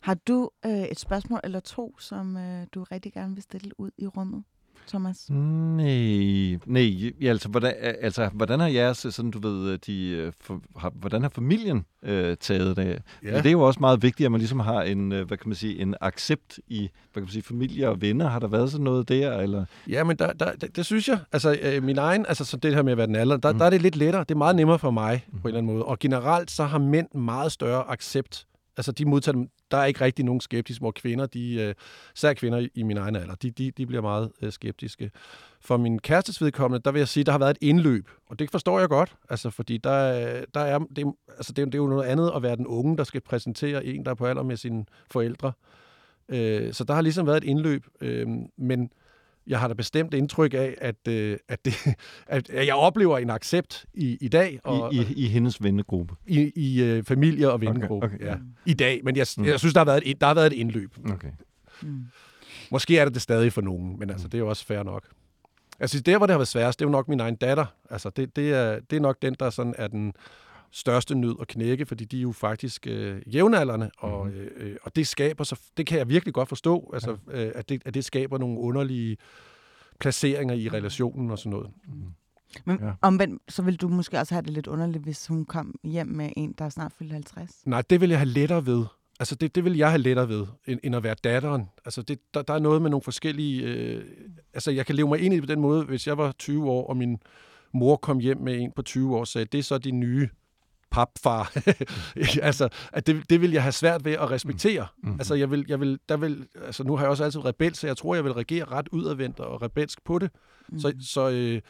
Har 0.00 0.14
du 0.14 0.50
øh, 0.66 0.82
et 0.82 1.00
spørgsmål 1.00 1.40
eller 1.44 1.60
to, 1.60 1.98
som 1.98 2.36
øh, 2.36 2.66
du 2.74 2.82
rigtig 2.82 3.12
gerne 3.12 3.34
vil 3.34 3.42
stille 3.42 3.80
ud 3.80 3.90
i 3.98 4.06
rummet, 4.06 4.44
Thomas? 4.88 5.30
Nej, 5.30 6.58
nej, 6.66 7.10
ja, 7.20 7.28
altså, 7.28 7.48
hvordan, 7.48 7.74
altså, 7.78 8.30
hvordan 8.32 8.60
har 8.60 8.66
jeres, 8.66 9.06
sådan 9.10 9.30
du 9.30 9.38
ved, 9.48 9.78
de, 9.78 10.08
øh, 10.08 10.32
for, 10.40 10.60
har, 10.76 10.92
hvordan 10.94 11.22
har 11.22 11.28
familien 11.28 11.84
øh, 12.02 12.36
taget 12.36 12.76
det? 12.76 13.02
Ja. 13.22 13.36
Det 13.36 13.46
er 13.46 13.50
jo 13.50 13.60
også 13.60 13.80
meget 13.80 14.02
vigtigt, 14.02 14.24
at 14.24 14.32
man 14.32 14.38
ligesom 14.38 14.60
har 14.60 14.82
en, 14.82 15.12
øh, 15.12 15.26
hvad 15.26 15.38
kan 15.38 15.48
man 15.48 15.56
sige, 15.56 15.80
en 15.80 15.94
accept 16.00 16.58
i, 16.68 16.78
hvad 16.78 16.88
kan 17.14 17.22
man 17.22 17.28
sige, 17.28 17.42
familie 17.42 17.88
og 17.88 18.00
venner. 18.00 18.28
Har 18.28 18.38
der 18.38 18.48
været 18.48 18.70
sådan 18.70 18.84
noget 18.84 19.08
der, 19.08 19.38
eller? 19.38 19.64
Ja, 19.88 20.04
men 20.04 20.16
der, 20.16 20.32
der, 20.32 20.52
det, 20.52 20.76
det 20.76 20.86
synes 20.86 21.08
jeg. 21.08 21.18
Altså, 21.32 21.58
øh, 21.62 21.82
min 21.82 21.98
egen, 21.98 22.26
altså 22.28 22.44
så 22.44 22.56
det 22.56 22.74
her 22.74 22.82
med 22.82 22.92
at 22.92 22.98
være 22.98 23.06
den 23.06 23.16
alder, 23.16 23.36
der, 23.36 23.52
mm. 23.52 23.58
der 23.58 23.66
er 23.66 23.70
det 23.70 23.82
lidt 23.82 23.96
lettere. 23.96 24.20
Det 24.20 24.30
er 24.30 24.38
meget 24.38 24.56
nemmere 24.56 24.78
for 24.78 24.90
mig, 24.90 25.24
mm. 25.28 25.38
på 25.40 25.48
en 25.48 25.48
eller 25.48 25.58
anden 25.58 25.72
måde. 25.72 25.84
Og 25.84 25.98
generelt, 25.98 26.50
så 26.50 26.64
har 26.64 26.78
mænd 26.78 27.14
meget 27.14 27.52
større 27.52 27.90
accept. 27.90 28.46
Altså, 28.76 28.92
de 28.92 29.04
modtager 29.04 29.32
dem. 29.32 29.48
Der 29.70 29.76
er 29.76 29.84
ikke 29.84 30.00
rigtig 30.00 30.24
nogen 30.24 30.40
skeptisk, 30.40 30.80
hvor 30.80 30.90
kvinder, 30.90 31.26
de, 31.26 31.74
øh, 32.22 32.34
kvinder 32.34 32.68
i, 32.74 32.82
min 32.82 32.96
egen 32.96 33.16
alder, 33.16 33.34
de, 33.34 33.50
de, 33.50 33.70
de 33.70 33.86
bliver 33.86 34.02
meget 34.02 34.32
øh, 34.42 34.52
skeptiske. 34.52 35.10
For 35.60 35.76
min 35.76 35.98
kærestes 35.98 36.42
vedkommende, 36.42 36.82
der 36.84 36.92
vil 36.92 36.98
jeg 36.98 37.08
sige, 37.08 37.24
der 37.24 37.32
har 37.32 37.38
været 37.38 37.50
et 37.50 37.58
indløb. 37.60 38.08
Og 38.26 38.38
det 38.38 38.50
forstår 38.50 38.80
jeg 38.80 38.88
godt, 38.88 39.16
altså, 39.30 39.50
fordi 39.50 39.76
der, 39.76 40.44
der 40.54 40.60
er, 40.60 40.78
det, 40.78 41.04
altså, 41.36 41.52
det, 41.52 41.62
er, 41.62 41.66
det 41.66 41.74
er 41.74 41.78
jo 41.78 41.86
noget 41.86 42.04
andet 42.04 42.32
at 42.36 42.42
være 42.42 42.56
den 42.56 42.66
unge, 42.66 42.96
der 42.96 43.04
skal 43.04 43.20
præsentere 43.20 43.84
en, 43.84 44.04
der 44.04 44.10
er 44.10 44.14
på 44.14 44.26
alder 44.26 44.42
med 44.42 44.56
sine 44.56 44.84
forældre. 45.10 45.52
Øh, 46.28 46.72
så 46.72 46.84
der 46.84 46.94
har 46.94 47.02
ligesom 47.02 47.26
været 47.26 47.36
et 47.36 47.44
indløb. 47.44 47.86
Øh, 48.00 48.28
men 48.56 48.90
jeg 49.46 49.60
har 49.60 49.68
da 49.68 49.74
bestemt 49.74 50.14
indtryk 50.14 50.54
af, 50.54 50.74
at, 50.78 51.08
øh, 51.08 51.36
at, 51.48 51.64
det, 51.64 51.74
at 52.26 52.50
jeg 52.66 52.74
oplever 52.74 53.18
en 53.18 53.30
accept 53.30 53.86
i, 53.94 54.18
i 54.20 54.28
dag. 54.28 54.60
Og, 54.64 54.94
I, 54.94 54.98
i, 54.98 55.24
I 55.24 55.26
hendes 55.26 55.62
vennegruppe? 55.62 56.14
i, 56.26 56.52
i 56.56 56.82
øh, 56.82 57.04
familie- 57.04 57.50
og 57.52 57.60
vennegruppe. 57.60 58.06
Okay, 58.06 58.16
okay. 58.16 58.26
ja. 58.26 58.36
I 58.66 58.74
dag, 58.74 59.00
men 59.04 59.16
jeg, 59.16 59.26
Mm. 59.38 59.44
jeg 59.44 59.58
synes, 59.58 59.74
der 59.74 59.80
har, 59.80 59.84
været 59.84 60.02
et, 60.06 60.20
der 60.20 60.26
har 60.26 60.34
været 60.34 60.46
et 60.46 60.52
indløb. 60.52 60.96
Okay. 61.12 61.28
Mm. 61.82 62.04
Måske 62.70 62.98
er 62.98 63.04
det 63.04 63.14
det 63.14 63.22
stadig 63.22 63.52
for 63.52 63.60
nogen, 63.60 63.98
men 63.98 64.10
altså, 64.10 64.28
det 64.28 64.34
er 64.34 64.38
jo 64.38 64.48
også 64.48 64.66
fair 64.66 64.82
nok. 64.82 65.04
Jeg 65.80 65.88
synes, 65.88 66.02
der, 66.02 66.16
hvor 66.16 66.26
det 66.26 66.32
har 66.32 66.38
været 66.38 66.48
sværest, 66.48 66.78
det 66.78 66.84
er 66.84 66.88
jo 66.88 66.92
nok 66.92 67.08
min 67.08 67.20
egen 67.20 67.36
datter. 67.36 67.66
Altså, 67.90 68.10
det, 68.10 68.36
det, 68.36 68.52
er, 68.52 68.80
det 68.90 68.96
er 68.96 69.00
nok 69.00 69.16
den, 69.22 69.36
der 69.40 69.50
sådan 69.50 69.74
er 69.78 69.86
den 69.86 70.12
største 70.76 71.14
nød 71.14 71.34
at 71.40 71.48
knække, 71.48 71.86
fordi 71.86 72.04
de 72.04 72.16
er 72.18 72.22
jo 72.22 72.32
faktisk 72.32 72.86
øh, 72.86 73.34
jævnaldrende, 73.34 73.90
og, 73.98 74.28
øh, 74.28 74.50
øh, 74.56 74.76
og 74.82 74.96
det 74.96 75.06
skaber 75.06 75.44
så, 75.44 75.60
det 75.76 75.86
kan 75.86 75.98
jeg 75.98 76.08
virkelig 76.08 76.34
godt 76.34 76.48
forstå, 76.48 76.90
altså, 76.94 77.16
øh, 77.30 77.50
at, 77.54 77.68
det, 77.68 77.82
at 77.84 77.94
det 77.94 78.04
skaber 78.04 78.38
nogle 78.38 78.58
underlige 78.60 79.16
placeringer 80.00 80.54
i 80.54 80.68
relationen 80.68 81.30
og 81.30 81.38
sådan 81.38 81.50
noget. 81.50 81.70
Men 82.64 82.78
Ja. 82.82 82.90
omvendt, 83.02 83.42
så 83.48 83.62
vil 83.62 83.76
du 83.76 83.88
måske 83.88 84.18
også 84.18 84.34
have 84.34 84.42
det 84.42 84.50
lidt 84.50 84.66
underligt, 84.66 85.04
hvis 85.04 85.26
hun 85.26 85.44
kom 85.44 85.74
hjem 85.84 86.06
med 86.06 86.30
en, 86.36 86.54
der 86.58 86.64
er 86.64 86.68
snart 86.68 86.92
fyldt 86.98 87.12
50. 87.12 87.50
Nej, 87.66 87.82
det 87.90 88.00
vil 88.00 88.08
jeg 88.10 88.18
have 88.18 88.28
lettere 88.28 88.66
ved. 88.66 88.84
Altså, 89.20 89.34
det, 89.34 89.54
det 89.54 89.64
vil 89.64 89.76
jeg 89.76 89.90
have 89.90 90.02
lettere 90.02 90.28
ved, 90.28 90.46
end, 90.66 90.80
end 90.82 90.96
at 90.96 91.02
være 91.02 91.14
datteren. 91.24 91.64
Altså, 91.84 92.02
det, 92.02 92.18
der, 92.34 92.42
der 92.42 92.54
er 92.54 92.58
noget 92.58 92.82
med 92.82 92.90
nogle 92.90 93.02
forskellige... 93.02 93.62
Øh, 93.62 94.04
altså, 94.54 94.70
jeg 94.70 94.86
kan 94.86 94.94
leve 94.94 95.08
mig 95.08 95.20
ind 95.20 95.34
i 95.34 95.36
det 95.36 95.42
på 95.42 95.46
den 95.46 95.60
måde, 95.60 95.84
hvis 95.84 96.06
jeg 96.06 96.18
var 96.18 96.32
20 96.32 96.70
år, 96.70 96.86
og 96.86 96.96
min 96.96 97.18
mor 97.72 97.96
kom 97.96 98.18
hjem 98.18 98.40
med 98.40 98.60
en 98.60 98.72
på 98.76 98.82
20 98.82 99.14
år 99.16 99.20
og 99.20 99.26
sagde, 99.28 99.44
det 99.44 99.58
er 99.58 99.62
så 99.62 99.78
din 99.78 100.00
nye 100.00 100.28
papfar. 100.96 101.52
altså, 102.48 102.68
at 102.92 103.06
det, 103.06 103.30
det 103.30 103.40
vil 103.40 103.52
jeg 103.52 103.62
have 103.62 103.72
svært 103.72 104.04
ved 104.04 104.12
at 104.12 104.30
respektere. 104.30 104.86
Mm. 105.02 105.12
Altså, 105.12 105.34
jeg 105.34 105.50
vil, 105.50 105.64
jeg 105.68 105.80
vil, 105.80 105.98
der 106.08 106.16
vil, 106.16 106.46
altså, 106.66 106.84
nu 106.84 106.96
har 106.96 107.04
jeg 107.04 107.10
også 107.10 107.24
altid 107.24 107.38
været 107.40 107.46
rebel, 107.46 107.74
så 107.74 107.86
jeg 107.86 107.96
tror, 107.96 108.14
jeg 108.14 108.24
vil 108.24 108.32
reagere 108.32 108.64
ret 108.64 108.88
udadvendt 108.92 109.40
og 109.40 109.62
rebelsk 109.62 110.04
på 110.04 110.18
det. 110.18 110.30
Mm. 110.68 110.78
Så, 110.78 110.92
så, 111.00 111.30
øh, 111.30 111.60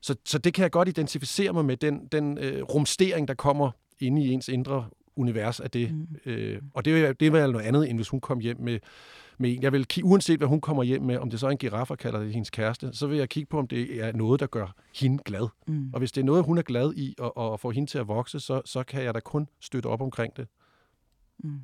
så, 0.00 0.14
så 0.24 0.38
det 0.38 0.54
kan 0.54 0.62
jeg 0.62 0.70
godt 0.70 0.88
identificere 0.88 1.52
mig 1.52 1.64
med, 1.64 1.76
den, 1.76 2.06
den 2.12 2.38
øh, 2.38 2.62
rumstering, 2.62 3.28
der 3.28 3.34
kommer 3.34 3.70
inde 4.00 4.24
i 4.24 4.28
ens 4.32 4.48
indre 4.48 4.86
univers 5.16 5.60
af 5.60 5.70
det. 5.70 5.94
Mm. 5.94 6.06
Øh, 6.26 6.62
og 6.74 6.84
det, 6.84 7.04
er- 7.04 7.12
det 7.12 7.32
vel 7.32 7.52
noget 7.52 7.66
andet, 7.66 7.90
end 7.90 7.98
hvis 7.98 8.08
hun 8.08 8.20
kom 8.20 8.38
hjem 8.40 8.56
med, 8.60 8.78
med 9.38 9.54
en. 9.54 9.62
Jeg 9.62 9.72
vil 9.72 9.86
kigge, 9.86 10.08
uanset 10.08 10.38
hvad 10.38 10.48
hun 10.48 10.60
kommer 10.60 10.82
hjem 10.82 11.02
med, 11.02 11.18
om 11.18 11.30
det 11.30 11.40
så 11.40 11.46
er 11.46 11.50
en 11.50 11.58
giraffe 11.58 11.94
og 11.94 11.98
kalder 11.98 12.20
det 12.20 12.32
hendes 12.32 12.50
kæreste, 12.50 12.90
så 12.92 13.06
vil 13.06 13.18
jeg 13.18 13.28
kigge 13.28 13.48
på, 13.48 13.58
om 13.58 13.66
det 13.66 14.04
er 14.04 14.12
noget, 14.12 14.40
der 14.40 14.46
gør 14.46 14.74
hende 14.94 15.22
glad. 15.24 15.48
Mm. 15.66 15.90
Og 15.92 15.98
hvis 15.98 16.12
det 16.12 16.20
er 16.20 16.24
noget, 16.24 16.44
hun 16.44 16.58
er 16.58 16.62
glad 16.62 16.92
i, 16.96 17.14
og, 17.18 17.36
og 17.36 17.60
får 17.60 17.70
hende 17.70 17.90
til 17.90 17.98
at 17.98 18.08
vokse, 18.08 18.40
så, 18.40 18.62
så 18.64 18.82
kan 18.82 19.02
jeg 19.02 19.14
da 19.14 19.20
kun 19.20 19.48
støtte 19.60 19.86
op 19.86 20.00
omkring 20.00 20.36
det. 20.36 20.48
Mm. 21.38 21.60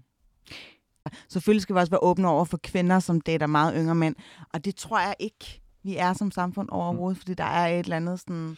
Selvfølgelig 1.29 1.63
skal 1.63 1.75
vi 1.75 1.81
også 1.81 1.91
være 1.91 2.03
åbne 2.03 2.29
over 2.29 2.45
for 2.45 2.59
kvinder, 2.63 2.99
som 2.99 3.21
dater 3.21 3.47
meget 3.47 3.75
yngre 3.77 3.95
mænd. 3.95 4.17
Og 4.53 4.65
det 4.65 4.77
tror 4.77 5.01
jeg 5.01 5.15
ikke, 5.19 5.63
vi 5.83 5.97
er 5.97 6.13
som 6.13 6.31
samfund 6.31 6.69
overhovedet, 6.73 7.19
fordi 7.19 7.35
der 7.35 7.45
er 7.45 7.67
et 7.67 7.79
eller 7.79 7.97
andet 7.97 8.21
sådan, 8.21 8.57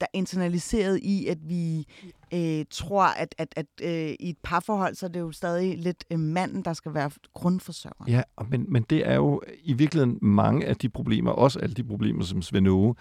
der 0.00 0.06
er 0.12 0.18
internaliseret 0.18 1.00
i, 1.02 1.26
at 1.26 1.38
vi 1.48 1.86
øh, 2.34 2.64
tror, 2.70 3.04
at, 3.04 3.34
at, 3.38 3.48
at 3.56 3.66
øh, 3.82 4.14
i 4.20 4.30
et 4.30 4.38
parforhold, 4.42 4.94
så 4.94 5.06
er 5.06 5.10
det 5.10 5.20
jo 5.20 5.32
stadig 5.32 5.78
lidt 5.78 6.04
øh, 6.10 6.18
manden, 6.18 6.62
der 6.62 6.72
skal 6.72 6.94
være 6.94 7.10
grundforsørger. 7.34 8.04
Ja, 8.08 8.22
men, 8.50 8.66
men 8.68 8.82
det 8.82 9.08
er 9.08 9.14
jo 9.14 9.42
i 9.62 9.72
virkeligheden 9.72 10.18
mange 10.22 10.66
af 10.66 10.76
de 10.76 10.88
problemer, 10.88 11.30
også 11.30 11.58
alle 11.58 11.74
de 11.74 11.84
problemer, 11.84 12.24
som 12.24 12.42
Svend 12.42 12.68
Åge 12.68 12.94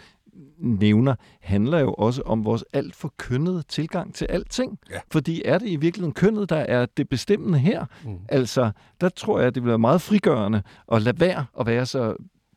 nævner, 0.58 1.16
handler 1.40 1.80
jo 1.80 1.94
også 1.94 2.22
om 2.22 2.46
vores 2.46 2.64
alt 2.74 2.96
for 2.96 3.14
kønnede 3.18 3.64
tilgang 3.68 4.14
til 4.14 4.26
alting. 4.26 4.80
Ja. 4.90 5.00
Fordi 5.12 5.42
er 5.46 5.58
det 5.58 5.70
i 5.70 5.76
virkeligheden 5.76 6.14
kønnet, 6.14 6.50
der 6.50 6.58
er 6.58 6.86
det 6.86 7.10
bestemmende 7.10 7.60
her? 7.60 7.86
Mm. 8.06 8.20
Altså, 8.30 8.72
der 9.02 9.10
tror 9.10 9.40
jeg, 9.40 9.56
det 9.56 9.64
vil 9.64 9.70
være 9.70 9.80
meget 9.80 10.02
frigørende 10.02 10.64
at 10.92 11.02
lade 11.02 11.20
være 11.20 11.46
at 11.60 11.66
være 11.66 11.86
så 11.86 12.16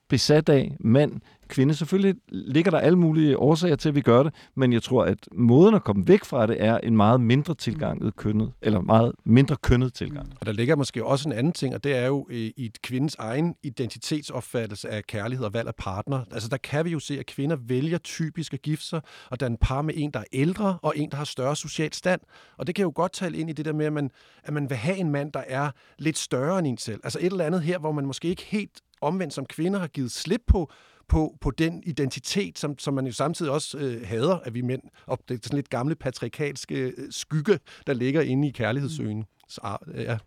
besat 0.09 0.49
af 0.49 0.77
mand, 0.81 1.21
kvinde. 1.49 1.75
Selvfølgelig 1.75 2.15
ligger 2.29 2.71
der 2.71 2.79
alle 2.79 2.99
mulige 2.99 3.39
årsager 3.39 3.77
til, 3.77 3.89
at 3.89 3.95
vi 3.95 4.01
gør 4.01 4.23
det, 4.23 4.35
men 4.55 4.73
jeg 4.73 4.83
tror, 4.83 5.05
at 5.05 5.29
måden 5.33 5.75
at 5.75 5.85
komme 5.85 6.09
væk 6.09 6.25
fra 6.25 6.47
det 6.47 6.57
er 6.65 6.79
en 6.79 6.97
meget 6.97 7.21
mindre 7.21 7.55
tilganget 7.55 8.17
kønnet, 8.17 8.53
eller 8.63 8.81
meget 8.81 9.13
mindre 9.25 9.57
kønnet 9.57 9.95
tilgang. 9.95 10.33
Og 10.41 10.47
der 10.47 10.53
ligger 10.53 10.77
måske 10.77 11.05
også 11.05 11.29
en 11.29 11.33
anden 11.33 11.53
ting, 11.53 11.75
og 11.75 11.85
det 11.85 11.97
er 11.97 12.07
jo 12.07 12.27
øh, 12.31 12.37
i 12.37 12.67
et 12.67 12.83
kvindens 12.83 13.17
egen 13.19 13.55
identitetsopfattelse 13.63 14.89
af 14.89 15.05
kærlighed 15.05 15.47
og 15.47 15.55
valg 15.55 15.69
af 15.69 15.75
partner. 15.75 16.25
Altså 16.33 16.49
der 16.49 16.57
kan 16.57 16.85
vi 16.85 16.91
jo 16.91 16.99
se, 16.99 17.19
at 17.19 17.27
kvinder 17.27 17.57
vælger 17.57 17.99
typisk 17.99 18.55
at 18.55 18.63
gifte 18.63 18.87
sig, 18.87 19.01
og 19.31 19.41
der 19.41 19.47
er 19.47 19.51
en 19.51 19.57
par 19.61 19.83
med 19.83 19.95
en, 19.97 20.11
der 20.11 20.21
er 20.21 20.25
ældre, 20.33 20.79
og 20.83 20.93
en, 20.97 21.11
der 21.11 21.17
har 21.17 21.25
større 21.25 21.57
social 21.57 21.93
stand. 21.93 22.21
Og 22.57 22.67
det 22.67 22.75
kan 22.75 22.83
jo 22.83 22.93
godt 22.95 23.13
tale 23.13 23.39
ind 23.39 23.51
i 23.51 23.53
det 23.53 23.65
der 23.65 23.73
med, 23.73 23.87
at 23.87 23.93
man, 23.93 24.11
at 24.45 24.53
man 24.53 24.71
vil 24.71 24.77
have 24.77 24.97
en 24.97 25.11
mand, 25.11 25.33
der 25.33 25.43
er 25.47 25.71
lidt 25.99 26.19
større 26.19 26.59
end 26.59 26.67
en 26.67 26.79
selv. 26.79 27.01
Altså 27.05 27.19
et 27.19 27.27
eller 27.27 27.45
andet 27.45 27.63
her, 27.63 27.79
hvor 27.79 27.93
man 27.93 28.07
måske 28.07 28.29
ikke 28.29 28.43
helt 28.43 28.81
omvendt 29.01 29.35
som 29.35 29.47
kvinder 29.47 29.81
har 29.81 29.87
givet 29.87 30.13
slip 30.13 30.41
på, 30.47 30.71
på, 31.09 31.37
på 31.41 31.51
den 31.51 31.83
identitet, 31.87 32.59
som, 32.59 32.79
som 32.79 32.95
man 32.95 33.07
jo 33.07 33.13
samtidig 33.13 33.53
også 33.53 33.79
øh, 33.79 34.07
hader, 34.07 34.39
at 34.39 34.55
vi 34.55 34.61
mænd, 34.61 34.83
og 35.07 35.19
det 35.29 35.35
er 35.35 35.39
sådan 35.43 35.57
lidt 35.57 35.71
gamle 35.71 35.95
patriarkalske 35.95 36.75
øh, 36.75 36.93
skygge, 37.11 37.59
der 37.87 37.93
ligger 37.93 38.21
inde 38.21 38.49
i 38.49 38.51
kærlighedsøen. 38.51 39.25
Så, 39.49 39.61
ah, 39.65 39.79
ja. 39.95 40.19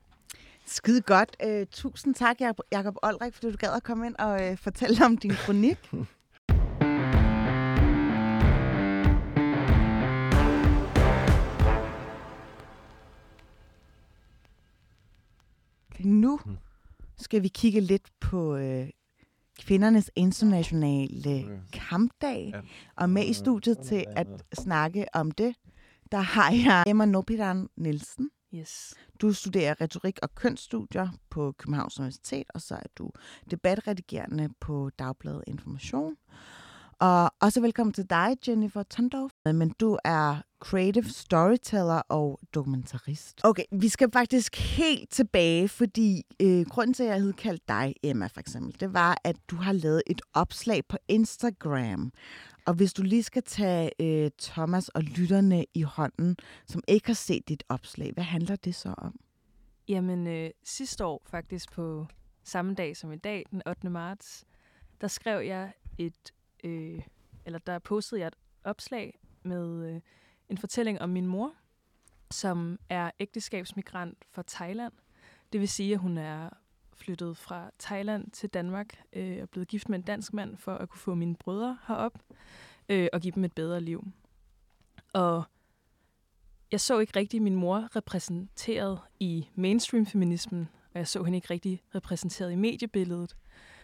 Skide 0.66 1.02
godt. 1.02 1.36
Øh, 1.46 1.66
tusind 1.72 2.16
tak, 2.16 2.42
Jak- 2.42 2.68
Jakob 2.72 2.96
Olrik, 3.04 3.34
fordi 3.34 3.52
du 3.52 3.58
gad 3.58 3.70
at 3.76 3.84
komme 3.84 4.06
ind 4.06 4.16
og 4.20 4.50
øh, 4.50 4.58
fortælle 4.58 5.06
om 5.06 5.18
din 5.18 5.32
kronik. 5.32 5.78
Nu 16.04 16.40
skal 17.22 17.44
vi 17.44 17.48
kigge 17.48 17.82
lidt 17.82 18.10
på 18.20 18.56
øh, 18.56 18.90
kvindernes 19.60 20.12
internationale 20.16 21.62
kampdag. 21.74 22.52
Ja. 22.54 22.62
Og 22.96 23.10
med 23.10 23.26
i 23.26 23.34
studiet 23.34 23.78
til 23.80 24.06
at 24.16 24.28
snakke 24.54 25.06
om 25.14 25.32
det, 25.32 25.56
der 26.12 26.20
har 26.20 26.52
jeg 26.52 26.84
Emma 26.88 27.06
Nopidan 27.06 27.68
Nielsen. 27.76 28.30
Yes. 28.56 28.94
Du 29.22 29.34
studerer 29.34 29.82
retorik 29.82 30.20
og 30.22 30.36
kønsstudier 30.36 31.10
på 31.30 31.52
Københavns 31.52 32.00
Universitet, 32.00 32.48
og 32.54 32.62
så 32.62 32.76
er 32.76 32.88
du 32.98 33.12
debatredigerende 33.52 34.50
på 34.60 34.90
Dagbladet 35.00 35.44
Information. 35.48 36.16
Og 37.02 37.32
også 37.40 37.62
velkommen 37.62 37.94
til 37.94 38.10
dig, 38.10 38.38
Jennifer 38.48 38.84
Tondorf. 38.84 39.32
Men 39.46 39.70
du 39.80 39.98
er 40.04 40.42
creative 40.60 41.10
storyteller 41.10 42.02
og 42.10 42.40
dokumentarist. 42.54 43.42
Okay, 43.44 43.64
vi 43.72 43.90
skal 43.90 44.12
faktisk 44.14 44.56
helt 44.56 45.10
tilbage, 45.10 45.70
fordi 45.70 46.24
øh, 46.42 46.66
grunden 46.66 46.94
til, 46.94 47.04
at 47.04 47.10
jeg 47.10 47.20
havde 47.20 47.34
kaldt 47.34 47.68
dig, 47.68 47.96
Emma, 48.04 48.28
for 48.28 48.40
eksempel, 48.40 48.80
det 48.80 48.94
var, 48.94 49.18
at 49.24 49.36
du 49.48 49.56
har 49.56 49.74
lavet 49.74 50.04
et 50.08 50.22
opslag 50.34 50.82
på 50.90 50.98
Instagram. 51.08 52.12
Og 52.66 52.74
hvis 52.74 52.94
du 52.94 53.02
lige 53.02 53.24
skal 53.24 53.44
tage 53.44 53.92
øh, 54.02 54.32
Thomas 54.40 54.90
og 54.90 55.02
lytterne 55.04 55.66
i 55.74 55.82
hånden, 55.82 56.38
som 56.66 56.82
ikke 56.88 57.08
har 57.08 57.14
set 57.14 57.50
dit 57.50 57.64
opslag, 57.70 58.12
hvad 58.14 58.24
handler 58.24 58.56
det 58.56 58.76
så 58.76 58.94
om? 58.98 59.20
Jamen, 59.88 60.28
øh, 60.28 60.50
sidste 60.64 61.06
år 61.06 61.22
faktisk 61.26 61.72
på 61.72 62.08
samme 62.44 62.74
dag 62.74 62.98
som 62.98 63.12
i 63.12 63.18
dag, 63.18 63.46
den 63.52 63.62
8. 63.68 63.90
marts, 63.90 64.46
der 65.02 65.08
skrev 65.08 65.46
jeg 65.46 65.72
et, 65.98 66.34
øh, 66.64 67.02
eller 67.46 67.60
der 67.60 67.80
postede 67.80 68.22
jeg 68.22 68.28
et 68.28 68.36
opslag 68.64 69.20
med 69.44 69.94
øh, 69.94 70.02
en 70.50 70.58
fortælling 70.58 71.02
om 71.02 71.10
min 71.10 71.26
mor, 71.26 71.54
som 72.32 72.80
er 72.90 73.12
ægteskabsmigrant 73.20 74.18
fra 74.32 74.44
Thailand. 74.48 74.94
Det 75.54 75.60
vil 75.60 75.70
sige, 75.70 75.94
at 75.94 76.00
hun 76.00 76.18
er 76.18 76.50
flyttet 76.94 77.38
fra 77.38 77.72
Thailand 77.80 78.32
til 78.32 78.50
Danmark 78.50 79.04
øh, 79.14 79.42
og 79.42 79.50
blevet 79.50 79.68
gift 79.68 79.90
med 79.90 80.00
en 80.00 80.06
dansk 80.06 80.34
mand 80.34 80.58
for 80.58 80.76
at 80.76 80.90
kunne 80.90 81.00
få 81.00 81.16
mine 81.16 81.36
brødre 81.36 81.78
herop 81.88 82.20
øh, 82.90 83.08
og 83.14 83.22
give 83.22 83.32
dem 83.32 83.44
et 83.44 83.54
bedre 83.54 83.82
liv. 83.82 84.08
Og 85.14 85.44
jeg 86.72 86.80
så 86.80 87.00
ikke 87.00 87.20
rigtig 87.20 87.42
min 87.42 87.56
mor 87.56 87.96
repræsenteret 87.96 89.00
i 89.20 89.48
mainstream-feminismen, 89.56 90.70
og 90.94 91.00
jeg 91.00 91.08
så 91.08 91.24
hende 91.24 91.36
ikke 91.36 91.50
rigtig 91.50 91.84
repræsenteret 91.96 92.52
i 92.52 92.56
mediebilledet. 92.56 93.38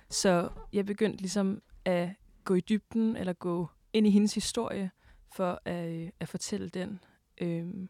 Så 0.10 0.50
jeg 0.74 0.86
begyndte 0.86 1.22
ligesom 1.22 1.62
at 1.86 2.10
gå 2.48 2.54
i 2.54 2.60
dybden, 2.60 3.16
eller 3.16 3.34
gå 3.34 3.70
ind 3.94 4.08
i 4.08 4.10
hendes 4.10 4.34
historie, 4.34 4.92
for 5.36 5.62
at, 5.66 5.90
øh, 5.90 6.10
at 6.20 6.28
fortælle 6.28 6.70
den. 6.70 7.00
Øhm, 7.42 7.90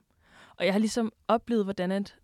og 0.57 0.65
jeg 0.65 0.73
har 0.73 0.79
ligesom 0.79 1.11
oplevet, 1.27 1.63
hvordan 1.63 1.91
at 1.91 2.15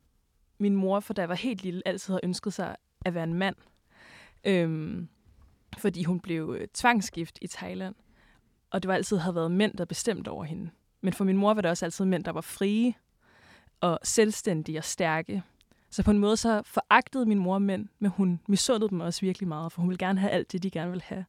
min 0.58 0.76
mor, 0.76 1.00
for 1.00 1.14
da 1.14 1.22
jeg 1.22 1.30
var 1.30 1.36
helt 1.36 1.64
lille, 1.64 1.82
altid 1.86 2.14
har 2.14 2.20
ønsket 2.24 2.54
sig 2.54 2.76
at 3.06 3.14
være 3.14 3.24
en 3.24 3.34
mand. 3.34 3.56
Øhm, 4.44 5.08
fordi 5.78 6.04
hun 6.04 6.20
blev 6.20 6.56
øh, 6.60 6.68
tvangsgift 6.74 7.40
i 7.42 7.48
Thailand. 7.48 7.96
Og 8.70 8.84
det 8.84 8.88
var 8.88 8.96
altid 8.96 9.18
havde 9.18 9.36
været 9.36 9.52
mænd, 9.52 9.78
der 9.78 9.86
bestemte 9.86 10.30
over 10.30 10.44
hende. 10.44 10.70
Men 11.02 11.14
for 11.14 11.24
min 11.24 11.38
mor 11.38 11.54
var 11.54 11.62
det 11.62 11.72
også 11.72 11.86
altid 11.86 12.06
mænd, 12.06 12.24
der 12.24 12.32
var 12.32 12.42
frie 12.42 12.94
og 13.82 14.00
selvstændige 14.04 14.78
og 14.78 14.84
stærke. 14.84 15.44
Så 15.90 16.04
på 16.04 16.12
en 16.12 16.20
måde 16.20 16.38
så 16.38 16.62
foragtede 16.66 17.26
min 17.26 17.40
mor 17.40 17.60
mænd, 17.60 17.88
men 18.00 18.12
hun 18.12 18.40
misundede 18.48 18.90
dem 18.90 19.00
også 19.00 19.22
virkelig 19.22 19.48
meget, 19.48 19.72
for 19.72 19.82
hun 19.82 19.90
ville 19.90 20.06
gerne 20.06 20.20
have 20.20 20.32
alt 20.32 20.52
det, 20.52 20.64
de 20.64 20.72
gerne 20.72 20.92
ville 20.92 21.04
have. 21.04 21.26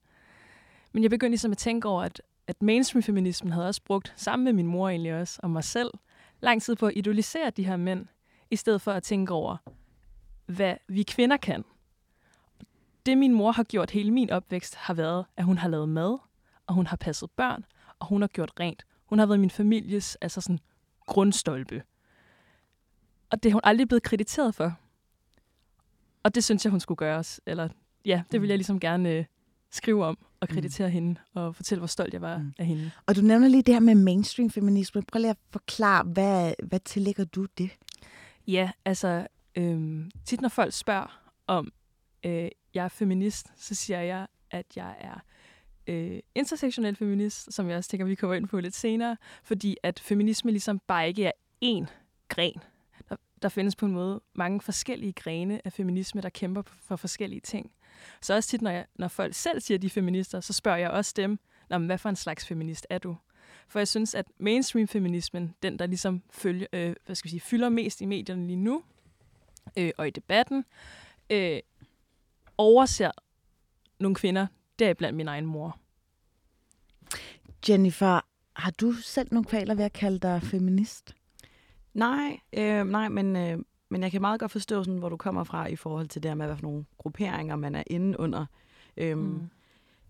Men 0.95 1.03
jeg 1.03 1.11
begyndte 1.11 1.31
ligesom 1.31 1.51
at 1.51 1.59
tænke 1.59 1.89
over, 1.89 2.03
at, 2.03 2.23
at 2.47 2.63
mainstream-feminismen 2.63 3.53
havde 3.53 3.67
også 3.67 3.83
brugt, 3.83 4.13
sammen 4.17 4.45
med 4.45 4.53
min 4.53 4.67
mor 4.67 4.89
egentlig 4.89 5.15
også, 5.15 5.41
og 5.43 5.51
mig 5.51 5.65
selv, 5.65 5.91
lang 6.41 6.63
tid 6.63 6.77
på 6.77 6.87
at 6.87 6.93
idolisere 6.97 7.51
de 7.51 7.65
her 7.67 7.77
mænd, 7.77 8.07
i 8.51 8.57
stedet 8.57 8.81
for 8.81 8.93
at 8.93 9.03
tænke 9.03 9.33
over, 9.33 9.57
hvad 10.47 10.75
vi 10.89 11.03
kvinder 11.03 11.37
kan. 11.37 11.65
Det 13.07 13.19
min 13.19 13.35
mor 13.35 13.53
har 13.53 13.63
gjort 13.63 13.91
hele 13.91 14.11
min 14.11 14.31
opvækst, 14.31 14.75
har 14.75 14.95
været, 14.95 15.27
at 15.37 15.45
hun 15.45 15.59
har 15.59 15.69
lavet 15.69 15.89
mad, 15.89 16.19
og 16.67 16.75
hun 16.75 16.87
har 16.87 16.97
passet 16.97 17.31
børn, 17.31 17.65
og 17.99 18.07
hun 18.07 18.21
har 18.21 18.29
gjort 18.29 18.53
rent. 18.61 18.87
Hun 19.05 19.19
har 19.19 19.27
været 19.27 19.41
min 19.41 19.51
families 19.51 20.17
altså 20.21 20.41
sådan, 20.41 20.59
grundstolpe. 21.07 21.83
Og 23.31 23.43
det 23.43 23.49
er 23.49 23.53
hun 23.53 23.61
aldrig 23.65 23.89
blevet 23.89 24.03
krediteret 24.03 24.55
for. 24.55 24.73
Og 26.23 26.35
det 26.35 26.45
synes 26.45 26.65
jeg, 26.65 26.71
hun 26.71 26.81
skulle 26.81 26.97
gøre 26.97 27.19
os. 27.19 27.41
Eller 27.47 27.69
ja, 28.05 28.23
det 28.33 28.41
vil 28.41 28.49
jeg 28.49 28.59
ligesom 28.59 28.81
gerne 28.81 29.11
øh, 29.11 29.25
skrive 29.75 30.05
om 30.05 30.19
og 30.41 30.49
kreditere 30.49 30.89
mm. 30.89 30.93
hende 30.93 31.21
og 31.35 31.57
fortælle, 31.57 31.81
hvor 31.81 31.87
stolt 31.87 32.13
jeg 32.13 32.21
var 32.21 32.39
mm. 32.39 32.53
af 32.59 32.67
hende. 32.67 32.91
Og 33.07 33.17
du 33.17 33.21
nævner 33.21 33.49
lige 33.49 33.63
det 33.63 33.75
her 33.75 33.81
med 33.81 33.95
mainstream 33.95 34.51
feminisme. 34.51 35.03
Prøv 35.03 35.19
lige 35.19 35.31
at 35.31 35.39
forklare, 35.51 36.05
hvad, 36.05 36.55
hvad 36.63 36.81
tillægger 36.81 37.25
du 37.25 37.47
det? 37.59 37.71
Ja, 38.47 38.71
altså 38.85 39.27
øhm, 39.57 40.11
tit 40.25 40.41
når 40.41 40.49
folk 40.49 40.73
spørger 40.73 41.21
om 41.47 41.73
øh, 42.25 42.49
jeg 42.75 42.85
er 42.85 42.89
feminist, 42.89 43.53
så 43.57 43.75
siger 43.75 44.01
jeg, 44.01 44.27
at 44.51 44.67
jeg 44.77 44.95
er 45.01 45.21
øh, 45.87 46.21
intersektionel 46.35 46.97
feminist, 46.97 47.53
som 47.53 47.69
jeg 47.69 47.77
også 47.77 47.91
tænker, 47.91 48.07
vi 48.07 48.15
kommer 48.15 48.35
ind 48.35 48.49
på 48.49 48.61
lidt 48.61 48.75
senere, 48.75 49.17
fordi 49.43 49.77
at 49.83 50.01
feminisme 50.01 50.51
ligesom 50.51 50.79
bare 50.79 51.09
ikke 51.09 51.25
er 51.25 51.33
én 51.65 51.87
gren. 52.29 52.61
Der, 53.09 53.17
der 53.43 53.49
findes 53.49 53.77
på 53.77 53.87
en 53.87 53.93
måde 53.93 54.21
mange 54.35 54.61
forskellige 54.61 55.13
grene 55.13 55.61
af 55.67 55.73
feminisme, 55.73 56.21
der 56.21 56.29
kæmper 56.29 56.63
for 56.63 56.97
forskellige 56.97 57.41
ting. 57.41 57.71
Så 58.21 58.35
også 58.35 58.49
tit, 58.49 58.63
når, 58.63 58.71
jeg, 58.71 58.87
når 58.95 59.09
folk 59.09 59.35
selv 59.35 59.61
siger, 59.61 59.79
at 59.79 59.83
de 59.83 59.87
er 59.87 59.91
feminister, 59.91 60.41
så 60.41 60.53
spørger 60.53 60.79
jeg 60.79 60.91
også 60.91 61.13
dem, 61.17 61.39
men 61.71 61.87
hvad 61.87 61.99
for 61.99 62.09
en 62.09 62.17
slags 62.17 62.47
feminist 62.47 62.87
er 62.91 62.99
du? 62.99 63.17
For 63.69 63.79
jeg 63.79 63.89
synes, 63.89 64.15
at 64.15 64.27
mainstream-feminismen, 64.39 65.55
den 65.63 65.79
der 65.79 65.87
ligesom 65.87 66.23
følger, 66.31 66.67
øh, 66.73 66.95
hvad 67.07 67.17
skal 67.17 67.27
vi 67.27 67.31
sige, 67.31 67.41
fylder 67.41 67.69
mest 67.69 68.01
i 68.01 68.05
medierne 68.05 68.47
lige 68.47 68.57
nu, 68.57 68.83
øh, 69.77 69.91
og 69.99 70.09
i 70.09 70.11
debatten, 70.11 70.65
øh, 71.31 71.61
overser 72.59 73.11
nogle 74.01 74.15
kvinder, 74.15 74.47
deriblandt 74.79 75.17
min 75.17 75.29
egen 75.29 75.47
mor. 75.47 75.79
Jennifer, 77.69 78.21
har 78.57 78.71
du 78.71 78.93
selv 78.93 79.29
nogle 79.31 79.45
kvaler 79.45 79.75
ved 79.75 79.85
at 79.85 79.93
kalde 79.93 80.19
dig 80.19 80.43
feminist? 80.43 81.15
Nej, 81.95 82.41
øh, 82.53 82.85
nej, 82.87 83.09
men, 83.09 83.37
øh, 83.37 83.59
men 83.95 84.03
jeg 84.03 84.11
kan 84.11 84.21
meget 84.21 84.41
godt 84.41 84.53
forstå, 84.53 84.85
sådan, 84.85 84.99
hvor 84.99 85.09
du 85.09 85.17
kommer 85.17 85.45
fra 85.45 85.67
i 85.67 85.77
forhold 85.77 86.09
til 86.09 86.23
det 86.23 86.37
med, 86.37 86.47
hvad 86.47 86.57
for 86.57 86.63
nogle 86.63 86.85
grupperinger 86.99 87.57
man 87.57 87.75
er 87.75 87.83
inde 87.87 88.21
under. 88.21 88.47
Øhm, 88.97 89.21
mm. 89.21 89.51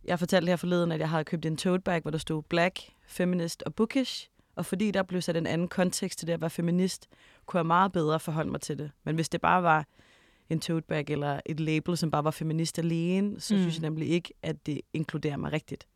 Jeg 0.05 0.19
fortalte 0.19 0.51
her 0.51 0.57
forleden, 0.57 0.93
at 0.93 1.01
jeg 1.01 1.11
havde 1.11 1.25
købt 1.25 1.47
en 1.47 1.57
tote 1.57 1.83
bag, 1.83 2.03
hvor 2.03 2.11
der 2.11 2.19
stod 2.19 2.43
black, 2.43 2.81
feminist 3.07 3.63
og 3.63 3.75
bookish. 3.75 4.29
Og 4.55 4.67
fordi 4.67 4.91
der 4.91 5.03
blev 5.03 5.23
sat 5.23 5.37
en 5.37 5.47
anden 5.47 5.69
kontekst 5.69 6.19
til 6.19 6.27
det 6.29 6.33
at 6.33 6.41
være 6.41 6.51
feminist, 6.51 7.09
kunne 7.47 7.59
jeg 7.59 7.67
meget 7.67 7.93
bedre 7.93 8.21
forholde 8.21 8.51
mig 8.51 8.61
til 8.61 8.79
det. 8.79 8.91
Men 9.05 9.15
hvis 9.15 9.29
det 9.29 9.41
bare 9.41 9.63
var 9.63 9.87
en 10.51 10.61
tote 10.61 10.87
bag 10.87 11.11
eller 11.11 11.41
et 11.47 11.61
label, 11.61 11.97
som 11.97 12.11
bare 12.11 12.25
var 12.25 12.31
feminist 12.31 12.79
alene, 12.79 13.41
så 13.41 13.55
mm. 13.55 13.61
synes 13.61 13.75
jeg 13.75 13.83
nemlig 13.83 14.09
ikke, 14.09 14.35
at 14.43 14.67
det 14.67 14.81
inkluderer 14.93 15.37
mig 15.37 15.53
rigtigt. 15.53 15.87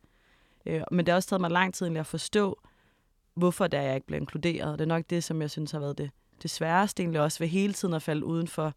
Øh, 0.65 0.81
men 0.91 1.05
det 1.05 1.07
har 1.11 1.15
også 1.15 1.29
taget 1.29 1.41
mig 1.41 1.51
lang 1.51 1.73
tid 1.73 1.97
at 1.97 2.05
forstå, 2.05 2.59
hvorfor 3.33 3.67
der 3.67 3.81
jeg 3.81 3.95
ikke 3.95 4.07
bliver 4.07 4.19
inkluderet. 4.19 4.79
Det 4.79 4.85
er 4.85 4.89
nok 4.89 5.03
det, 5.09 5.23
som 5.23 5.41
jeg 5.41 5.49
synes 5.49 5.71
har 5.71 5.79
været 5.79 5.97
det, 5.97 6.09
det 6.41 6.49
sværeste 6.49 7.03
egentlig 7.03 7.21
også 7.21 7.39
ved 7.39 7.47
hele 7.47 7.73
tiden 7.73 7.93
at 7.93 8.01
falde 8.01 8.25
uden 8.25 8.47
for 8.47 8.73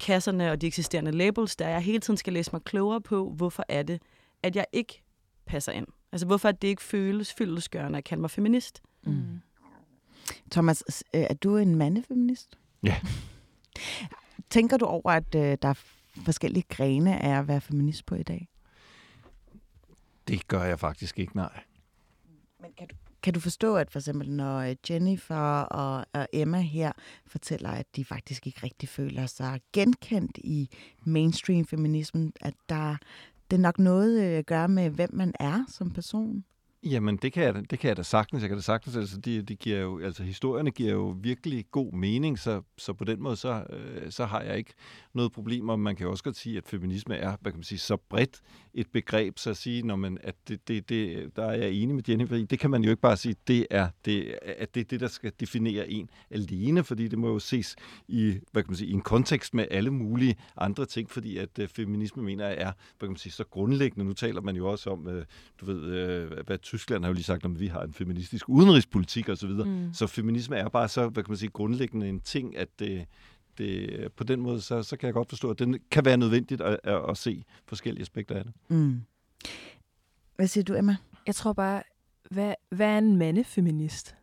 kasserne 0.00 0.50
og 0.50 0.60
de 0.60 0.66
eksisterende 0.66 1.10
labels, 1.10 1.56
der 1.56 1.68
jeg 1.68 1.80
hele 1.80 1.98
tiden 1.98 2.16
skal 2.16 2.32
læse 2.32 2.52
mig 2.52 2.62
klogere 2.62 3.00
på, 3.00 3.30
hvorfor 3.30 3.64
er 3.68 3.82
det, 3.82 4.02
at 4.42 4.56
jeg 4.56 4.66
ikke 4.72 5.02
passer 5.46 5.72
ind. 5.72 5.86
Altså 6.12 6.26
hvorfor 6.26 6.52
det 6.52 6.68
ikke 6.68 6.82
føles 6.82 7.34
fyldesgørende 7.34 7.98
at 7.98 8.04
kalde 8.04 8.20
mig 8.20 8.30
feminist. 8.30 8.82
Mm. 9.02 9.40
Thomas, 10.50 11.04
er 11.12 11.34
du 11.34 11.56
en 11.56 11.76
mandefeminist? 11.76 12.58
Ja. 12.82 12.96
Tænker 14.50 14.76
du 14.76 14.84
over, 14.84 15.10
at 15.10 15.34
øh, 15.34 15.58
der 15.62 15.68
er 15.68 15.84
forskellige 16.24 16.64
grene 16.68 17.22
af 17.22 17.38
at 17.38 17.48
være 17.48 17.60
feminist 17.60 18.06
på 18.06 18.14
i 18.14 18.22
dag? 18.22 18.48
Det 20.28 20.48
gør 20.48 20.62
jeg 20.62 20.80
faktisk 20.80 21.18
ikke, 21.18 21.36
nej. 21.36 21.62
Men 22.60 22.72
kan 22.78 22.88
du, 22.88 22.94
kan 23.22 23.34
du 23.34 23.40
forstå, 23.40 23.76
at 23.76 23.90
for 23.90 23.98
eksempel 23.98 24.30
når 24.30 24.58
øh, 24.58 24.76
Jennifer 24.90 25.60
og, 25.60 26.06
og 26.12 26.26
Emma 26.32 26.60
her 26.60 26.92
fortæller, 27.26 27.70
at 27.70 27.86
de 27.96 28.04
faktisk 28.04 28.46
ikke 28.46 28.60
rigtig 28.62 28.88
føler 28.88 29.26
sig 29.26 29.60
genkendt 29.72 30.38
i 30.38 30.68
mainstream-feminismen, 31.04 32.32
at 32.40 32.54
der, 32.68 32.96
det 33.50 33.56
er 33.56 33.60
nok 33.60 33.78
noget 33.78 34.22
øh, 34.22 34.38
at 34.38 34.46
gøre 34.46 34.68
med, 34.68 34.90
hvem 34.90 35.10
man 35.12 35.32
er 35.40 35.64
som 35.68 35.90
person? 35.90 36.44
Jamen, 36.84 37.16
det 37.16 37.32
kan, 37.32 37.42
jeg, 37.42 37.70
det 37.70 37.78
kan 37.78 37.88
jeg 37.88 37.96
da 37.96 38.02
sagtens. 38.02 38.42
Jeg 38.42 38.48
kan 38.48 38.58
da 38.58 38.62
sagtens. 38.62 38.96
Altså, 38.96 39.20
de, 39.20 39.42
de 39.42 39.56
giver 39.56 39.78
jo, 39.80 39.98
altså, 39.98 40.22
historierne 40.22 40.70
giver 40.70 40.92
jo 40.92 41.16
virkelig 41.20 41.64
god 41.70 41.92
mening, 41.92 42.38
så, 42.38 42.62
så 42.78 42.92
på 42.92 43.04
den 43.04 43.22
måde, 43.22 43.36
så, 43.36 43.64
øh, 43.70 44.10
så 44.10 44.24
har 44.24 44.40
jeg 44.40 44.58
ikke 44.58 44.74
noget 45.14 45.32
problem. 45.32 45.68
Og 45.68 45.80
man 45.80 45.96
kan 45.96 46.06
også 46.06 46.24
godt 46.24 46.36
sige, 46.36 46.56
at 46.56 46.64
feminisme 46.66 47.16
er, 47.16 47.36
hvad 47.40 47.52
kan 47.52 47.58
man 47.58 47.64
sige, 47.64 47.78
så 47.78 47.96
bredt 47.96 48.40
et 48.74 48.86
begreb, 48.92 49.38
så 49.38 49.50
at 49.50 49.56
sige, 49.56 49.82
når 49.82 49.96
man, 49.96 50.18
at 50.20 50.34
det, 50.48 50.68
det, 50.68 50.88
det, 50.88 51.30
der 51.36 51.44
er 51.44 51.52
jeg 51.54 51.70
enig 51.70 51.94
med 51.94 52.02
Jennifer 52.08 52.36
i, 52.36 52.44
det 52.44 52.58
kan 52.58 52.70
man 52.70 52.84
jo 52.84 52.90
ikke 52.90 53.00
bare 53.00 53.16
sige, 53.16 53.36
det 53.46 53.66
er 53.70 53.88
det, 54.04 54.38
at 54.42 54.74
det 54.74 54.80
er 54.80 54.84
det, 54.84 55.00
der 55.00 55.08
skal 55.08 55.32
definere 55.40 55.90
en 55.90 56.10
alene, 56.30 56.84
fordi 56.84 57.08
det 57.08 57.18
må 57.18 57.28
jo 57.28 57.38
ses 57.38 57.76
i, 58.08 58.38
hvad 58.52 58.62
kan 58.62 58.70
man 58.70 58.76
sige, 58.76 58.90
i 58.90 58.92
en 58.92 59.00
kontekst 59.00 59.54
med 59.54 59.66
alle 59.70 59.90
mulige 59.90 60.36
andre 60.56 60.86
ting, 60.86 61.10
fordi 61.10 61.36
at 61.36 61.58
uh, 61.58 61.68
feminisme, 61.68 62.22
mener 62.22 62.46
jeg, 62.46 62.56
er, 62.58 62.72
hvad 62.98 63.08
kan 63.08 63.08
man 63.08 63.16
sige, 63.16 63.32
så 63.32 63.44
grundlæggende. 63.44 64.04
Nu 64.04 64.12
taler 64.12 64.40
man 64.40 64.56
jo 64.56 64.70
også 64.70 64.90
om, 64.90 65.06
uh, 65.06 65.12
du 65.60 65.66
ved, 65.66 66.32
uh, 66.32 66.46
hvad 66.46 66.58
Tyskland 66.58 67.04
har 67.04 67.08
jo 67.08 67.14
lige 67.14 67.24
sagt, 67.24 67.44
om 67.44 67.60
vi 67.60 67.66
har 67.66 67.82
en 67.82 67.94
feministisk 67.94 68.48
udenrigspolitik 68.48 69.28
osv., 69.28 69.36
så, 69.36 69.46
videre. 69.46 69.66
mm. 69.66 69.94
så 69.94 70.06
feminisme 70.06 70.56
er 70.56 70.68
bare 70.68 70.88
så, 70.88 71.08
hvad 71.08 71.22
kan 71.22 71.30
man 71.30 71.38
sige, 71.38 71.50
grundlæggende 71.50 72.08
en 72.08 72.20
ting, 72.20 72.56
at 72.56 72.68
det, 72.78 73.06
det, 73.58 74.08
på 74.16 74.24
den 74.24 74.40
måde, 74.40 74.60
så, 74.60 74.82
så 74.82 74.96
kan 74.96 75.06
jeg 75.06 75.14
godt 75.14 75.28
forstå, 75.28 75.50
at 75.50 75.58
det 75.58 75.82
kan 75.90 76.04
være 76.04 76.16
nødvendigt 76.16 76.60
at, 76.60 76.80
at, 76.84 77.00
at 77.08 77.16
se 77.16 77.44
forskellige 77.66 78.02
aspekter 78.02 78.34
af 78.34 78.44
det. 78.44 78.52
Mm. 78.68 79.02
Hvad 80.36 80.46
siger 80.46 80.64
du, 80.64 80.74
Emma? 80.74 80.96
Jeg 81.26 81.34
tror 81.34 81.52
bare, 81.52 81.82
hvad, 82.30 82.54
hvad 82.70 82.86
er 82.86 82.98
en 82.98 83.16
mandefeminist? 83.16 84.14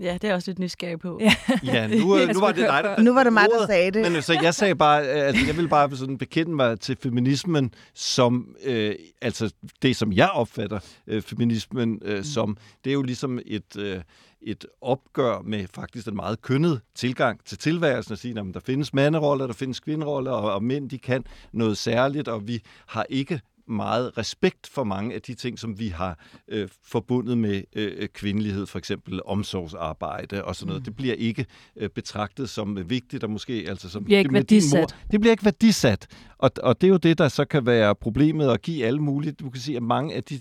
Ja, 0.00 0.18
det 0.22 0.30
er 0.30 0.34
også 0.34 0.50
lidt 0.50 0.58
nysgerrig 0.58 0.98
på. 0.98 1.20
Ja, 1.20 1.34
ja 1.64 1.86
nu, 1.86 2.18
øh, 2.18 2.28
nu 2.34 2.40
var 2.40 2.52
det 2.52 2.56
dig, 2.56 2.80
der, 2.84 3.02
Nu 3.02 3.14
var 3.14 3.24
det 3.24 3.32
mig, 3.32 3.46
der 3.58 3.66
sagde 3.66 3.90
det. 3.90 4.12
Men 4.12 4.22
så 4.22 4.38
jeg 4.42 4.54
sagde 4.54 4.74
bare, 4.74 5.02
altså 5.02 5.46
jeg 5.46 5.56
vil 5.56 5.68
bare 5.68 5.96
sådan 5.96 6.18
bekende 6.18 6.54
mig 6.54 6.80
til 6.80 6.96
feminismen 7.02 7.74
som, 7.94 8.56
øh, 8.64 8.94
altså 9.22 9.52
det 9.82 9.96
som 9.96 10.12
jeg 10.12 10.30
opfatter 10.30 10.78
øh, 11.06 11.22
feminismen 11.22 11.98
øh, 12.04 12.16
mm. 12.16 12.24
som, 12.24 12.56
det 12.84 12.90
er 12.90 12.94
jo 12.94 13.02
ligesom 13.02 13.38
et, 13.46 13.76
øh, 13.76 14.00
et 14.42 14.66
opgør 14.80 15.40
med 15.40 15.66
faktisk 15.74 16.08
en 16.08 16.16
meget 16.16 16.42
kønnet 16.42 16.80
tilgang 16.94 17.44
til 17.44 17.58
tilværelsen, 17.58 18.12
at 18.12 18.18
sige, 18.18 18.40
at 18.40 18.54
der 18.54 18.60
findes 18.60 18.94
manderoller, 18.94 19.46
der 19.46 19.54
findes 19.54 19.80
kvinderoller, 19.80 20.30
og, 20.30 20.54
og 20.54 20.62
mænd 20.62 20.90
de 20.90 20.98
kan 20.98 21.24
noget 21.52 21.78
særligt, 21.78 22.28
og 22.28 22.48
vi 22.48 22.62
har 22.86 23.06
ikke 23.08 23.40
meget 23.68 24.18
respekt 24.18 24.66
for 24.66 24.84
mange 24.84 25.14
af 25.14 25.22
de 25.22 25.34
ting, 25.34 25.58
som 25.58 25.78
vi 25.78 25.88
har 25.88 26.18
øh, 26.48 26.68
forbundet 26.84 27.38
med 27.38 27.62
øh, 27.76 28.08
kvindelighed, 28.08 28.66
for 28.66 28.78
eksempel 28.78 29.20
omsorgsarbejde 29.24 30.44
og 30.44 30.56
sådan 30.56 30.66
noget. 30.66 30.80
Mm. 30.80 30.84
Det 30.84 30.96
bliver 30.96 31.14
ikke 31.14 31.46
øh, 31.76 31.88
betragtet 31.88 32.50
som 32.50 32.90
vigtigt, 32.90 33.24
og 33.24 33.30
måske 33.30 33.64
altså 33.68 33.90
som... 33.90 34.02
Det 34.02 34.06
bliver 34.06 34.18
ikke 34.18 34.34
værdisat. 34.34 34.80
Mor, 34.80 34.86
det 35.10 35.20
bliver 35.20 35.30
ikke 35.30 35.44
værdisat. 35.44 36.06
Og, 36.38 36.50
og 36.62 36.80
det 36.80 36.86
er 36.86 36.90
jo 36.90 36.96
det, 36.96 37.18
der 37.18 37.28
så 37.28 37.44
kan 37.44 37.66
være 37.66 37.94
problemet 37.94 38.50
at 38.50 38.62
give 38.62 38.86
alle 38.86 39.00
mulige... 39.00 39.32
Du 39.32 39.50
kan 39.50 39.60
sige, 39.60 39.76
at 39.76 39.82
mange 39.82 40.14
af 40.14 40.24
de, 40.24 40.40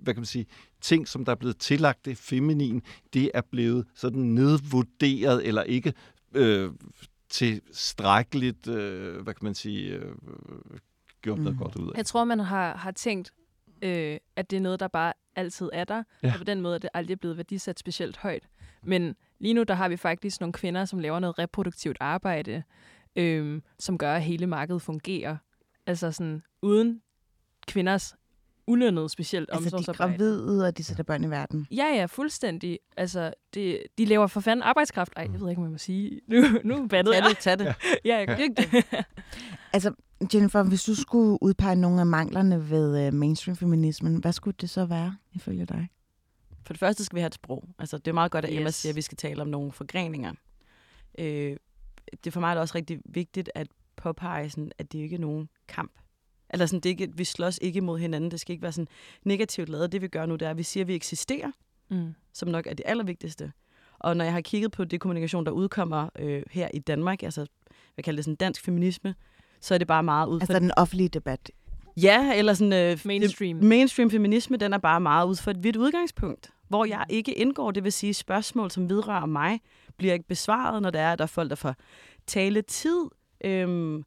hvad 0.00 0.14
kan 0.14 0.20
man 0.20 0.26
sige, 0.26 0.46
ting, 0.80 1.08
som 1.08 1.24
der 1.24 1.32
er 1.32 1.36
blevet 1.36 1.56
tillagt 1.56 2.04
det 2.04 2.18
feminin, 2.18 2.82
det 3.14 3.30
er 3.34 3.42
blevet 3.50 3.86
sådan 3.94 4.22
nedvurderet, 4.22 5.46
eller 5.46 5.62
ikke 5.62 5.92
øh, 6.34 6.70
tilstrækkeligt, 7.30 8.68
øh, 8.68 9.22
hvad 9.22 9.34
kan 9.34 9.44
man 9.44 9.54
sige, 9.54 9.94
øh, 9.94 10.14
gjort 11.22 11.38
mm. 11.38 11.44
noget 11.44 11.58
godt 11.58 11.76
ud 11.76 11.90
af. 11.90 11.96
Jeg 11.96 12.06
tror, 12.06 12.24
man 12.24 12.40
har, 12.40 12.76
har 12.76 12.90
tænkt, 12.90 13.32
øh, 13.82 14.18
at 14.36 14.50
det 14.50 14.56
er 14.56 14.60
noget, 14.60 14.80
der 14.80 14.88
bare 14.88 15.12
altid 15.36 15.70
er 15.72 15.84
der, 15.84 16.02
ja. 16.22 16.32
og 16.32 16.38
på 16.38 16.44
den 16.44 16.60
måde 16.60 16.74
er 16.74 16.78
det 16.78 16.90
aldrig 16.94 17.20
blevet 17.20 17.36
værdisat 17.36 17.78
specielt 17.78 18.16
højt. 18.16 18.48
Men 18.82 19.16
lige 19.38 19.54
nu, 19.54 19.62
der 19.62 19.74
har 19.74 19.88
vi 19.88 19.96
faktisk 19.96 20.40
nogle 20.40 20.52
kvinder, 20.52 20.84
som 20.84 20.98
laver 20.98 21.18
noget 21.18 21.38
reproduktivt 21.38 21.96
arbejde, 22.00 22.62
øh, 23.16 23.62
som 23.78 23.98
gør, 23.98 24.14
at 24.14 24.22
hele 24.22 24.46
markedet 24.46 24.82
fungerer. 24.82 25.36
Altså 25.86 26.12
sådan, 26.12 26.42
uden 26.62 27.02
kvinders 27.66 28.14
ulønnet 28.66 29.10
specielt 29.10 29.50
altså, 29.52 29.76
omsorgsarbejde. 29.76 30.12
Altså 30.12 30.24
de 30.24 30.32
er 30.32 30.36
gravide, 30.36 30.66
og 30.66 30.78
de 30.78 30.84
sætter 30.84 31.04
børn 31.04 31.24
i 31.24 31.30
verden. 31.30 31.66
Ja, 31.70 31.84
ja, 31.84 32.04
fuldstændig. 32.04 32.78
Altså, 32.96 33.34
det, 33.54 33.82
de 33.98 34.04
laver 34.04 34.26
for 34.26 34.40
fanden 34.40 34.62
arbejdskraft. 34.62 35.12
Ej, 35.16 35.28
jeg 35.32 35.40
ved 35.40 35.48
ikke, 35.48 35.60
hvad 35.60 35.68
man 35.68 35.72
må 35.72 35.78
sige. 35.78 36.20
Nu, 36.28 36.42
nu 36.64 36.86
bandede 36.86 37.16
jeg. 37.16 37.22
Tag 37.22 37.30
det, 37.30 37.38
tag 37.38 37.58
det. 37.58 37.76
ja, 38.04 38.18
jeg 38.26 38.26
kan 38.26 38.54
det. 38.54 38.84
altså, 39.72 39.94
Jennifer, 40.34 40.62
hvis 40.62 40.84
du 40.84 40.94
skulle 40.94 41.42
udpege 41.42 41.76
nogle 41.76 42.00
af 42.00 42.06
manglerne 42.06 42.70
ved 42.70 43.08
uh, 43.08 43.14
mainstream-feminismen, 43.14 44.16
hvad 44.16 44.32
skulle 44.32 44.56
det 44.60 44.70
så 44.70 44.84
være, 44.84 45.16
ifølge 45.32 45.66
dig? 45.66 45.88
For 46.66 46.72
det 46.72 46.80
første 46.80 47.04
skal 47.04 47.16
vi 47.16 47.20
have 47.20 47.26
et 47.26 47.34
sprog. 47.34 47.68
Altså, 47.78 47.98
det 47.98 48.08
er 48.08 48.12
meget 48.12 48.32
godt, 48.32 48.44
at 48.44 48.52
Emma 48.52 48.68
yes. 48.68 48.74
siger, 48.74 48.92
at 48.92 48.96
vi 48.96 49.02
skal 49.02 49.16
tale 49.16 49.42
om 49.42 49.48
nogle 49.48 49.72
forgreninger. 49.72 50.32
Øh, 51.18 51.56
det 52.10 52.26
er 52.26 52.30
for 52.30 52.40
mig 52.40 52.50
er 52.50 52.54
det 52.54 52.60
også 52.60 52.74
rigtig 52.74 53.00
vigtigt 53.04 53.50
at 53.54 53.66
påpege, 53.96 54.50
sådan, 54.50 54.72
at 54.78 54.92
det 54.92 54.98
ikke 54.98 55.16
er 55.16 55.20
nogen 55.20 55.48
kamp. 55.68 55.92
Eller 56.52 56.66
sådan, 56.66 56.80
det 56.80 56.90
ikke, 56.90 57.08
vi 57.16 57.24
slås 57.24 57.58
ikke 57.62 57.80
mod 57.80 57.98
hinanden. 57.98 58.30
Det 58.30 58.40
skal 58.40 58.52
ikke 58.52 58.62
være 58.62 58.72
sådan 58.72 58.88
negativt 59.24 59.68
lavet. 59.68 59.92
Det 59.92 60.02
vi 60.02 60.08
gør 60.08 60.26
nu, 60.26 60.34
det 60.34 60.46
er, 60.46 60.50
at 60.50 60.58
vi 60.58 60.62
siger, 60.62 60.84
at 60.84 60.88
vi 60.88 60.94
eksisterer, 60.94 61.50
mm. 61.90 62.14
som 62.32 62.48
nok 62.48 62.66
er 62.66 62.74
det 62.74 62.82
allervigtigste. 62.86 63.52
Og 63.98 64.16
når 64.16 64.24
jeg 64.24 64.32
har 64.32 64.40
kigget 64.40 64.72
på 64.72 64.84
det 64.84 65.00
kommunikation, 65.00 65.46
der 65.46 65.52
udkommer 65.52 66.08
øh, 66.18 66.42
her 66.50 66.68
i 66.74 66.78
Danmark, 66.78 67.22
altså 67.22 67.46
hvad 67.94 68.02
kalder 68.02 68.16
det 68.16 68.24
sådan 68.24 68.36
dansk 68.36 68.64
feminisme, 68.64 69.14
så 69.60 69.74
er 69.74 69.78
det 69.78 69.86
bare 69.86 70.02
meget 70.02 70.26
ud 70.26 70.40
fra... 70.40 70.44
Altså 70.44 70.58
den 70.58 70.72
offentlige 70.76 71.08
debat? 71.08 71.50
Ja, 71.96 72.34
eller 72.34 72.54
sådan... 72.54 72.72
Øh, 72.72 72.98
mainstream. 73.04 73.58
Det, 73.58 73.68
mainstream 73.68 74.10
feminisme, 74.10 74.56
den 74.56 74.72
er 74.72 74.78
bare 74.78 75.00
meget 75.00 75.26
ud 75.26 75.36
fra 75.36 75.50
et 75.50 75.64
vidt 75.64 75.76
udgangspunkt, 75.76 76.50
hvor 76.68 76.84
jeg 76.84 77.06
ikke 77.08 77.34
indgår, 77.34 77.70
det 77.70 77.84
vil 77.84 77.92
sige 77.92 78.14
spørgsmål, 78.14 78.70
som 78.70 78.88
vidrører 78.88 79.26
mig, 79.26 79.60
bliver 79.96 80.14
ikke 80.14 80.26
besvaret, 80.26 80.82
når 80.82 80.90
der 80.90 81.00
er, 81.00 81.12
at 81.12 81.18
der 81.18 81.22
er 81.22 81.26
folk, 81.26 81.50
der 81.50 81.56
får 81.56 81.74
tale 82.26 82.62
tid. 82.62 83.00
Øhm, 83.44 84.04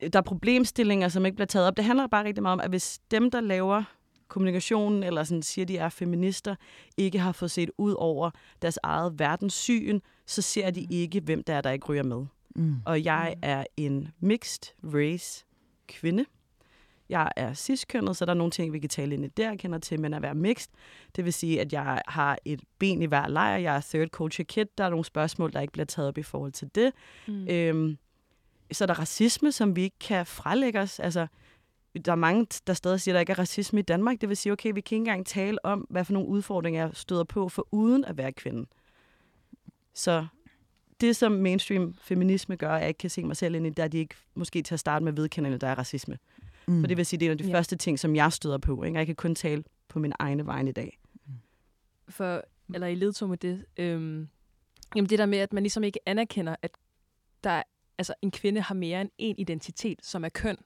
der 0.00 0.18
er 0.18 0.22
problemstillinger, 0.22 1.08
som 1.08 1.26
ikke 1.26 1.36
bliver 1.36 1.46
taget 1.46 1.66
op. 1.66 1.76
Det 1.76 1.84
handler 1.84 2.06
bare 2.06 2.24
rigtig 2.24 2.42
meget 2.42 2.52
om, 2.52 2.60
at 2.60 2.70
hvis 2.70 3.00
dem, 3.10 3.30
der 3.30 3.40
laver 3.40 3.82
kommunikationen, 4.28 5.02
eller 5.02 5.24
sådan 5.24 5.42
siger, 5.42 5.64
de 5.64 5.78
er 5.78 5.88
feminister, 5.88 6.54
ikke 6.96 7.18
har 7.18 7.32
fået 7.32 7.50
set 7.50 7.70
ud 7.78 7.94
over 7.98 8.30
deres 8.62 8.78
eget 8.82 9.18
verdenssyn, 9.18 10.00
så 10.26 10.42
ser 10.42 10.70
de 10.70 10.86
ikke, 10.90 11.20
hvem 11.20 11.42
der 11.42 11.54
er, 11.54 11.60
der 11.60 11.70
ikke 11.70 11.86
ryger 11.86 12.02
med. 12.02 12.26
Mm. 12.56 12.76
Og 12.86 13.04
jeg 13.04 13.34
er 13.42 13.64
en 13.76 14.08
mixed 14.20 14.74
race 14.84 15.44
kvinde. 15.88 16.24
Jeg 17.08 17.32
er 17.36 17.54
ciskønnet, 17.54 18.16
så 18.16 18.24
der 18.24 18.30
er 18.30 18.36
nogle 18.36 18.50
ting, 18.50 18.72
vi 18.72 18.78
kan 18.78 18.88
tale 18.88 19.14
ind 19.14 19.24
i 19.24 19.28
der, 19.28 19.48
jeg 19.48 19.58
kender 19.58 19.78
til, 19.78 20.00
men 20.00 20.14
at 20.14 20.22
være 20.22 20.34
mixed, 20.34 20.70
det 21.16 21.24
vil 21.24 21.32
sige, 21.32 21.60
at 21.60 21.72
jeg 21.72 22.02
har 22.08 22.38
et 22.44 22.60
ben 22.78 23.02
i 23.02 23.06
hver 23.06 23.28
lejr. 23.28 23.56
Jeg 23.56 23.76
er 23.76 23.80
third 23.80 24.08
culture 24.08 24.44
kid. 24.44 24.66
Der 24.78 24.84
er 24.84 24.88
nogle 24.90 25.04
spørgsmål, 25.04 25.52
der 25.52 25.60
ikke 25.60 25.72
bliver 25.72 25.86
taget 25.86 26.08
op 26.08 26.18
i 26.18 26.22
forhold 26.22 26.52
til 26.52 26.70
det. 26.74 26.92
Mm. 27.28 27.48
Øhm, 27.48 27.98
så 28.72 28.84
er 28.84 28.86
der 28.86 28.94
racisme, 28.98 29.52
som 29.52 29.76
vi 29.76 29.82
ikke 29.82 29.98
kan 29.98 30.26
frelægge 30.26 30.80
os. 30.80 31.00
Altså, 31.00 31.26
der 32.04 32.12
er 32.12 32.16
mange, 32.16 32.46
der 32.66 32.72
stadig 32.72 33.00
siger, 33.00 33.12
at 33.12 33.14
der 33.14 33.20
ikke 33.20 33.30
er 33.32 33.38
racisme 33.38 33.78
i 33.80 33.82
Danmark. 33.82 34.20
Det 34.20 34.28
vil 34.28 34.36
sige, 34.36 34.52
okay, 34.52 34.72
vi 34.74 34.80
kan 34.80 34.96
ikke 34.96 34.96
engang 34.96 35.26
tale 35.26 35.64
om, 35.64 35.86
hvad 35.90 36.04
for 36.04 36.12
nogle 36.12 36.28
udfordringer 36.28 36.80
jeg 36.82 36.90
støder 36.94 37.24
på, 37.24 37.48
for 37.48 37.68
uden 37.70 38.04
at 38.04 38.16
være 38.16 38.32
kvinde. 38.32 38.66
Så 39.94 40.26
det, 41.00 41.16
som 41.16 41.32
mainstream 41.32 41.94
feminisme 41.94 42.56
gør, 42.56 42.74
at 42.74 42.80
jeg 42.80 42.88
ikke 42.88 42.98
kan 42.98 43.10
se 43.10 43.24
mig 43.24 43.36
selv 43.36 43.54
ind 43.54 43.66
i, 43.66 43.80
er, 43.80 43.84
at 43.84 43.92
de 43.92 43.98
ikke 43.98 44.14
måske 44.34 44.62
til 44.62 44.74
at 44.74 44.80
starte 44.80 45.04
med 45.04 45.12
vedkender, 45.12 45.54
at 45.54 45.60
der 45.60 45.66
er 45.68 45.74
racisme. 45.74 46.18
Mm. 46.66 46.80
For 46.82 46.86
det 46.86 46.96
vil 46.96 47.06
sige, 47.06 47.20
det 47.20 47.26
er 47.26 47.30
en 47.32 47.38
af 47.38 47.44
de 47.44 47.48
Ja. 47.50 47.54
første 47.56 47.76
ting, 47.76 47.98
som 47.98 48.16
jeg 48.16 48.32
støder 48.32 48.58
på. 48.58 48.82
Ikke? 48.84 48.94
Og 48.96 48.98
Jeg 48.98 49.06
kan 49.06 49.16
kun 49.16 49.34
tale 49.34 49.64
på 49.88 49.98
min 49.98 50.12
egne 50.18 50.46
vegne 50.46 50.70
i 50.70 50.72
dag. 50.72 50.98
for, 52.08 52.44
eller 52.74 52.86
i 52.86 52.94
ledtog 52.94 53.28
med 53.28 53.38
det, 53.38 53.64
øhm, 53.76 54.28
jamen 54.96 55.08
det 55.08 55.18
der 55.18 55.26
med, 55.26 55.38
at 55.38 55.52
man 55.52 55.62
ligesom 55.62 55.84
ikke 55.84 55.98
anerkender, 56.06 56.56
at 56.62 56.70
der, 57.44 57.50
er- 57.50 57.62
altså 57.98 58.14
en 58.22 58.30
kvinde 58.30 58.60
har 58.60 58.74
mere 58.74 59.00
end 59.00 59.10
en 59.18 59.34
identitet, 59.38 59.98
som 60.02 60.24
er 60.24 60.28
køn. 60.28 60.56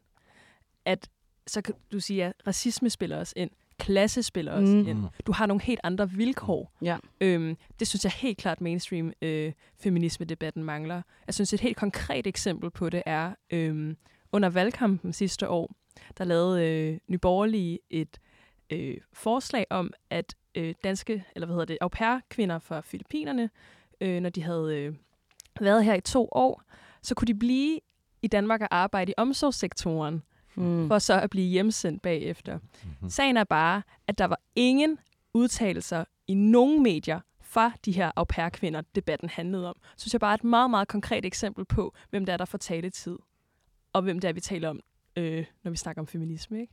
At 0.84 1.08
så 1.46 1.62
kan 1.62 1.74
du 1.92 2.00
sige, 2.00 2.24
at 2.24 2.32
racisme 2.46 2.90
spiller 2.90 3.16
os 3.18 3.32
ind, 3.36 3.50
klasse 3.78 4.22
spiller 4.22 4.52
os 4.52 4.68
Mm. 4.68 4.86
ind. 4.88 5.04
Du 5.26 5.32
har 5.32 5.46
nogle 5.46 5.62
helt 5.62 5.80
andre 5.82 6.10
vilkår. 6.10 6.72
Ja. 6.82 6.96
Øhm, 7.20 7.56
det 7.78 7.88
synes 7.88 8.04
jeg 8.04 8.12
helt 8.12 8.38
klart, 8.38 8.60
mainstream 8.60 9.12
øh, 9.22 9.52
feminisme-debatten 9.80 10.64
mangler. 10.64 11.02
Jeg 11.26 11.34
synes, 11.34 11.52
et 11.52 11.60
helt 11.60 11.76
konkret 11.76 12.26
eksempel 12.26 12.70
på 12.70 12.90
det 12.90 13.02
er, 13.06 13.34
øhm, 13.50 13.96
under 14.32 14.48
valgkampen 14.48 15.12
sidste 15.12 15.48
år, 15.48 15.70
der 16.18 16.24
lavede 16.24 16.66
øh, 16.68 16.98
Nyborgerlige 17.08 17.78
et 17.90 18.20
øh, 18.70 18.96
forslag 19.12 19.66
om, 19.70 19.90
at 20.10 20.34
øh, 20.54 20.74
danske, 20.84 21.24
eller 21.34 21.46
hvad 21.46 21.54
hedder 21.54 21.66
det, 21.66 21.78
au 21.80 21.88
pair-kvinder 21.88 22.58
fra 22.58 22.80
Filippinerne, 22.80 23.50
øh, 24.00 24.20
når 24.20 24.30
de 24.30 24.42
havde 24.42 24.76
øh, 24.76 24.94
været 25.60 25.84
her 25.84 25.94
i 25.94 26.00
to 26.00 26.28
år, 26.32 26.62
så 27.02 27.14
kunne 27.14 27.26
de 27.26 27.34
blive 27.34 27.80
i 28.22 28.26
Danmark 28.26 28.60
og 28.60 28.68
arbejde 28.70 29.10
i 29.10 29.14
omsorgssektoren, 29.16 30.22
Mm. 30.54 30.88
for 30.88 30.98
så 30.98 31.20
at 31.20 31.30
blive 31.30 31.46
hjemsendt 31.48 32.02
bagefter. 32.02 32.58
Mm-hmm. 32.58 33.10
Sagen 33.10 33.36
er 33.36 33.44
bare, 33.44 33.82
at 34.06 34.18
der 34.18 34.24
var 34.24 34.40
ingen 34.56 34.98
udtalelser 35.34 36.04
i 36.26 36.34
nogen 36.34 36.82
medier 36.82 37.20
fra 37.40 37.72
de 37.84 37.92
her 37.92 38.10
au 38.16 38.24
pair-kvinder, 38.24 38.80
debatten 38.94 39.28
handlede 39.28 39.68
om. 39.68 39.76
Så 39.96 40.00
synes 40.02 40.12
jeg 40.12 40.20
bare 40.20 40.30
er 40.30 40.34
et 40.34 40.44
meget, 40.44 40.70
meget 40.70 40.88
konkret 40.88 41.24
eksempel 41.24 41.64
på, 41.64 41.94
hvem 42.10 42.26
det 42.26 42.32
er, 42.32 42.36
der 42.36 42.44
får 42.44 42.58
taletid, 42.58 43.18
og 43.92 44.02
hvem 44.02 44.18
det 44.18 44.28
er, 44.28 44.32
vi 44.32 44.40
taler 44.40 44.68
om, 44.68 44.80
øh, 45.16 45.44
når 45.64 45.70
vi 45.70 45.76
snakker 45.76 46.02
om 46.02 46.06
feminisme. 46.06 46.60
Ikke? 46.60 46.72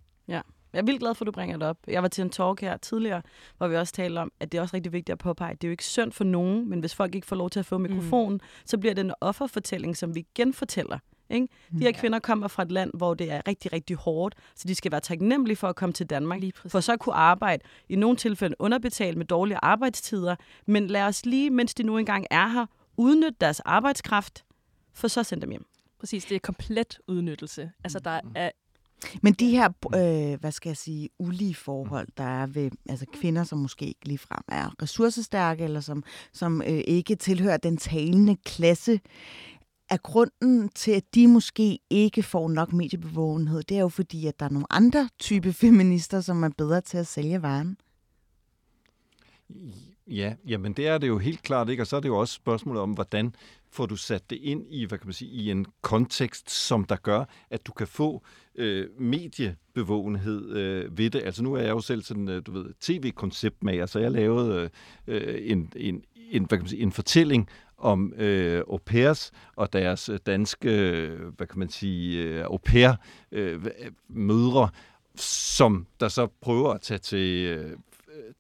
Jeg 0.74 0.80
er 0.80 0.84
vildt 0.84 1.00
glad 1.00 1.16
for, 1.16 1.24
at 1.24 1.28
du 1.28 1.32
bringer 1.32 1.58
det 1.58 1.68
op. 1.68 1.78
Jeg 1.88 2.02
var 2.02 2.08
til 2.08 2.22
en 2.22 2.30
talk 2.30 2.62
her 2.62 2.78
tidligere, 2.78 3.22
hvor 3.58 3.68
vi 3.68 3.76
også 3.76 3.94
talte 3.94 4.20
om, 4.20 4.32
at 4.40 4.52
det 4.52 4.58
er 4.58 4.62
også 4.62 4.76
rigtig 4.76 4.94
vigtigt 4.94 5.14
at 5.14 5.18
påpege, 5.18 5.52
at 5.52 5.62
det 5.62 5.68
er 5.68 5.70
jo 5.70 5.72
ikke 5.72 5.86
synd 5.86 6.12
for 6.12 6.24
nogen, 6.24 6.70
men 6.70 6.80
hvis 6.80 6.96
folk 6.96 7.16
ikke 7.16 7.28
får 7.28 7.36
lov 7.36 7.50
til 7.50 7.60
at 7.60 7.66
få 7.66 7.78
mikrofonen, 7.78 8.34
mm. 8.34 8.66
så 8.66 8.78
bliver 8.78 8.94
det 8.94 9.06
en 9.06 9.14
offerfortælling, 9.22 9.98
som 9.98 10.16
vi 10.16 10.26
genfortæller. 10.36 11.00
Ikke? 11.30 11.48
De 11.72 11.80
her 11.80 11.92
kvinder 11.92 12.20
kommer 12.20 12.48
fra 12.48 12.64
et 12.64 12.72
land, 12.72 12.92
hvor 12.94 13.14
det 13.14 13.32
er 13.32 13.42
rigtig, 13.48 13.74
rigtig 13.74 13.96
hårdt, 13.96 14.36
så 14.56 14.68
de 14.68 14.76
skal 14.76 14.92
være 14.92 15.02
taknemmelige 15.02 15.56
for 15.56 15.68
at 15.68 15.76
komme 15.76 15.94
til 15.94 16.06
Danmark, 16.06 16.42
for 16.68 16.80
så 16.80 16.94
at 16.94 17.00
kunne 17.00 17.16
arbejde 17.16 17.64
i 17.90 17.96
nogle 17.96 18.18
tilfælde 18.18 18.56
underbetalt 18.60 19.18
med 19.18 19.26
dårlige 19.26 19.58
arbejdstider. 19.62 20.36
Men 20.66 20.88
lad 20.88 21.04
os 21.04 21.26
lige, 21.26 21.50
mens 21.50 21.74
de 21.74 21.84
nu 21.84 21.98
engang 21.98 22.26
er 22.32 22.48
her, 22.48 22.66
udnytte 22.98 23.38
deres 23.42 23.60
arbejdskraft, 23.60 24.46
for 24.94 25.08
så 25.08 25.20
at 25.20 25.26
sende 25.26 25.42
dem 25.42 25.50
hjem. 25.50 25.66
Præcis, 26.00 26.26
det 26.26 26.36
er 26.36 26.40
komplet 26.40 27.00
udnyttelse. 27.08 27.72
Altså, 27.84 28.00
der 28.00 28.20
er 28.36 28.52
Men 29.22 29.34
de 29.34 29.50
her, 29.50 29.70
øh, 29.96 30.40
hvad 30.40 30.52
skal 30.52 30.70
jeg 30.70 30.78
sige, 30.78 31.10
ulige 31.20 31.56
forhold, 31.56 32.08
der 32.18 32.24
er 32.24 32.46
ved 32.46 32.72
altså 32.90 33.06
kvinder, 33.14 33.44
som 33.44 33.60
måske 33.60 33.86
ikke 33.86 34.06
ligefrem 34.06 34.44
er 34.48 34.82
ressourcestærke, 34.82 35.64
eller 35.64 35.80
som, 35.80 36.04
som 36.34 36.62
øh, 36.62 36.82
ikke 36.88 37.16
tilhører 37.16 37.58
den 37.58 37.78
talende 37.78 38.36
klasse, 38.46 39.00
er 39.90 39.98
grunden 39.98 40.70
til, 40.70 40.92
at 40.92 41.04
de 41.16 41.28
måske 41.28 41.80
ikke 41.90 42.24
får 42.24 42.50
nok 42.50 42.74
mediebevågenhed, 42.74 43.64
det 43.64 43.78
er 43.78 43.82
jo 43.82 43.90
fordi, 43.90 44.28
at 44.28 44.40
der 44.40 44.46
er 44.46 44.50
nogle 44.50 44.74
andre 44.74 45.10
type 45.20 45.54
feminister, 45.64 46.22
som 46.22 46.44
er 46.44 46.50
bedre 46.58 46.82
til 46.82 46.98
at 46.98 47.08
sælge 47.08 47.42
varen. 47.42 47.78
Ja, 50.10 50.34
jamen 50.48 50.74
det 50.74 50.88
er 50.88 50.98
det 50.98 51.08
jo 51.08 51.18
helt 51.18 51.44
klart, 51.44 51.70
ikke? 51.70 51.84
Og 51.84 51.88
så 51.88 51.96
er 51.96 52.00
det 52.00 52.10
jo 52.10 52.18
også 52.18 52.34
spørgsmålet 52.34 52.82
om, 52.82 52.92
hvordan 52.92 53.36
får 53.72 53.86
du 53.86 53.96
sat 53.96 54.30
det 54.30 54.36
ind 54.36 54.66
i, 54.70 54.86
hvad 54.86 54.98
kan 54.98 55.08
man 55.08 55.14
sige, 55.14 55.32
i 55.32 55.52
en 55.52 55.66
kontekst, 55.82 56.52
som 56.52 56.86
der 56.86 56.96
gør, 56.96 57.24
at 57.50 57.68
du 57.68 57.72
kan 57.72 57.88
få 57.88 58.24
øh, 58.56 58.88
mediebevågenhed 59.00 60.56
øh, 60.56 60.98
ved 60.98 61.10
det. 61.10 61.22
Altså 61.26 61.44
nu 61.44 61.54
er 61.54 61.62
jeg 61.62 61.70
jo 61.70 61.82
selv 61.82 62.02
sådan, 62.02 62.30
øh, 62.30 62.42
du 62.46 62.52
ved, 62.52 62.66
tv-konceptmager, 62.80 63.86
så 63.86 64.00
jeg 64.00 64.12
lavede 64.12 64.70
øh, 65.08 65.52
en, 65.52 65.72
en, 65.76 66.04
en, 66.32 66.46
hvad 66.46 66.58
kan 66.58 66.64
man 66.64 66.70
sige, 66.70 66.82
en 66.82 66.92
fortælling 66.92 67.50
om 67.78 68.14
øh, 68.18 68.64
au 68.70 68.78
pairs 68.78 69.32
og 69.56 69.74
deres 69.74 70.10
øh, 70.10 70.20
danske, 70.26 70.70
øh, 70.92 71.34
hvad 71.38 71.48
kan 71.48 71.60
man 71.60 71.70
sige, 71.70 72.24
øh, 72.24 72.46
au 72.46 72.58
pair 72.58 72.92
øh, 73.32 73.66
mødre, 74.08 74.70
som 75.16 75.88
der 76.00 76.08
så 76.08 76.28
prøver 76.42 76.74
at 76.74 76.82
tage 76.82 76.98
til 76.98 77.46
øh, 77.46 77.78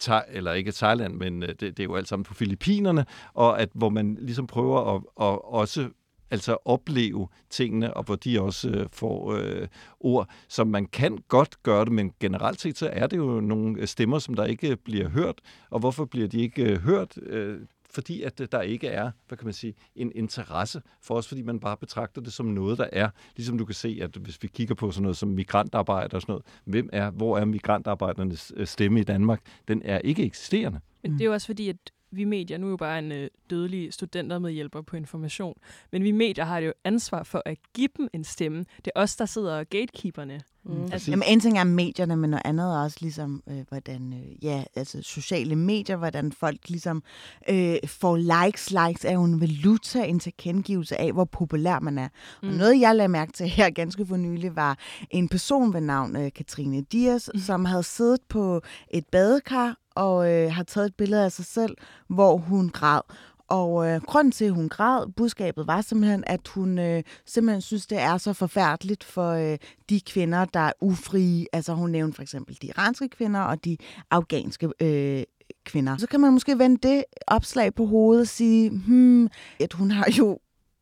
øh, 0.10 0.22
eller 0.30 0.54
ikke 0.54 0.72
Thailand, 0.72 1.16
men 1.16 1.44
øh, 1.44 1.50
det, 1.50 1.62
det 1.62 1.80
er 1.80 1.84
jo 1.84 1.96
alt 1.96 2.08
sammen 2.08 2.24
på 2.24 2.34
Filippinerne, 2.34 3.06
og 3.34 3.62
at 3.62 3.70
hvor 3.74 3.90
man 3.90 4.18
ligesom 4.22 4.48
prøver 4.48 4.96
at, 4.96 5.02
at 5.22 5.40
også 5.44 5.90
altså 6.32 6.58
opleve 6.66 7.28
tingene, 7.50 7.94
og 7.94 8.04
hvor 8.04 8.16
de 8.16 8.42
også 8.42 8.70
øh, 8.70 8.88
får 8.92 9.34
øh, 9.34 9.68
ord, 10.00 10.30
som 10.48 10.68
man 10.68 10.86
kan 10.86 11.18
godt 11.28 11.64
gøre 11.64 11.86
det, 11.86 11.92
men 11.92 12.14
generelt 12.20 12.62
set 12.62 12.78
så 12.78 12.90
er 12.94 13.08
det 13.08 13.18
jo 13.18 13.40
nogle 13.40 13.88
stemmer, 13.88 14.20
som 14.20 14.36
der 14.36 14.46
ikke 14.46 14.76
bliver 14.76 15.10
hørt, 15.10 15.42
og 15.70 15.80
hvorfor 15.80 16.06
bliver 16.06 16.28
de 16.28 16.42
ikke 16.42 16.64
øh, 16.64 16.82
hørt? 16.82 17.18
Øh, 17.22 17.60
fordi 17.92 18.22
at 18.22 18.40
øh, 18.40 18.48
der 18.52 18.62
ikke 18.62 18.88
er, 18.88 19.12
hvad 19.28 19.38
kan 19.38 19.46
man 19.46 19.54
sige, 19.54 19.74
en 19.96 20.12
interesse 20.16 20.82
for 21.02 21.16
os, 21.16 21.28
fordi 21.28 21.42
man 21.42 21.60
bare 21.60 21.78
betragter 21.78 22.22
det 22.22 22.34
som 22.34 22.46
noget, 22.46 22.78
der 22.78 22.90
er. 22.92 23.10
Ligesom 23.36 23.58
du 23.58 23.66
kan 23.66 23.76
se, 23.76 24.00
at 24.02 24.16
hvis 24.16 24.38
vi 24.42 24.48
kigger 24.48 24.76
på 24.76 24.92
sådan 24.92 25.02
noget 25.02 25.18
som 25.18 25.30
migrantarbejde 25.30 26.16
og 26.16 26.22
sådan 26.22 26.32
noget, 26.32 26.46
hvem 26.66 26.90
er, 26.94 27.10
hvor 27.10 27.38
er 27.38 27.46
migrantarbejdernes 27.46 28.54
øh, 28.56 28.68
stemme 28.68 29.00
i 29.00 29.04
Danmark? 29.04 29.42
Den 29.68 29.82
er 29.86 30.00
ikke 30.00 30.24
eksisterende. 30.24 30.80
Men 31.04 31.14
det 31.14 31.22
er 31.22 31.26
jo 31.26 31.34
også 31.34 31.48
fordi, 31.48 31.70
at 31.70 31.78
vi 32.12 32.24
medier, 32.24 32.58
nu 32.58 32.66
er 32.66 32.70
jo 32.70 32.78
bare 32.78 33.00
en 33.00 33.12
øh, 33.12 33.30
dødelig 33.50 33.94
studenter 33.94 34.40
med 34.40 34.52
hjælper 34.52 34.82
på 34.82 34.96
information, 34.96 35.58
men 35.92 36.04
vi 36.04 36.12
medier 36.12 36.46
har 36.46 36.60
jo 36.60 36.74
ansvar 36.84 37.24
for 37.24 37.42
at 37.46 37.58
give 37.74 37.90
dem 37.98 38.08
en 38.14 38.24
stemme. 38.24 38.66
Det 38.86 38.92
er 38.96 39.02
os, 39.02 39.16
der 39.16 39.26
sidder 39.26 39.60
og 39.60 39.66
gatekeeperne. 39.70 40.42
Mm. 40.64 40.90
Altså, 40.92 41.12
Jamen, 41.12 41.24
en 41.28 41.40
ting 41.40 41.58
er 41.60 41.64
medierne, 41.64 42.16
men 42.16 42.30
noget 42.30 42.42
andet 42.46 42.66
er 42.66 42.84
også 42.84 42.98
ligesom, 43.02 43.44
øh, 43.50 43.66
hvordan, 43.70 44.14
øh, 44.14 44.44
ja, 44.44 44.64
altså 44.76 45.02
sociale 45.02 45.56
medier, 45.56 45.96
hvordan 45.96 46.32
folk 46.32 46.70
ligesom 46.70 47.04
øh, 47.50 47.76
får 47.86 48.18
likes. 48.18 48.72
Likes 48.72 49.06
er 49.06 49.14
jo 49.14 49.24
en 49.24 49.42
valuta, 49.42 50.04
en 50.04 50.20
tilkendegivelse 50.20 50.98
af, 50.98 51.12
hvor 51.12 51.26
populær 51.26 51.80
man 51.80 51.98
er. 51.98 52.08
Mm. 52.44 52.50
Og 52.50 52.56
noget, 52.56 52.80
jeg 52.80 52.96
lagde 52.96 53.10
mærke 53.10 53.32
til 53.32 53.48
her 53.48 53.70
ganske 53.70 54.06
for 54.06 54.18
nylig, 54.18 54.56
var 54.56 54.78
en 55.10 55.30
person 55.30 55.74
ved 55.74 55.82
navn 55.82 56.16
øh, 56.16 56.32
Katrine 56.36 56.82
Dias, 56.82 57.30
mm. 57.34 57.40
som 57.40 57.66
havde 57.66 57.84
siddet 57.84 58.20
på 58.30 58.62
et 58.92 59.06
badekar 59.12 59.76
og 60.00 60.32
øh, 60.32 60.52
har 60.52 60.64
taget 60.64 60.86
et 60.86 60.96
billede 60.96 61.26
af 61.26 61.32
sig 61.32 61.46
selv, 61.46 61.76
hvor 62.08 62.38
hun 62.38 62.70
græd. 62.70 63.02
Og 63.48 63.88
øh, 63.88 64.02
grunden 64.02 64.32
til, 64.32 64.46
at 64.46 64.52
hun 64.52 64.70
græd, 64.70 65.12
budskabet 65.18 65.68
var 65.68 65.82
simpelthen, 65.82 66.24
at 66.28 66.48
hun 66.48 66.80
øh, 66.80 67.04
simpelthen 67.26 67.62
synes, 67.62 67.88
det 67.88 68.00
er 68.00 68.18
så 68.18 68.34
forfærdeligt 68.34 69.04
for 69.04 69.32
øh, 69.32 69.58
de 69.90 70.02
kvinder, 70.02 70.46
der 70.46 70.60
er 70.60 70.72
ufrie. 70.82 71.46
Altså 71.54 71.74
hun 71.74 71.90
nævnte 71.90 72.16
for 72.16 72.22
eksempel 72.22 72.58
de 72.62 72.68
iranske 72.68 73.10
kvinder 73.10 73.40
og 73.40 73.66
de 73.66 73.78
afghanske 74.12 74.70
øh, 74.82 75.24
kvinder. 75.66 75.98
Så 75.98 76.08
kan 76.08 76.20
man 76.20 76.34
måske 76.34 76.60
vende 76.60 76.88
det 76.88 77.04
opslag 77.28 77.74
på 77.76 77.86
hovedet 77.86 78.22
og 78.22 78.28
sige, 78.28 78.70
hmm, 78.70 79.30
at 79.60 79.74
hun 79.74 79.92
har 79.92 80.08
jo 80.18 80.40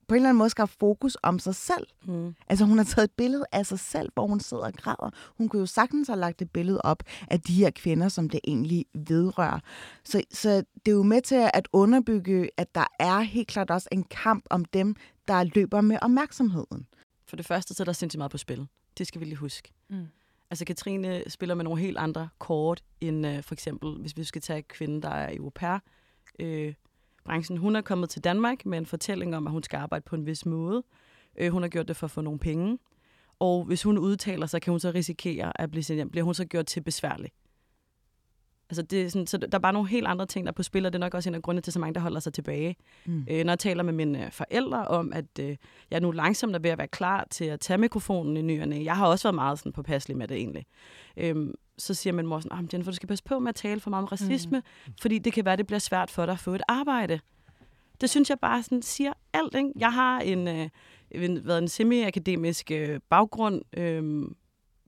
på 0.08 0.16
en 0.16 0.18
eller 0.18 0.30
anden 0.30 0.38
måde 0.38 0.50
skabt 0.50 0.72
fokus 0.80 1.18
om 1.24 1.40
sig 1.40 1.56
selv. 1.56 1.88
Mm. 2.06 2.36
Altså 2.48 2.66
hun 2.66 2.78
har 2.78 2.86
taget 2.86 3.04
et 3.04 3.12
billede 3.12 3.46
af 3.52 3.66
sig 3.66 3.80
selv, 3.80 4.10
hvor 4.14 4.28
hun 4.28 4.40
sidder 4.40 4.64
og 4.64 4.74
græder. 4.74 5.10
Hun 5.38 5.50
kunne 5.50 5.60
jo 5.60 5.66
sagtens 5.66 6.08
have 6.08 6.20
lagt 6.20 6.42
et 6.42 6.52
billede 6.52 6.82
op 6.82 7.04
af 7.28 7.42
de 7.42 7.54
her 7.54 7.70
kvinder, 7.70 8.10
som 8.10 8.30
det 8.30 8.40
egentlig 8.48 8.86
vedrører. 8.94 9.60
Så, 10.04 10.22
så 10.32 10.50
det 10.86 10.92
er 10.92 10.96
jo 10.96 11.04
med 11.04 11.22
til 11.22 11.50
at 11.54 11.68
underbygge, 11.74 12.50
at 12.58 12.76
der 12.76 12.86
er 13.00 13.20
helt 13.20 13.48
klart 13.48 13.72
også 13.72 13.90
en 13.92 14.04
kamp 14.04 14.46
om 14.50 14.66
dem, 14.66 14.96
der 15.28 15.44
løber 15.44 15.82
med 15.82 15.98
opmærksomheden. 16.02 16.88
For 17.28 17.36
det 17.36 17.46
første, 17.46 17.74
så 17.74 17.84
er 17.84 17.86
der 17.86 17.94
sindssygt 17.94 18.18
meget 18.18 18.32
på 18.32 18.38
spil. 18.38 18.68
Det 18.98 19.08
skal 19.08 19.22
vi 19.22 19.26
lige 19.26 19.36
huske. 19.36 19.72
Mm. 19.90 20.08
Altså 20.50 20.66
Katrine 20.66 21.24
spiller 21.28 21.56
med 21.56 21.64
nogle 21.64 21.82
helt 21.82 21.98
andre 21.98 22.30
kort, 22.40 22.84
end 23.02 23.28
øh, 23.28 23.44
for 23.44 23.54
eksempel, 23.56 23.98
hvis 24.02 24.18
vi 24.18 24.24
skal 24.24 24.42
tage 24.42 24.62
kvinden, 24.62 25.02
der 25.02 25.10
er 25.10 25.30
i 25.30 25.38
au 25.38 25.50
pair, 25.50 25.80
øh, 26.40 26.74
branchen. 27.28 27.58
Hun 27.58 27.76
er 27.76 27.82
kommet 27.82 28.10
til 28.10 28.24
Danmark 28.24 28.66
med 28.66 28.78
en 28.78 28.86
fortælling 28.86 29.36
om, 29.36 29.48
at 29.48 29.52
hun 29.52 29.64
skal 29.64 29.78
arbejde 29.78 30.04
på 30.04 30.16
en 30.16 30.26
vis 30.26 30.46
måde. 30.46 30.84
Øh, 31.38 31.52
hun 31.52 31.62
har 31.62 31.70
gjort 31.70 31.88
det 31.88 31.96
for 31.96 32.08
at 32.08 32.12
få 32.12 32.22
nogle 32.22 32.40
penge. 32.40 32.78
Og 33.40 33.64
hvis 33.64 33.84
hun 33.84 33.98
udtaler 33.98 34.46
sig, 34.46 34.62
kan 34.62 34.72
hun 34.72 34.80
så 34.80 34.92
risikere 34.92 35.62
at 35.62 35.72
blive 35.72 35.84
sendt 35.84 35.98
hjem. 35.98 36.10
Bliver 36.10 36.24
hun 36.24 36.34
så 36.34 36.46
gjort 36.46 36.66
til 36.66 36.82
besværlig? 36.82 37.32
Altså 38.70 38.82
det 38.82 39.02
er 39.02 39.10
sådan, 39.10 39.28
så 39.28 39.38
der 39.38 39.48
er 39.52 39.60
bare 39.60 39.74
nogle 39.74 39.90
helt 39.90 40.08
andre 40.08 40.26
ting, 40.26 40.46
der 40.46 40.52
er 40.52 40.56
på 40.56 40.64
spil, 40.64 40.86
og 40.86 40.94
det 40.94 41.00
er 41.00 41.06
nok 41.06 41.14
også 41.14 41.30
en 41.30 41.36
af 41.36 41.42
grundene 41.42 41.62
til, 41.62 41.74
så 41.74 41.80
mange, 41.80 41.94
der 41.94 42.00
holder 42.00 42.20
sig 42.20 42.34
tilbage. 42.34 42.76
Mm. 43.06 43.26
Øh, 43.30 43.44
når 43.44 43.52
jeg 43.52 43.60
taler 43.60 43.84
med 43.84 43.94
mine 43.94 44.30
forældre 44.32 44.88
om, 44.88 45.14
at 45.14 45.40
øh, 45.40 45.58
jeg 45.92 46.00
nu 46.00 46.12
langsomt 46.12 46.56
er 46.56 46.60
ved 46.60 46.70
at 46.70 46.78
være 46.78 46.88
klar 46.88 47.28
til 47.30 47.46
at 47.46 47.60
tage 47.60 47.78
mikrofonen 47.78 48.38
i 48.38 48.42
nyerne. 48.42 48.84
Jeg 48.84 48.96
har 48.98 49.08
også 49.08 49.28
været 49.28 49.36
meget 49.36 49.60
sådan 49.60 49.72
påpasselig 49.72 50.18
med 50.18 50.28
det 50.28 50.38
egentlig. 50.38 50.66
Øhm, 51.18 51.54
så 51.78 51.94
siger 51.94 52.14
min 52.14 52.28
mor 52.28 52.40
sådan, 52.40 52.70
Jennifer, 52.74 52.92
du 52.92 52.96
skal 52.96 53.08
passe 53.08 53.24
på 53.24 53.40
med 53.40 53.50
at 53.50 53.56
tale 53.56 53.80
for 53.80 53.90
meget 53.90 54.04
om 54.04 54.08
racisme, 54.08 54.60
mm. 54.60 54.94
fordi 55.02 55.20
det 55.20 55.34
kan 55.34 55.46
være, 55.46 55.56
det 55.56 55.68
bliver 55.68 55.80
svært 55.80 56.12
for 56.12 56.26
dig 56.26 56.34
at 56.34 56.40
få 56.40 56.56
et 56.56 56.62
arbejde. 56.68 57.20
Det 58.02 58.10
synes 58.10 58.30
jeg 58.30 58.40
bare 58.40 58.64
sådan 58.64 58.82
siger 58.82 59.14
alt. 59.34 59.56
Ikke? 59.56 59.72
Jeg 59.76 59.94
har 59.94 60.20
en, 60.20 60.48
øh, 60.48 60.70
en, 61.12 61.48
været 61.48 61.58
en 61.58 61.68
semi-akademisk 61.68 62.72
øh, 62.72 63.00
baggrund, 63.10 63.62
øh, 63.78 64.26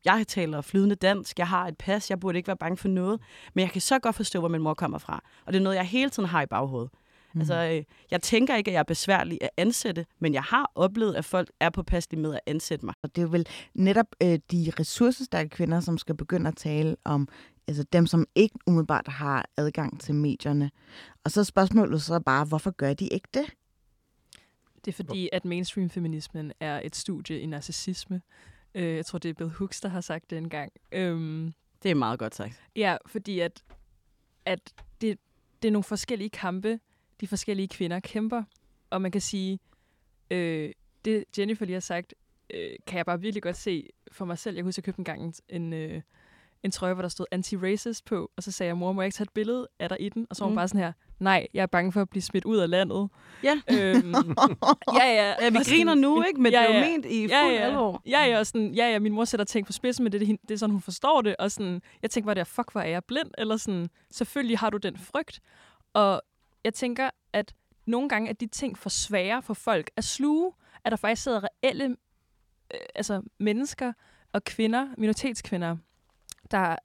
jeg 0.05 0.27
taler 0.27 0.61
flydende 0.61 0.95
dansk, 0.95 1.39
jeg 1.39 1.47
har 1.47 1.67
et 1.67 1.77
pas, 1.77 2.09
jeg 2.09 2.19
burde 2.19 2.37
ikke 2.37 2.47
være 2.47 2.57
bange 2.57 2.77
for 2.77 2.87
noget, 2.87 3.21
men 3.53 3.61
jeg 3.61 3.71
kan 3.71 3.81
så 3.81 3.99
godt 3.99 4.15
forstå, 4.15 4.39
hvor 4.39 4.47
min 4.47 4.61
mor 4.61 4.73
kommer 4.73 4.97
fra. 4.97 5.23
Og 5.45 5.53
det 5.53 5.59
er 5.59 5.63
noget, 5.63 5.75
jeg 5.75 5.85
hele 5.85 6.09
tiden 6.09 6.29
har 6.29 6.41
i 6.41 6.45
baghovedet. 6.45 6.89
Mm. 7.33 7.41
Altså, 7.41 7.55
øh, 7.55 7.83
jeg 8.11 8.21
tænker 8.21 8.55
ikke, 8.55 8.71
at 8.71 8.73
jeg 8.73 8.79
er 8.79 8.83
besværlig 8.83 9.37
at 9.41 9.49
ansætte, 9.57 10.05
men 10.19 10.33
jeg 10.33 10.43
har 10.43 10.71
oplevet, 10.75 11.15
at 11.15 11.25
folk 11.25 11.49
er 11.59 11.69
på 11.69 11.83
pas 11.83 12.07
med 12.17 12.33
at 12.33 12.39
ansætte 12.45 12.85
mig. 12.85 12.95
Og 13.03 13.15
det 13.15 13.21
er 13.21 13.25
jo 13.25 13.31
vel 13.31 13.47
netop 13.73 14.07
øh, 14.23 14.39
de 14.51 14.71
ressourcestærke 14.79 15.49
kvinder, 15.49 15.79
som 15.79 15.97
skal 15.97 16.15
begynde 16.17 16.47
at 16.47 16.55
tale 16.55 16.95
om 17.03 17.27
altså 17.67 17.83
dem, 17.83 18.07
som 18.07 18.25
ikke 18.35 18.59
umiddelbart 18.67 19.07
har 19.07 19.45
adgang 19.57 20.01
til 20.01 20.15
medierne. 20.15 20.71
Og 21.23 21.31
så 21.31 21.39
er 21.39 21.43
spørgsmålet 21.43 22.01
så 22.01 22.19
bare, 22.19 22.45
hvorfor 22.45 22.71
gør 22.71 22.93
de 22.93 23.07
ikke 23.07 23.27
det? 23.33 23.45
Det 24.85 24.91
er 24.91 24.95
fordi, 24.95 25.29
at 25.31 25.45
mainstream-feminismen 25.45 26.51
er 26.59 26.81
et 26.83 26.95
studie 26.95 27.39
i 27.39 27.45
narcissisme. 27.45 28.21
Øh, 28.75 28.95
jeg 28.95 29.05
tror, 29.05 29.19
det 29.19 29.29
er 29.29 29.33
Bill 29.33 29.49
Hooks, 29.49 29.81
der 29.81 29.89
har 29.89 30.01
sagt 30.01 30.29
det 30.29 30.37
engang. 30.37 30.71
Øhm, 30.91 31.53
det 31.83 31.91
er 31.91 31.95
meget 31.95 32.19
godt 32.19 32.35
sagt. 32.35 32.61
Ja, 32.75 32.97
fordi 33.05 33.39
at, 33.39 33.63
at 34.45 34.73
det, 35.01 35.19
det 35.61 35.67
er 35.67 35.71
nogle 35.71 35.83
forskellige 35.83 36.29
kampe, 36.29 36.79
de 37.21 37.27
forskellige 37.27 37.67
kvinder 37.67 37.99
kæmper. 37.99 38.43
Og 38.89 39.01
man 39.01 39.11
kan 39.11 39.21
sige, 39.21 39.59
øh, 40.31 40.71
det 41.05 41.23
Jennifer 41.37 41.65
lige 41.65 41.73
har 41.73 41.79
sagt, 41.79 42.13
øh, 42.53 42.71
kan 42.87 42.97
jeg 42.97 43.05
bare 43.05 43.21
virkelig 43.21 43.43
godt 43.43 43.57
se 43.57 43.89
for 44.11 44.25
mig 44.25 44.37
selv. 44.37 44.55
Jeg 44.55 44.63
kunne 44.63 44.67
huske, 44.67 44.79
at 44.79 44.87
jeg 44.87 44.95
købte 44.95 44.99
en 44.99 45.05
gang 45.05 45.33
en, 45.49 45.73
øh, 45.73 46.01
en 46.63 46.71
trøje, 46.71 46.93
hvor 46.93 47.01
der 47.01 47.09
stod 47.09 47.25
anti-racist 47.31 48.01
på, 48.05 48.31
og 48.37 48.43
så 48.43 48.51
sagde 48.51 48.67
jeg, 48.67 48.77
mor, 48.77 48.91
må 48.91 49.01
jeg 49.01 49.07
ikke 49.07 49.15
tage 49.15 49.23
et 49.23 49.33
billede 49.33 49.67
af 49.79 49.89
dig 49.89 50.01
i 50.01 50.09
den? 50.09 50.27
Og 50.29 50.35
så 50.35 50.43
var 50.43 50.47
hun 50.47 50.53
mm. 50.53 50.55
bare 50.55 50.67
sådan 50.67 50.81
her, 50.81 50.91
nej, 51.19 51.47
jeg 51.53 51.61
er 51.61 51.65
bange 51.65 51.91
for 51.91 52.01
at 52.01 52.09
blive 52.09 52.21
smidt 52.21 52.45
ud 52.45 52.57
af 52.57 52.69
landet. 52.69 53.09
Ja. 53.43 53.61
Øhm, 53.71 54.13
ja, 54.99 55.05
ja. 55.05 55.35
ja, 55.41 55.49
vi 55.49 55.57
og 55.57 55.65
griner 55.65 55.91
sådan, 55.91 56.01
nu, 56.01 56.23
ikke? 56.23 56.41
Men 56.41 56.51
ja, 56.51 56.61
ja. 56.61 56.67
det 56.67 56.75
er 56.75 56.79
jo 56.79 56.91
ment 56.91 57.05
i 57.05 57.21
fuld 57.21 57.31
ja, 57.31 57.47
ja. 57.47 57.59
alvor. 57.59 58.01
Ja, 58.05 58.25
ja, 58.25 58.39
og 58.39 58.47
sådan, 58.47 58.73
ja, 58.73 58.91
ja, 58.91 58.99
min 58.99 59.13
mor 59.13 59.25
sætter 59.25 59.45
ting 59.45 59.65
på 59.65 59.73
spidsen, 59.73 60.03
men 60.03 60.11
det, 60.11 60.21
det, 60.21 60.37
det 60.41 60.51
er 60.51 60.57
sådan, 60.57 60.71
hun 60.71 60.81
forstår 60.81 61.21
det. 61.21 61.35
Og 61.39 61.51
sådan, 61.51 61.81
jeg 62.01 62.09
tænker 62.11 62.25
bare, 62.25 62.35
der, 62.35 62.43
fuck, 62.43 62.71
hvor 62.71 62.81
er 62.81 62.89
jeg 62.89 63.03
blind? 63.03 63.31
Eller 63.37 63.57
sådan, 63.57 63.89
selvfølgelig 64.11 64.57
har 64.57 64.69
du 64.69 64.77
den 64.77 64.97
frygt. 64.97 65.39
Og 65.93 66.21
jeg 66.63 66.73
tænker, 66.73 67.09
at 67.33 67.55
nogle 67.85 68.09
gange 68.09 68.29
er 68.29 68.33
de 68.33 68.47
ting 68.47 68.77
for 68.77 68.89
svære 68.89 69.41
for 69.41 69.53
folk 69.53 69.91
at 69.95 70.03
sluge, 70.03 70.53
at 70.85 70.91
der 70.91 70.95
faktisk 70.95 71.23
sidder 71.23 71.41
reelle 71.43 71.85
øh, 72.73 72.79
altså 72.95 73.21
mennesker 73.39 73.93
og 74.33 74.43
kvinder, 74.43 74.87
minoritetskvinder, 74.97 75.77
der, 76.51 76.75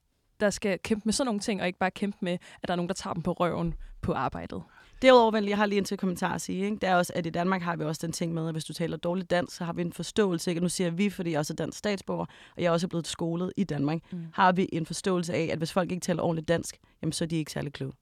der 0.41 0.51
skal 0.51 0.79
kæmpe 0.79 1.03
med 1.05 1.13
sådan 1.13 1.27
nogle 1.27 1.41
ting, 1.41 1.61
og 1.61 1.67
ikke 1.67 1.79
bare 1.79 1.91
kæmpe 1.91 2.19
med, 2.21 2.33
at 2.33 2.69
der 2.69 2.75
er 2.75 2.77
nogen, 2.77 2.89
der 2.89 2.95
tager 2.95 3.15
dem 3.15 3.23
på 3.23 3.33
røven 3.33 3.75
på 4.03 4.13
arbejdet. 4.13 4.63
Derudover 5.03 5.31
vil 5.31 5.45
jeg 5.45 5.57
har 5.57 5.67
lige 5.67 5.79
en 5.79 5.85
til 5.85 5.99
kommentar 5.99 6.35
at 6.35 6.41
sige, 6.41 6.65
ikke? 6.65 6.77
det 6.77 6.89
er 6.89 6.95
også, 6.95 7.13
at 7.17 7.27
i 7.27 7.31
Danmark 7.31 7.63
har 7.63 7.77
vi 7.77 7.85
også 7.85 8.07
den 8.07 8.13
ting 8.13 8.35
med, 8.35 8.47
at 8.47 8.55
hvis 8.55 8.65
du 8.65 8.73
taler 8.73 8.97
dårligt 8.97 9.31
dansk, 9.31 9.57
så 9.57 9.65
har 9.65 9.73
vi 9.73 9.83
en 9.83 9.93
forståelse, 9.93 10.51
ikke? 10.51 10.59
og 10.59 10.63
nu 10.63 10.69
siger 10.69 10.91
vi, 10.91 11.11
fordi 11.11 11.31
jeg 11.31 11.39
også 11.39 11.53
er 11.53 11.57
dansk 11.57 11.79
statsborger, 11.79 12.27
og 12.57 12.63
jeg 12.63 12.67
er 12.67 12.71
også 12.71 12.89
blevet 12.89 13.07
skolet 13.07 13.53
i 13.57 13.65
Danmark, 13.65 13.99
mm. 14.13 14.27
har 14.35 14.53
vi 14.53 14.69
en 14.73 14.87
forståelse 14.87 15.35
af, 15.35 15.49
at 15.53 15.59
hvis 15.59 15.73
folk 15.73 15.93
ikke 15.93 16.01
taler 16.01 16.23
ordentligt 16.23 16.49
dansk, 16.49 16.81
jamen 17.03 17.13
så 17.13 17.25
er 17.25 17.29
de 17.29 17.37
ikke 17.37 17.53
særlig 17.53 17.73
kloge. 17.73 17.93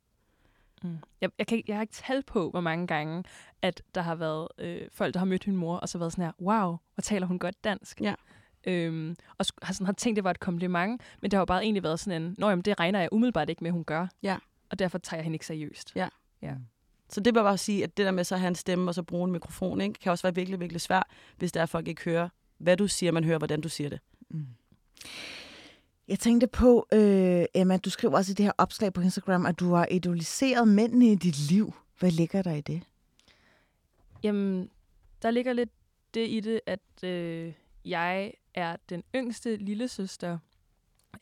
Mm. 0.82 0.98
Jeg, 1.20 1.30
jeg, 1.38 1.46
kan, 1.46 1.62
jeg 1.68 1.76
har 1.76 1.82
ikke 1.82 1.94
talt 1.94 2.26
på, 2.26 2.50
hvor 2.50 2.60
mange 2.60 2.86
gange, 2.86 3.24
at 3.62 3.82
der 3.94 4.00
har 4.00 4.14
været 4.14 4.48
øh, 4.58 4.88
folk, 4.92 5.14
der 5.14 5.18
har 5.18 5.26
mødt 5.26 5.46
min 5.46 5.56
mor, 5.56 5.76
og 5.76 5.88
så 5.88 5.98
været 5.98 6.12
sådan 6.12 6.24
her, 6.24 6.32
wow, 6.40 6.76
hvor 6.94 7.02
taler 7.02 7.26
hun 7.26 7.38
godt 7.38 7.64
dansk. 7.64 8.00
Ja. 8.00 8.14
Øhm, 8.66 9.16
og 9.38 9.46
har, 9.62 9.72
sådan, 9.72 9.86
har 9.86 9.92
tænkt, 9.92 10.16
det 10.16 10.24
var 10.24 10.30
et 10.30 10.40
kompliment, 10.40 11.02
men 11.20 11.30
det 11.30 11.36
har 11.36 11.40
jo 11.40 11.44
bare 11.44 11.62
egentlig 11.62 11.82
været 11.82 12.00
sådan 12.00 12.22
en, 12.22 12.34
nå 12.38 12.48
jamen, 12.48 12.62
det 12.62 12.80
regner 12.80 13.00
jeg 13.00 13.08
umiddelbart 13.12 13.48
ikke 13.48 13.64
med, 13.64 13.70
hun 13.70 13.84
gør. 13.84 14.06
Ja. 14.22 14.36
Og 14.70 14.78
derfor 14.78 14.98
tager 14.98 15.18
jeg 15.18 15.24
hende 15.24 15.34
ikke 15.34 15.46
seriøst. 15.46 15.92
Ja. 15.96 16.08
ja. 16.42 16.54
Så 17.08 17.20
det 17.20 17.34
vil 17.34 17.40
bare 17.40 17.58
sige, 17.58 17.84
at 17.84 17.96
det 17.96 18.06
der 18.06 18.12
med 18.12 18.24
så 18.24 18.34
at 18.34 18.40
have 18.40 18.48
en 18.48 18.54
stemme 18.54 18.90
og 18.90 18.94
så 18.94 19.02
bruge 19.02 19.24
en 19.24 19.32
mikrofon, 19.32 19.80
ikke, 19.80 20.00
kan 20.00 20.12
også 20.12 20.22
være 20.22 20.34
virkelig, 20.34 20.60
virkelig 20.60 20.80
svært, 20.80 21.06
hvis 21.36 21.52
der 21.52 21.62
er 21.62 21.66
folk 21.66 21.88
ikke 21.88 22.04
hører, 22.04 22.28
hvad 22.58 22.76
du 22.76 22.88
siger, 22.88 23.12
man 23.12 23.24
hører, 23.24 23.38
hvordan 23.38 23.60
du 23.60 23.68
siger 23.68 23.90
det. 23.90 24.00
Mm. 24.30 24.46
Jeg 26.08 26.18
tænkte 26.18 26.46
på, 26.46 26.86
øh, 26.92 27.44
Emma, 27.54 27.76
du 27.76 27.90
skriver 27.90 28.16
også 28.16 28.32
i 28.32 28.34
det 28.34 28.44
her 28.44 28.52
opslag 28.58 28.92
på 28.92 29.00
Instagram, 29.00 29.46
at 29.46 29.60
du 29.60 29.72
har 29.72 29.86
idoliseret 29.90 30.68
mændene 30.68 31.12
i 31.12 31.14
dit 31.14 31.50
liv. 31.50 31.74
Hvad 31.98 32.10
ligger 32.10 32.42
der 32.42 32.52
i 32.52 32.60
det? 32.60 32.82
Jamen, 34.22 34.70
der 35.22 35.30
ligger 35.30 35.52
lidt 35.52 35.70
det 36.14 36.28
i 36.28 36.40
det, 36.40 36.60
at 36.66 37.04
øh, 37.04 37.52
jeg 37.84 38.32
er 38.54 38.76
den 38.88 39.02
yngste 39.14 39.56
lille 39.56 39.88
søster 39.88 40.38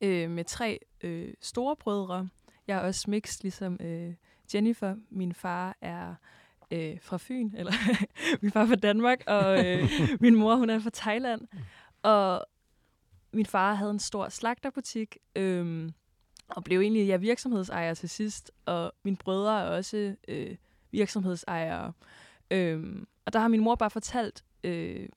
øh, 0.01 0.31
med 0.31 0.45
tre 0.45 0.79
øh, 1.01 1.35
store 1.41 1.77
brødre. 1.77 2.29
Jeg 2.67 2.77
er 2.77 2.81
også 2.81 3.11
mixed, 3.11 3.43
ligesom 3.43 3.77
øh, 3.81 4.15
Jennifer. 4.55 4.97
Min 5.11 5.35
far 5.35 5.77
er 5.81 6.15
øh, 6.71 6.99
fra 7.03 7.19
Fyn, 7.21 7.51
eller 7.57 7.73
min 8.43 8.51
far 8.51 8.63
er 8.63 8.67
fra 8.67 8.75
Danmark, 8.75 9.23
og 9.27 9.67
øh, 9.67 9.91
min 10.21 10.35
mor 10.35 10.55
hun 10.55 10.71
er 10.71 10.79
fra 10.79 10.91
Thailand. 10.95 11.41
Og 12.03 12.47
min 13.33 13.47
far 13.47 13.75
havde 13.75 13.91
en 13.91 13.99
stor 13.99 14.29
slagterbutik, 14.29 15.19
øhm, 15.37 15.91
og 16.49 16.65
blev 16.65 16.81
egentlig 16.81 17.07
ja, 17.07 17.17
virksomhedsejer 17.17 17.95
til 17.95 18.09
sidst. 18.09 18.53
Og 18.67 18.93
mine 19.03 19.17
brødre 19.17 19.61
er 19.61 19.65
også 19.65 20.15
øh, 20.29 20.57
virksomhedsejere. 20.91 21.93
Øhm, 22.51 23.07
og 23.25 23.33
der 23.33 23.39
har 23.39 23.49
min 23.49 23.61
mor 23.61 23.75
bare 23.75 23.91
fortalt 23.91 24.45
øh, 24.65 25.09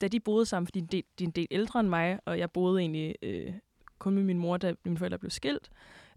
da 0.00 0.08
de 0.08 0.20
boede 0.20 0.46
sammen, 0.46 0.66
fordi 0.66 0.80
de, 0.80 1.02
de 1.18 1.24
er 1.24 1.28
en 1.28 1.30
del 1.30 1.46
ældre 1.50 1.80
end 1.80 1.88
mig, 1.88 2.20
og 2.24 2.38
jeg 2.38 2.50
boede 2.50 2.80
egentlig 2.80 3.14
øh, 3.22 3.52
kun 3.98 4.14
med 4.14 4.22
min 4.22 4.38
mor, 4.38 4.56
da 4.56 4.74
mine 4.84 4.98
forældre 4.98 5.18
blev 5.18 5.30
skilt. 5.30 5.70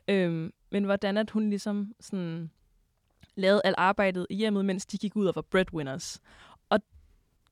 Øhm, 0.08 0.54
men 0.70 0.84
hvordan 0.84 1.18
at 1.18 1.32
hun 1.32 1.50
ligesom 1.50 1.94
sådan 2.00 2.52
lavede 3.36 3.62
alt 3.64 3.76
arbejdet 3.78 4.28
i 4.30 4.36
hjemmet, 4.36 4.66
mens 4.66 4.86
de 4.86 4.98
gik 4.98 5.16
ud 5.16 5.26
og 5.26 5.36
var 5.36 5.42
breadwinners. 5.42 6.22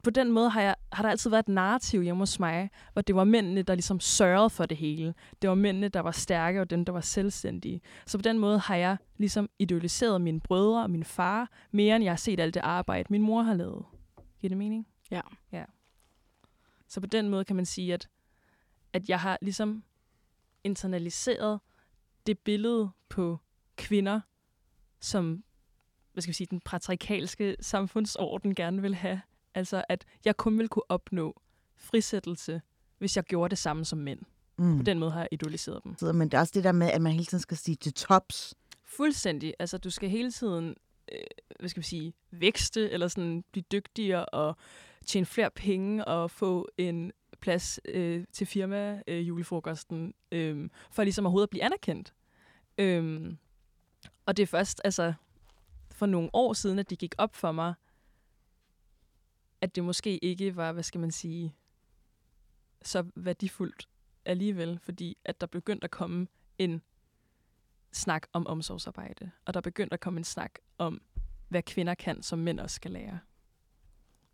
På 0.04 0.10
den 0.10 0.32
måde 0.32 0.50
har, 0.50 0.62
jeg, 0.62 0.76
har 0.92 1.04
der 1.04 1.10
altid 1.10 1.30
været 1.30 1.44
et 1.44 1.48
narrativ 1.48 2.02
hjemme 2.02 2.22
hos 2.22 2.40
mig, 2.40 2.70
hvor 2.94 3.02
det 3.02 3.16
var 3.16 3.24
mændene, 3.24 3.62
der 3.62 3.76
ligesom 3.76 4.00
sørgede 4.00 4.50
for 4.50 4.66
det 4.66 4.78
hele. 4.78 5.14
Det 5.42 5.50
var 5.50 5.56
mændene, 5.56 5.90
der 5.90 6.00
var 6.00 6.12
stærke, 6.12 6.62
og 6.62 6.70
dem, 6.70 6.86
der 6.86 6.94
var 6.94 7.02
selvstændige. 7.02 7.82
Så 8.06 8.18
på 8.18 8.22
den 8.22 8.40
måde 8.40 8.60
har 8.60 8.76
jeg 8.76 8.98
ligesom 9.18 9.50
idealiseret 9.60 10.22
mine 10.22 10.40
brødre 10.40 10.84
og 10.84 10.90
min 10.90 11.04
far, 11.04 11.52
mere 11.72 11.96
end 11.96 12.04
jeg 12.04 12.12
har 12.12 12.18
set 12.18 12.40
alt 12.40 12.54
det 12.54 12.60
arbejde, 12.60 13.08
min 13.10 13.22
mor 13.22 13.42
har 13.42 13.54
lavet. 13.54 13.86
Giver 14.42 14.50
det 14.50 14.58
mening? 14.58 14.88
Ja. 15.12 15.22
Ja. 15.52 15.64
Så 16.88 17.02
på 17.02 17.08
den 17.08 17.30
måde 17.30 17.46
kan 17.46 17.56
man 17.56 17.66
sige, 17.66 17.94
at, 17.94 18.10
at 18.94 19.10
jeg 19.10 19.20
har 19.20 19.38
ligesom 19.42 19.84
internaliseret 20.64 21.60
det 22.28 22.40
billede 22.40 22.90
på 23.10 23.40
kvinder, 23.78 24.22
som 25.00 25.44
hvad 26.14 26.22
skal 26.22 26.30
vi 26.30 26.34
sige, 26.34 26.48
den 26.52 26.62
patriarkalske 26.66 27.56
samfundsorden 27.60 28.56
gerne 28.56 28.82
vil 28.82 28.96
have. 28.96 29.22
Altså, 29.56 29.84
at 29.90 30.06
jeg 30.26 30.38
kun 30.38 30.60
vil 30.60 30.70
kunne 30.70 30.92
opnå 30.92 31.42
frisættelse, 31.78 32.62
hvis 32.98 33.16
jeg 33.16 33.24
gjorde 33.24 33.50
det 33.50 33.58
samme 33.58 33.86
som 33.86 34.00
mænd. 34.00 34.20
Mm. 34.58 34.78
På 34.78 34.84
den 34.84 35.00
måde 35.00 35.12
har 35.12 35.20
jeg 35.20 35.30
idoliseret 35.32 35.84
dem. 35.84 36.16
Men 36.16 36.30
det 36.30 36.38
er 36.38 36.40
også 36.42 36.52
det 36.56 36.64
der 36.64 36.72
med, 36.72 36.88
at 36.88 37.02
man 37.02 37.12
hele 37.12 37.26
tiden 37.26 37.42
skal 37.42 37.58
sige 37.58 37.76
til 37.76 37.94
tops. 37.94 38.56
Fuldstændig. 38.86 39.54
Altså, 39.60 39.78
du 39.78 39.90
skal 39.90 40.10
hele 40.10 40.32
tiden, 40.32 40.76
øh, 41.12 41.20
hvad 41.60 41.70
skal 41.70 41.82
vi 41.82 41.88
sige, 41.88 42.14
vækste, 42.32 42.90
eller 42.90 43.08
sådan 43.08 43.44
blive 43.52 43.64
dygtigere 43.72 44.26
og 44.26 44.56
tjene 45.06 45.26
flere 45.26 45.50
penge 45.52 46.06
og 46.06 46.32
få 46.32 46.70
en 46.78 47.12
plads 47.42 47.80
øh, 47.86 48.26
til 48.32 48.48
firma 48.48 49.02
øh, 49.08 49.28
julefrokosten, 49.28 50.14
øh, 50.32 50.70
for 50.92 51.04
ligesom 51.04 51.26
overhovedet 51.26 51.46
at 51.48 51.50
blive 51.50 51.64
anerkendt. 51.64 52.14
Øh, 52.78 53.34
og 54.26 54.38
det 54.38 54.44
er 54.44 54.48
først 54.48 54.82
altså 54.84 55.14
for 55.92 56.06
nogle 56.06 56.30
år 56.34 56.54
siden, 56.54 56.80
at 56.80 56.90
det 56.90 57.00
gik 57.00 57.16
op 57.18 57.36
for 57.36 57.52
mig, 57.52 57.74
at 59.62 59.76
det 59.76 59.84
måske 59.84 60.18
ikke 60.18 60.56
var, 60.56 60.72
hvad 60.72 60.84
skal 60.84 61.02
man 61.02 61.12
sige, 61.12 61.56
så 62.82 63.06
værdifuldt 63.16 63.88
alligevel, 64.26 64.80
fordi 64.84 65.18
at 65.26 65.42
der 65.42 65.48
begyndte 65.48 65.86
at 65.86 65.92
komme 65.92 66.28
en 66.58 66.82
snak 67.92 68.28
om 68.34 68.48
omsorgsarbejde, 68.48 69.32
og 69.46 69.54
der 69.54 69.62
begyndte 69.62 69.94
at 69.94 70.00
komme 70.00 70.18
en 70.18 70.24
snak 70.24 70.52
om, 70.78 71.02
hvad 71.48 71.64
kvinder 71.64 71.94
kan, 71.94 72.24
som 72.24 72.40
mænd 72.40 72.60
også 72.60 72.76
skal 72.76 72.92
lære 72.92 73.20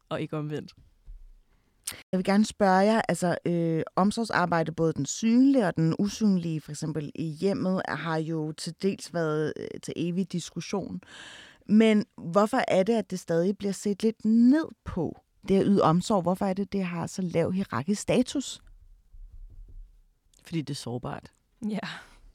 og 0.10 0.22
ikke 0.22 0.38
omvendt. 0.38 0.74
Jeg 2.12 2.18
vil 2.18 2.26
gerne 2.26 2.46
spørge 2.46 2.80
jer, 2.80 3.02
altså 3.10 3.38
øh, 3.46 3.84
omsorgsarbejde, 3.96 4.72
både 4.72 4.94
den 4.94 5.06
synlige 5.06 5.68
og 5.68 5.76
den 5.76 5.96
usynlige, 6.00 6.62
for 6.62 6.72
eksempel 6.72 7.12
i 7.16 7.24
hjemmet, 7.24 7.82
har 7.88 8.18
jo 8.18 8.52
til 8.52 8.76
dels 8.82 9.14
været 9.14 9.54
øh, 9.58 9.68
til 9.84 9.94
evig 9.98 10.32
diskussion. 10.32 11.02
Men 11.66 12.06
hvorfor 12.18 12.62
er 12.68 12.84
det, 12.84 12.94
at 12.94 13.12
det 13.12 13.20
stadig 13.20 13.58
bliver 13.58 13.72
set 13.74 14.04
lidt 14.04 14.26
ned 14.26 14.66
på 14.84 15.22
det 15.48 15.60
at 15.60 15.64
yde 15.66 15.82
omsorg, 15.82 16.22
hvorfor 16.22 16.46
er 16.46 16.54
det, 16.54 16.72
det 16.74 16.86
har 16.86 17.08
så 17.08 17.22
lav 17.22 17.52
hierarkisk 17.52 18.02
status? 18.02 18.62
Fordi 20.44 20.62
det 20.62 20.70
er 20.70 20.76
sårbart. 20.76 21.32
Ja. 21.70 21.80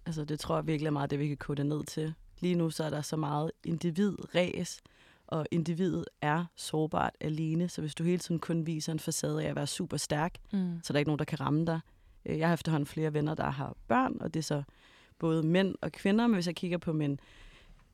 Altså, 0.07 0.25
det 0.25 0.41
tror 0.41 0.57
jeg 0.57 0.67
virkelig 0.67 0.87
er 0.87 0.91
meget 0.91 1.11
det, 1.11 1.19
vi 1.19 1.29
kan 1.29 1.37
kode 1.37 1.65
ned 1.65 1.85
til. 1.85 2.15
Lige 2.41 2.55
nu 2.55 2.71
så 2.71 2.85
er 2.85 2.91
der 2.91 3.03
så 3.03 3.17
meget 3.17 3.51
individræs, 3.65 4.81
og 5.27 5.47
individet 5.51 6.05
er 6.21 6.45
sårbart 6.57 7.13
alene, 7.21 7.69
så 7.69 7.81
hvis 7.81 7.95
du 7.95 8.05
hele 8.05 8.19
tiden 8.19 8.39
kun 8.41 8.67
viser 8.67 8.93
en 8.93 8.99
facade 8.99 9.45
af 9.45 9.49
at 9.49 9.57
være 9.57 9.67
super 9.67 9.97
stærk, 9.97 10.35
Mm. 10.53 10.81
så 10.83 10.91
er 10.91 10.93
der 10.93 10.99
ikke 10.99 11.09
nogen, 11.09 11.19
der 11.19 11.25
kan 11.25 11.41
ramme 11.41 11.65
dig. 11.67 11.81
Øh, 12.27 12.39
Jeg 12.39 12.49
har 12.49 12.55
efterhånden 12.55 12.87
flere 12.87 13.15
venner, 13.15 13.35
der 13.35 13.51
har 13.51 13.77
børn, 13.89 14.17
og 14.21 14.35
det 14.35 14.41
er 14.41 14.45
så 14.45 14.63
både 15.19 15.43
mænd 15.43 15.75
og 15.81 15.93
kvinder, 15.93 16.27
men 16.27 16.35
hvis 16.35 16.47
jeg 16.47 16.57
kigger 16.57 16.79
på 16.79 16.93
min, 16.93 17.21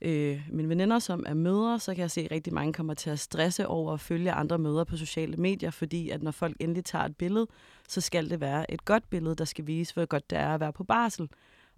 øh, 0.00 0.40
mine 0.50 0.68
veninder, 0.68 0.98
som 0.98 1.24
er 1.26 1.34
mødre, 1.34 1.78
så 1.78 1.94
kan 1.94 2.02
jeg 2.02 2.10
se, 2.10 2.20
at 2.20 2.30
rigtig 2.30 2.54
mange 2.54 2.72
kommer 2.72 2.94
til 2.94 3.10
at 3.10 3.18
stresse 3.18 3.66
over 3.66 3.92
at 3.92 4.00
følge 4.00 4.32
andre 4.32 4.58
mødre 4.58 4.86
på 4.86 4.96
sociale 4.96 5.36
medier, 5.36 5.70
fordi 5.70 6.10
at 6.10 6.22
når 6.22 6.30
folk 6.30 6.56
endelig 6.60 6.84
tager 6.84 7.04
et 7.04 7.16
billede, 7.16 7.46
så 7.88 8.00
skal 8.00 8.30
det 8.30 8.40
være 8.40 8.70
et 8.70 8.84
godt 8.84 9.10
billede, 9.10 9.34
der 9.34 9.44
skal 9.44 9.66
vise, 9.66 9.94
hvor 9.94 10.06
godt 10.06 10.30
det 10.30 10.38
er 10.38 10.54
at 10.54 10.60
være 10.60 10.72
på 10.72 10.84
barsel. 10.84 11.28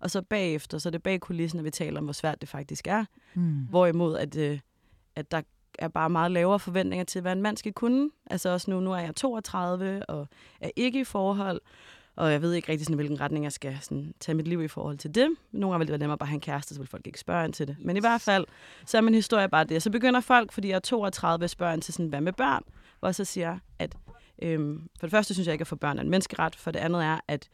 Og 0.00 0.10
så 0.10 0.22
bagefter, 0.22 0.78
så 0.78 0.88
er 0.88 0.90
det 0.90 1.02
bag 1.02 1.20
kulissen, 1.20 1.58
at 1.58 1.64
vi 1.64 1.70
taler 1.70 1.98
om, 1.98 2.04
hvor 2.04 2.12
svært 2.12 2.40
det 2.40 2.48
faktisk 2.48 2.86
er. 2.86 3.04
Mm. 3.34 3.66
Hvorimod, 3.70 4.16
at, 4.16 4.36
øh, 4.36 4.60
at 5.16 5.30
der 5.30 5.42
er 5.78 5.88
bare 5.88 6.10
meget 6.10 6.30
lavere 6.30 6.58
forventninger 6.58 7.04
til, 7.04 7.20
hvad 7.20 7.32
en 7.32 7.42
mand 7.42 7.56
skal 7.56 7.72
kunne. 7.72 8.10
Altså 8.26 8.48
også 8.48 8.70
nu, 8.70 8.80
nu 8.80 8.92
er 8.92 8.98
jeg 8.98 9.14
32 9.14 10.06
og 10.06 10.28
er 10.60 10.70
ikke 10.76 11.00
i 11.00 11.04
forhold, 11.04 11.60
og 12.18 12.32
jeg 12.32 12.42
ved 12.42 12.52
ikke 12.52 12.72
rigtig, 12.72 12.86
sådan, 12.86 12.96
hvilken 12.96 13.20
retning 13.20 13.44
jeg 13.44 13.52
skal 13.52 13.78
sådan, 13.80 14.14
tage 14.20 14.36
mit 14.36 14.48
liv 14.48 14.62
i 14.62 14.68
forhold 14.68 14.98
til 14.98 15.14
det. 15.14 15.28
Nogle 15.52 15.72
gange 15.72 15.78
vil 15.78 15.86
det 15.86 15.92
være 15.92 15.98
nemmere 15.98 16.18
bare 16.18 16.26
at 16.26 16.28
have 16.28 16.34
en 16.34 16.40
kæreste, 16.40 16.74
så 16.74 16.80
vil 16.80 16.88
folk 16.88 17.06
ikke 17.06 17.20
spørge 17.20 17.44
ind 17.44 17.52
til 17.52 17.68
det. 17.68 17.76
Men 17.80 17.96
i 17.96 18.00
hvert 18.00 18.20
fald, 18.20 18.44
så 18.86 18.96
er 18.96 19.00
min 19.00 19.14
historie 19.14 19.48
bare 19.48 19.64
det. 19.64 19.82
Så 19.82 19.90
begynder 19.90 20.20
folk, 20.20 20.52
fordi 20.52 20.68
jeg 20.68 20.74
er 20.74 20.80
32, 20.80 21.44
at 21.44 21.50
spørge 21.50 21.74
ind 21.74 21.82
til 21.82 21.94
sådan, 21.94 22.08
hvad 22.08 22.20
med 22.20 22.32
børn? 22.32 22.62
Hvor 23.00 23.12
så 23.12 23.24
siger, 23.24 23.58
at 23.78 23.96
øhm, 24.42 24.88
for 25.00 25.06
det 25.06 25.10
første 25.10 25.34
synes 25.34 25.46
jeg 25.46 25.52
ikke, 25.52 25.62
at 25.62 25.66
få 25.66 25.76
børn 25.76 25.98
er 25.98 26.02
en 26.02 26.10
menneskeret. 26.10 26.56
For 26.56 26.70
det 26.70 26.78
andet 26.78 27.04
er, 27.04 27.20
at 27.28 27.48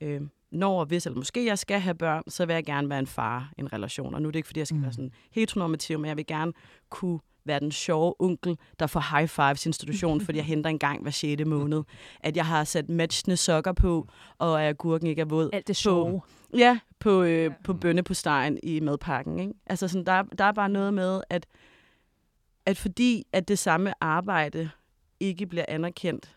øhm, 0.00 0.30
når, 0.50 0.84
hvis 0.84 1.06
eller 1.06 1.18
måske 1.18 1.46
jeg 1.46 1.58
skal 1.58 1.80
have 1.80 1.94
børn, 1.94 2.22
så 2.28 2.46
vil 2.46 2.54
jeg 2.54 2.64
gerne 2.64 2.88
være 2.88 2.98
en 2.98 3.06
far 3.06 3.52
i 3.58 3.60
en 3.60 3.72
relation. 3.72 4.14
Og 4.14 4.22
nu 4.22 4.28
er 4.28 4.32
det 4.32 4.38
ikke, 4.38 4.46
fordi 4.46 4.60
jeg 4.60 4.66
skal 4.66 4.76
mm. 4.76 4.82
være 4.82 4.92
sådan 4.92 5.12
heteronormativ, 5.30 5.98
men 5.98 6.08
jeg 6.08 6.16
vil 6.16 6.26
gerne 6.26 6.52
kunne 6.90 7.18
være 7.46 7.60
den 7.60 7.72
sjove 7.72 8.14
onkel, 8.18 8.58
der 8.78 8.86
får 8.86 9.16
high 9.16 9.28
fives 9.28 9.66
i 9.66 9.68
institutionen, 9.68 10.20
fordi 10.20 10.38
jeg 10.38 10.44
henter 10.54 10.70
en 10.70 10.78
gang 10.78 11.02
hver 11.02 11.10
6. 11.10 11.44
måned. 11.46 11.82
At 12.20 12.36
jeg 12.36 12.46
har 12.46 12.64
sat 12.64 12.88
matchende 12.88 13.36
sokker 13.36 13.72
på, 13.72 14.08
og 14.38 14.62
at 14.62 14.68
agurken 14.68 15.06
ikke 15.06 15.20
er 15.20 15.26
våd. 15.26 15.50
Alt 15.52 15.66
det 15.66 15.74
på- 15.74 15.80
sjove. 15.80 16.22
Ja, 16.56 16.78
på, 16.98 17.22
øh, 17.22 17.50
på 17.64 17.74
bønne 17.74 18.02
på 18.02 18.14
stegen 18.14 18.58
i 18.62 18.80
madpakken. 18.80 19.38
Ikke? 19.38 19.52
Altså 19.66 19.88
sådan, 19.88 20.06
der, 20.06 20.22
der 20.22 20.44
er 20.44 20.52
bare 20.52 20.68
noget 20.68 20.94
med, 20.94 21.20
at, 21.30 21.46
at 22.66 22.76
fordi 22.78 23.26
at 23.32 23.48
det 23.48 23.58
samme 23.58 23.92
arbejde 24.04 24.70
ikke 25.20 25.46
bliver 25.46 25.64
anerkendt, 25.68 26.36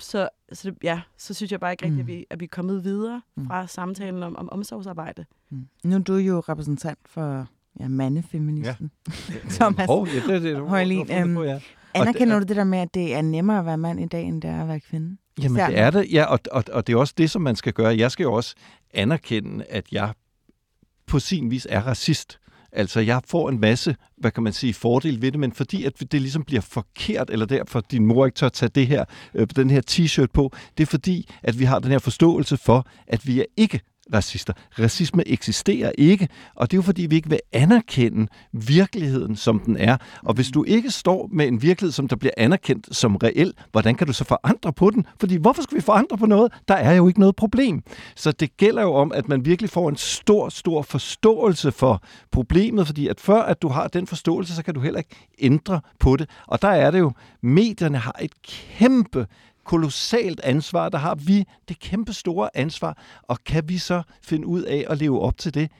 så, 0.00 0.28
så, 0.52 0.70
det- 0.70 0.78
ja, 0.82 1.00
så 1.16 1.34
synes 1.34 1.52
jeg 1.52 1.60
bare 1.60 1.72
ikke 1.72 1.84
rigtigt, 1.84 1.96
Mm. 1.96 2.00
at, 2.00 2.06
vi, 2.16 2.26
at 2.30 2.40
vi 2.40 2.44
er 2.44 2.48
kommet 2.48 2.84
videre 2.84 3.22
Mm. 3.34 3.46
fra 3.46 3.66
samtalen 3.66 4.22
om, 4.22 4.36
om 4.36 4.48
omsorgsarbejde. 4.52 5.24
Mm. 5.50 5.68
Nu 5.84 5.94
er 5.96 5.98
du 6.00 6.14
jo 6.14 6.40
repræsentant 6.40 6.98
for 7.06 7.46
ja, 7.80 7.88
mandefeministen. 7.88 8.90
Thomas, 9.58 9.86
Hov, 9.86 10.08
ja, 10.08 10.14
det, 10.14 10.42
det, 10.42 10.42
det, 10.42 10.68
Højlin, 10.68 11.12
øhm, 11.12 11.34
på, 11.34 11.42
ja. 11.42 11.60
anerkender 11.94 12.38
du 12.38 12.44
det 12.46 12.56
der 12.56 12.64
med, 12.64 12.78
at 12.78 12.94
det 12.94 13.14
er 13.14 13.22
nemmere 13.22 13.58
at 13.58 13.66
være 13.66 13.78
mand 13.78 14.00
i 14.00 14.06
dag, 14.06 14.24
end 14.24 14.42
det 14.42 14.50
er 14.50 14.62
at 14.62 14.68
være 14.68 14.80
kvinde? 14.80 15.16
Jamen, 15.42 15.56
Især 15.56 15.66
det 15.66 15.78
er 15.78 15.90
det, 15.90 16.12
ja, 16.12 16.24
og, 16.24 16.38
og, 16.50 16.64
og 16.72 16.86
det 16.86 16.92
er 16.92 16.96
også 16.96 17.14
det, 17.18 17.30
som 17.30 17.42
man 17.42 17.56
skal 17.56 17.72
gøre. 17.72 17.96
Jeg 17.96 18.10
skal 18.10 18.24
jo 18.24 18.32
også 18.32 18.54
anerkende, 18.94 19.64
at 19.64 19.84
jeg 19.92 20.12
på 21.06 21.18
sin 21.18 21.50
vis 21.50 21.66
er 21.70 21.80
racist. 21.80 22.38
Altså, 22.72 23.00
jeg 23.00 23.20
får 23.26 23.48
en 23.48 23.60
masse, 23.60 23.96
hvad 24.16 24.30
kan 24.30 24.42
man 24.42 24.52
sige, 24.52 24.74
fordel 24.74 25.22
ved 25.22 25.32
det, 25.32 25.40
men 25.40 25.52
fordi 25.52 25.84
at 25.84 26.00
det 26.12 26.20
ligesom 26.20 26.44
bliver 26.44 26.60
forkert, 26.60 27.30
eller 27.30 27.46
derfor 27.46 27.80
din 27.80 28.06
mor 28.06 28.26
ikke 28.26 28.36
tør 28.36 28.48
tage 28.48 28.70
det 28.74 28.86
her, 28.86 29.04
øh, 29.34 29.46
den 29.56 29.70
her 29.70 29.80
t-shirt 29.90 30.26
på, 30.34 30.52
det 30.78 30.82
er 30.82 30.86
fordi, 30.86 31.30
at 31.42 31.58
vi 31.58 31.64
har 31.64 31.78
den 31.78 31.90
her 31.90 31.98
forståelse 31.98 32.56
for, 32.56 32.86
at 33.06 33.26
vi 33.26 33.40
er 33.40 33.44
ikke 33.56 33.80
racister. 34.14 34.52
Racisme 34.78 35.28
eksisterer 35.28 35.92
ikke, 35.98 36.28
og 36.54 36.70
det 36.70 36.76
er 36.76 36.78
jo 36.78 36.82
fordi, 36.82 37.06
vi 37.06 37.16
ikke 37.16 37.28
vil 37.30 37.40
anerkende 37.52 38.28
virkeligheden, 38.52 39.36
som 39.36 39.60
den 39.60 39.76
er. 39.76 39.96
Og 40.22 40.34
hvis 40.34 40.48
du 40.50 40.64
ikke 40.64 40.90
står 40.90 41.28
med 41.32 41.48
en 41.48 41.62
virkelighed, 41.62 41.92
som 41.92 42.08
der 42.08 42.16
bliver 42.16 42.32
anerkendt 42.36 42.96
som 42.96 43.16
reel, 43.16 43.52
hvordan 43.72 43.94
kan 43.94 44.06
du 44.06 44.12
så 44.12 44.24
forandre 44.24 44.72
på 44.72 44.90
den? 44.90 45.06
Fordi 45.20 45.36
hvorfor 45.36 45.62
skal 45.62 45.76
vi 45.76 45.82
forandre 45.82 46.18
på 46.18 46.26
noget? 46.26 46.52
Der 46.68 46.74
er 46.74 46.94
jo 46.94 47.08
ikke 47.08 47.20
noget 47.20 47.36
problem. 47.36 47.82
Så 48.16 48.32
det 48.32 48.56
gælder 48.56 48.82
jo 48.82 48.94
om, 48.94 49.12
at 49.12 49.28
man 49.28 49.44
virkelig 49.44 49.70
får 49.70 49.88
en 49.88 49.96
stor, 49.96 50.48
stor 50.48 50.82
forståelse 50.82 51.72
for 51.72 52.02
problemet, 52.30 52.86
fordi 52.86 53.08
at 53.08 53.20
før 53.20 53.42
at 53.42 53.62
du 53.62 53.68
har 53.68 53.88
den 53.88 54.06
forståelse, 54.06 54.54
så 54.54 54.62
kan 54.62 54.74
du 54.74 54.80
heller 54.80 54.98
ikke 54.98 55.28
ændre 55.38 55.80
på 55.98 56.16
det. 56.16 56.30
Og 56.46 56.62
der 56.62 56.68
er 56.68 56.90
det 56.90 56.98
jo, 56.98 57.12
medierne 57.42 57.98
har 57.98 58.16
et 58.20 58.42
kæmpe 58.42 59.26
kolossalt 59.64 60.40
ansvar. 60.40 60.88
Der 60.88 60.98
har 60.98 61.14
vi 61.14 61.44
det 61.68 61.78
kæmpe 61.78 62.12
store 62.12 62.56
ansvar, 62.56 62.98
og 63.22 63.44
kan 63.44 63.68
vi 63.68 63.78
så 63.78 64.02
finde 64.22 64.46
ud 64.46 64.62
af 64.62 64.84
at 64.88 64.98
leve 64.98 65.20
op 65.20 65.38
til 65.38 65.54
det? 65.54 65.70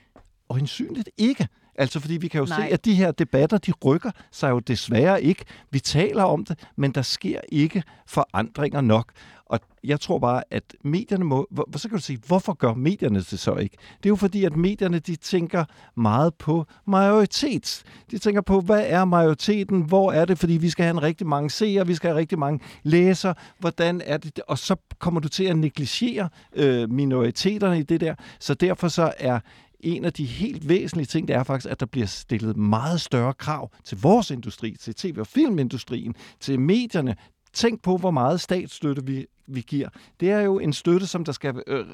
Og 0.48 0.56
hensynligt 0.56 1.10
ikke. 1.16 1.48
Altså, 1.74 2.00
fordi 2.00 2.16
vi 2.16 2.28
kan 2.28 2.40
jo 2.40 2.46
Nej. 2.46 2.68
Se, 2.68 2.72
at 2.74 2.84
de 2.84 2.94
her 2.94 3.10
debatter, 3.10 3.58
de 3.58 3.72
rykker 3.84 4.10
sig 4.32 4.50
jo 4.50 4.58
desværre 4.58 5.22
ikke. 5.22 5.44
Vi 5.70 5.80
taler 5.80 6.22
om 6.22 6.44
det, 6.44 6.58
men 6.76 6.92
der 6.92 7.02
sker 7.02 7.40
ikke 7.48 7.82
forandringer 8.06 8.80
nok. 8.80 9.12
Og 9.50 9.60
jeg 9.84 10.00
tror 10.00 10.18
bare, 10.18 10.42
at 10.50 10.62
medierne 10.84 11.24
må... 11.24 11.46
Hvor, 11.50 11.78
så 11.78 11.88
kan 11.88 11.98
du 11.98 12.04
sige, 12.04 12.18
hvorfor 12.26 12.52
gør 12.52 12.74
medierne 12.74 13.18
det 13.18 13.38
så 13.38 13.54
ikke? 13.54 13.76
Det 13.96 14.06
er 14.06 14.10
jo 14.10 14.16
fordi, 14.16 14.44
at 14.44 14.56
medierne, 14.56 14.98
de 14.98 15.16
tænker 15.16 15.64
meget 15.96 16.34
på 16.34 16.66
majoritet. 16.86 17.82
De 18.10 18.18
tænker 18.18 18.40
på, 18.40 18.60
hvad 18.60 18.84
er 18.86 19.04
majoriteten? 19.04 19.82
Hvor 19.82 20.12
er 20.12 20.24
det? 20.24 20.38
Fordi 20.38 20.52
vi 20.52 20.70
skal 20.70 20.84
have 20.84 20.90
en 20.90 21.02
rigtig 21.02 21.26
mange 21.26 21.50
seere, 21.50 21.86
vi 21.86 21.94
skal 21.94 22.08
have 22.10 22.18
rigtig 22.18 22.38
mange 22.38 22.60
læsere. 22.82 23.34
Hvordan 23.58 24.00
er 24.04 24.16
det? 24.16 24.40
Og 24.48 24.58
så 24.58 24.76
kommer 24.98 25.20
du 25.20 25.28
til 25.28 25.44
at 25.44 25.56
negligere 25.56 26.28
øh, 26.52 26.90
minoriteterne 26.90 27.78
i 27.78 27.82
det 27.82 28.00
der. 28.00 28.14
Så 28.40 28.54
derfor 28.54 28.88
så 28.88 29.12
er 29.18 29.40
en 29.80 30.04
af 30.04 30.12
de 30.12 30.24
helt 30.24 30.68
væsentlige 30.68 31.06
ting, 31.06 31.28
det 31.28 31.36
er 31.36 31.42
faktisk, 31.42 31.72
at 31.72 31.80
der 31.80 31.86
bliver 31.86 32.06
stillet 32.06 32.56
meget 32.56 33.00
større 33.00 33.34
krav 33.34 33.70
til 33.84 33.98
vores 34.02 34.30
industri, 34.30 34.76
til 34.80 34.94
tv- 34.94 35.18
og 35.18 35.26
filmindustrien, 35.26 36.14
til 36.40 36.60
medierne. 36.60 37.16
Tænk 37.52 37.82
på, 37.82 37.96
hvor 37.96 38.10
meget 38.10 38.40
statsstøtte 38.40 39.06
vi, 39.06 39.26
vi 39.54 39.60
giver. 39.60 39.88
Det 40.20 40.30
er 40.30 40.40
jo 40.40 40.58
en 40.58 40.72
støtte, 40.72 41.06
som 41.06 41.24
der 41.24 41.32
skal 41.32 41.62
øh, 41.66 41.84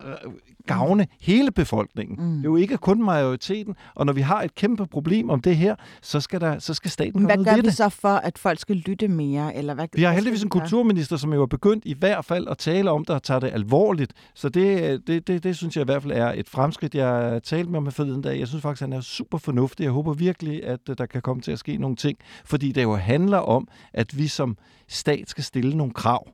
gavne 0.66 1.06
hele 1.20 1.50
befolkningen. 1.50 2.16
Mm. 2.20 2.36
Det 2.36 2.38
er 2.38 2.50
jo 2.50 2.56
ikke 2.56 2.76
kun 2.76 3.04
majoriteten. 3.04 3.74
Og 3.94 4.06
når 4.06 4.12
vi 4.12 4.20
har 4.20 4.42
et 4.42 4.54
kæmpe 4.54 4.86
problem 4.86 5.30
om 5.30 5.40
det 5.40 5.56
her, 5.56 5.74
så 6.02 6.20
skal, 6.20 6.40
der, 6.40 6.58
så 6.58 6.74
skal 6.74 6.90
staten 6.90 7.12
gøre 7.12 7.26
hvad 7.26 7.36
noget 7.36 7.46
gør 7.46 7.54
ved 7.54 7.62
vi 7.62 7.68
det. 7.68 7.76
så 7.76 7.88
for, 7.88 8.08
at 8.08 8.38
folk 8.38 8.58
skal 8.58 8.76
lytte 8.76 9.08
mere? 9.08 9.54
Eller 9.54 9.74
hvad, 9.74 9.88
Vi 9.92 10.02
har 10.02 10.08
hvad 10.08 10.14
heldigvis 10.14 10.42
en 10.42 10.48
kulturminister, 10.48 11.16
som 11.16 11.32
jo 11.32 11.42
er 11.42 11.46
begyndt 11.46 11.84
i 11.86 11.94
hvert 11.94 12.24
fald 12.24 12.48
at 12.48 12.58
tale 12.58 12.90
om 12.90 13.04
det 13.04 13.14
og 13.14 13.22
tager 13.22 13.40
det 13.40 13.50
alvorligt. 13.52 14.12
Så 14.34 14.48
det, 14.48 15.06
det, 15.06 15.26
det, 15.26 15.44
det 15.44 15.56
synes 15.56 15.76
jeg 15.76 15.82
i 15.82 15.84
hvert 15.84 16.02
fald 16.02 16.12
er 16.12 16.32
et 16.32 16.48
fremskridt. 16.48 16.94
Jeg 16.94 17.40
talte 17.42 17.70
med 17.70 17.80
ham 17.80 17.92
forleden 17.92 18.22
dag. 18.22 18.38
Jeg 18.38 18.48
synes 18.48 18.62
faktisk, 18.62 18.80
han 18.80 18.92
er 18.92 19.00
super 19.00 19.38
fornuftig. 19.38 19.84
Jeg 19.84 19.92
håber 19.92 20.12
virkelig, 20.12 20.64
at 20.64 20.80
øh, 20.90 20.98
der 20.98 21.06
kan 21.06 21.22
komme 21.22 21.42
til 21.42 21.52
at 21.52 21.58
ske 21.58 21.76
nogle 21.76 21.96
ting. 21.96 22.18
Fordi 22.44 22.72
det 22.72 22.82
jo 22.82 22.96
handler 22.96 23.38
om, 23.38 23.68
at 23.92 24.18
vi 24.18 24.28
som 24.28 24.56
stat 24.88 25.30
skal 25.30 25.44
stille 25.44 25.76
nogle 25.76 25.92
krav 25.92 26.28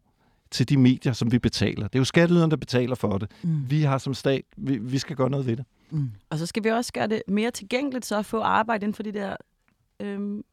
til 0.52 0.68
de 0.68 0.76
medier, 0.76 1.12
som 1.12 1.32
vi 1.32 1.38
betaler. 1.38 1.88
Det 1.88 1.94
er 1.94 2.00
jo 2.00 2.04
skatteyderne, 2.04 2.50
der 2.50 2.56
betaler 2.56 2.94
for 2.94 3.18
det. 3.18 3.30
Mm. 3.42 3.70
Vi 3.70 3.82
har 3.82 3.98
som 3.98 4.14
stat, 4.14 4.42
vi, 4.56 4.78
vi 4.78 4.98
skal 4.98 5.16
gøre 5.16 5.30
noget 5.30 5.46
ved 5.46 5.56
det. 5.56 5.64
Mm. 5.90 6.10
Og 6.30 6.38
så 6.38 6.46
skal 6.46 6.64
vi 6.64 6.68
også 6.68 6.92
gøre 6.92 7.06
det 7.06 7.22
mere 7.28 7.50
tilgængeligt, 7.50 8.06
så 8.06 8.18
at 8.18 8.26
få 8.26 8.40
arbejde 8.40 8.84
inden 8.84 8.94
for 8.94 9.02
de 9.02 9.12
der 9.12 9.36
øhm, 10.00 10.44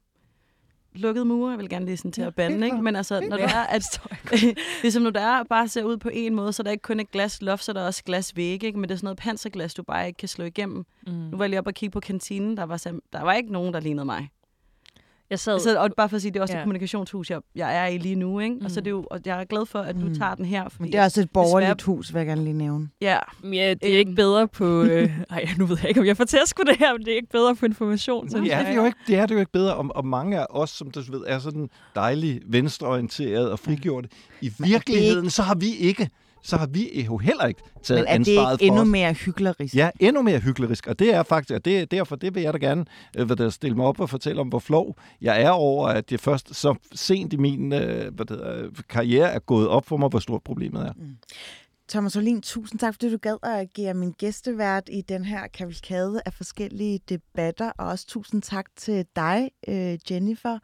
lukkede 0.94 1.26
mure. 1.26 1.52
Jeg 1.52 1.60
vil 1.60 1.70
gerne 1.70 1.86
lige 1.86 1.98
sådan 1.98 2.12
til 2.12 2.22
at 2.22 2.36
bande, 2.36 2.66
ikke? 2.66 2.82
Men 2.82 2.96
altså, 2.96 3.20
når 3.20 3.38
det 3.38 3.46
er, 3.46 3.64
at 3.64 4.02
ligesom 4.82 5.04
når 5.04 5.10
der 5.10 5.22
er 5.22 5.44
bare 5.44 5.68
ser 5.68 5.84
ud 5.84 5.98
på 5.98 6.10
en 6.14 6.36
måde, 6.36 6.54
så 6.54 6.62
er 6.62 6.64
der 6.64 6.72
ikke 6.72 6.82
kun 6.82 7.00
et 7.00 7.12
glas 7.12 7.42
loft, 7.42 7.64
så 7.64 7.72
er 7.72 7.74
der 7.74 7.86
også 7.86 8.04
glas 8.04 8.36
væg, 8.36 8.64
ikke? 8.64 8.80
Men 8.80 8.84
det 8.84 8.92
er 8.92 8.98
sådan 8.98 9.06
noget 9.06 9.18
panserglas, 9.18 9.74
du 9.74 9.84
bare 9.84 10.08
ikke 10.08 10.18
kan 10.18 10.30
slå 10.30 10.46
igennem. 10.46 10.86
Mm. 11.08 11.14
Nu 11.14 11.38
var 11.38 11.44
jeg 11.44 11.50
lige 11.50 11.60
oppe 11.60 11.70
og 11.70 11.74
kigge 11.74 11.92
på 11.92 12.00
kantinen, 12.00 12.58
der 12.58 12.64
var, 12.64 12.78
der 13.14 13.22
var 13.22 13.34
ikke 13.34 13.52
nogen, 13.52 13.74
der 13.74 13.80
lignede 13.80 14.06
mig. 14.06 14.30
Jeg 15.30 15.40
sad... 15.40 15.60
Så, 15.60 15.80
og 15.80 15.90
bare 15.98 16.10
for 16.10 16.16
at 16.16 16.22
sige, 16.22 16.32
det 16.32 16.38
er 16.40 16.42
også 16.42 16.54
ja. 16.54 16.58
Ja. 16.58 16.62
det 16.62 16.66
kommunikationshus, 16.66 17.30
jeg, 17.30 17.40
jeg 17.56 17.78
er 17.78 17.86
i 17.86 17.98
lige 17.98 18.16
nu, 18.16 18.40
ikke? 18.40 18.56
Mm. 18.56 18.66
Og, 18.66 18.72
så 18.72 18.80
er 18.80 18.82
Mm. 18.82 18.84
det 18.84 18.92
jo, 18.92 19.08
og 19.12 19.20
jeg 19.26 19.40
er 19.42 19.46
glad 19.46 19.66
for, 19.66 19.80
at 19.80 19.96
du 19.96 20.06
Mm. 20.06 20.16
tager 20.16 20.36
den 20.36 20.46
her. 20.46 20.64
Fordi, 20.70 20.82
Men 20.84 20.92
det 20.92 21.00
er 21.00 21.04
også 21.04 21.22
et 21.22 21.30
borgerligt 21.32 21.80
desværre- 21.80 21.96
hus, 21.96 22.14
vil 22.14 22.20
jeg 22.20 22.28
gerne 22.28 22.44
lige 22.44 22.54
nævne. 22.54 22.90
Ja, 23.02 23.18
Ja, 23.44 23.74
det 23.82 23.94
er 23.94 23.98
ikke 23.98 24.10
Øhm. 24.10 24.16
bedre 24.16 24.48
på... 24.48 24.84
Øh, 24.84 25.12
ej, 25.30 25.46
nu 25.58 25.66
ved 25.66 25.78
jeg 25.82 25.90
ikke, 25.90 26.00
om 26.02 26.06
jeg 26.08 26.18
får 26.18 26.24
tæsk 26.24 26.58
det 26.58 26.78
her, 26.80 26.94
men 26.94 27.06
det 27.06 27.12
er 27.12 27.16
ikke 27.16 27.30
bedre 27.32 27.56
på 27.56 27.66
information. 27.66 28.30
Så 28.30 28.38
Det 28.40 28.54
er 28.54 28.66
det 28.70 28.76
jo 28.76 28.86
ikke, 28.86 28.98
det 29.08 29.16
er 29.18 29.26
det 29.26 29.36
jo 29.36 29.40
ikke 29.40 29.52
bedre, 29.52 29.76
om, 29.76 29.92
om 29.96 30.06
mange 30.06 30.40
af 30.40 30.46
os, 30.50 30.70
som 30.70 30.92
du 30.92 31.02
ved, 31.12 31.22
er 31.28 31.40
sådan 31.40 31.70
dejligt 31.96 32.44
venstreorienteret 32.48 33.52
og 33.52 33.60
frigjorte. 33.60 34.10
I 34.42 34.52
virkeligheden, 34.60 35.30
så 35.30 35.42
har 35.44 35.56
vi 35.56 35.76
ikke, 35.76 36.10
så 36.44 36.58
har 36.58 36.68
vi 36.68 37.04
jo 37.06 37.18
heller 37.18 37.46
ikke 37.46 37.62
taget 37.84 38.00
Men 38.00 38.08
er 38.08 38.18
det 38.18 38.32
ansvaret 38.32 38.54
ikke 38.54 38.62
for 38.62 38.68
endnu 38.68 38.82
os. 38.82 38.88
mere 38.88 39.14
hyklerisk? 39.14 39.76
Ja, 39.76 39.90
endnu 40.00 40.22
mere 40.22 40.40
hyklerisk, 40.40 40.88
og 40.88 41.00
det 41.00 41.14
er 41.14 41.24
faktisk, 41.24 41.56
og 41.56 41.66
det, 41.66 41.92
derfor 41.92 42.16
det 42.16 42.36
vil 42.36 42.44
jeg 42.44 42.54
da 42.54 42.58
gerne 42.58 42.86
øh, 43.18 43.26
hvad 43.26 43.36
der, 43.36 43.50
stille 43.50 43.78
mig 43.78 43.86
op 43.86 44.00
og 44.00 44.10
fortælle 44.10 44.42
om, 44.42 44.48
hvor 44.48 44.60
flov 44.60 44.96
jeg 45.22 45.42
er 45.42 45.50
over, 45.50 45.88
at 45.88 46.10
det 46.10 46.20
først 46.20 46.56
så 46.56 46.76
sent 46.96 47.34
i 47.34 47.38
min 47.38 47.74
øh, 47.74 48.14
hvad 48.14 48.26
det 48.26 48.30
hedder, 48.30 48.70
karriere 48.90 49.30
er 49.32 49.40
gået 49.40 49.68
op 49.68 49.86
for 49.86 49.98
mig, 49.98 50.10
hvor 50.10 50.20
stort 50.20 50.44
problemet 50.44 50.82
er. 50.82 50.94
Thomas 51.90 52.16
Olin, 52.16 52.42
tusind 52.42 52.80
tak, 52.80 52.94
fordi 52.94 53.12
du 53.12 53.18
gad 53.18 53.38
at 53.44 53.50
agere 53.60 53.94
min 53.94 54.12
gæstevært 54.12 54.90
i 54.92 55.02
den 55.02 55.26
her 55.26 55.48
kavalkade 55.48 56.22
af 56.26 56.34
forskellige 56.34 57.00
debatter, 57.10 57.72
og 57.78 57.88
også 57.88 58.08
tusind 58.08 58.42
tak 58.42 58.66
til 58.76 59.06
dig, 59.16 59.50
øh, 59.68 59.98
Jennifer, 60.12 60.60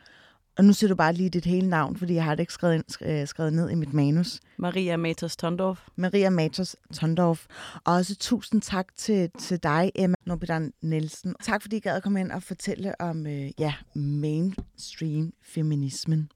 Og 0.58 0.66
nu 0.66 0.74
ser 0.74 0.88
du 0.88 0.95
bare 0.95 1.14
lige 1.14 1.30
dit 1.30 1.45
hele 1.45 1.70
navn, 1.70 1.97
fordi 1.97 2.14
jeg 2.14 2.24
har 2.24 2.36
det 2.36 2.39
ikke 2.39 2.53
skrevet, 2.53 2.76
ind, 2.76 3.01
øh, 3.01 3.28
skrevet 3.28 3.53
ned 3.53 3.70
i 3.70 3.76
mit 3.76 3.93
manus. 3.93 4.39
Maria 4.58 4.97
Matos 4.97 5.36
Tondorf. 5.36 5.88
Maria 5.95 6.30
Matos 6.30 6.76
Tondorf. 6.93 7.45
Og 7.84 7.93
også 7.93 8.16
tusind 8.16 8.62
tak 8.62 8.88
til, 8.95 9.30
til 9.39 9.64
dig, 9.64 9.91
Emma 9.95 10.16
Norbidan 10.26 10.74
Nielsen. 10.82 11.36
Tak 11.43 11.62
fordi 11.62 11.78
I 11.78 11.80
gad 11.80 11.95
at 11.95 12.03
komme 12.03 12.20
ind 12.20 12.32
og 12.32 12.43
fortælle 12.43 13.01
om 13.01 13.28
øh, 13.28 13.49
ja, 13.60 13.74
mainstream 13.95 15.34
feminismen. 15.43 16.30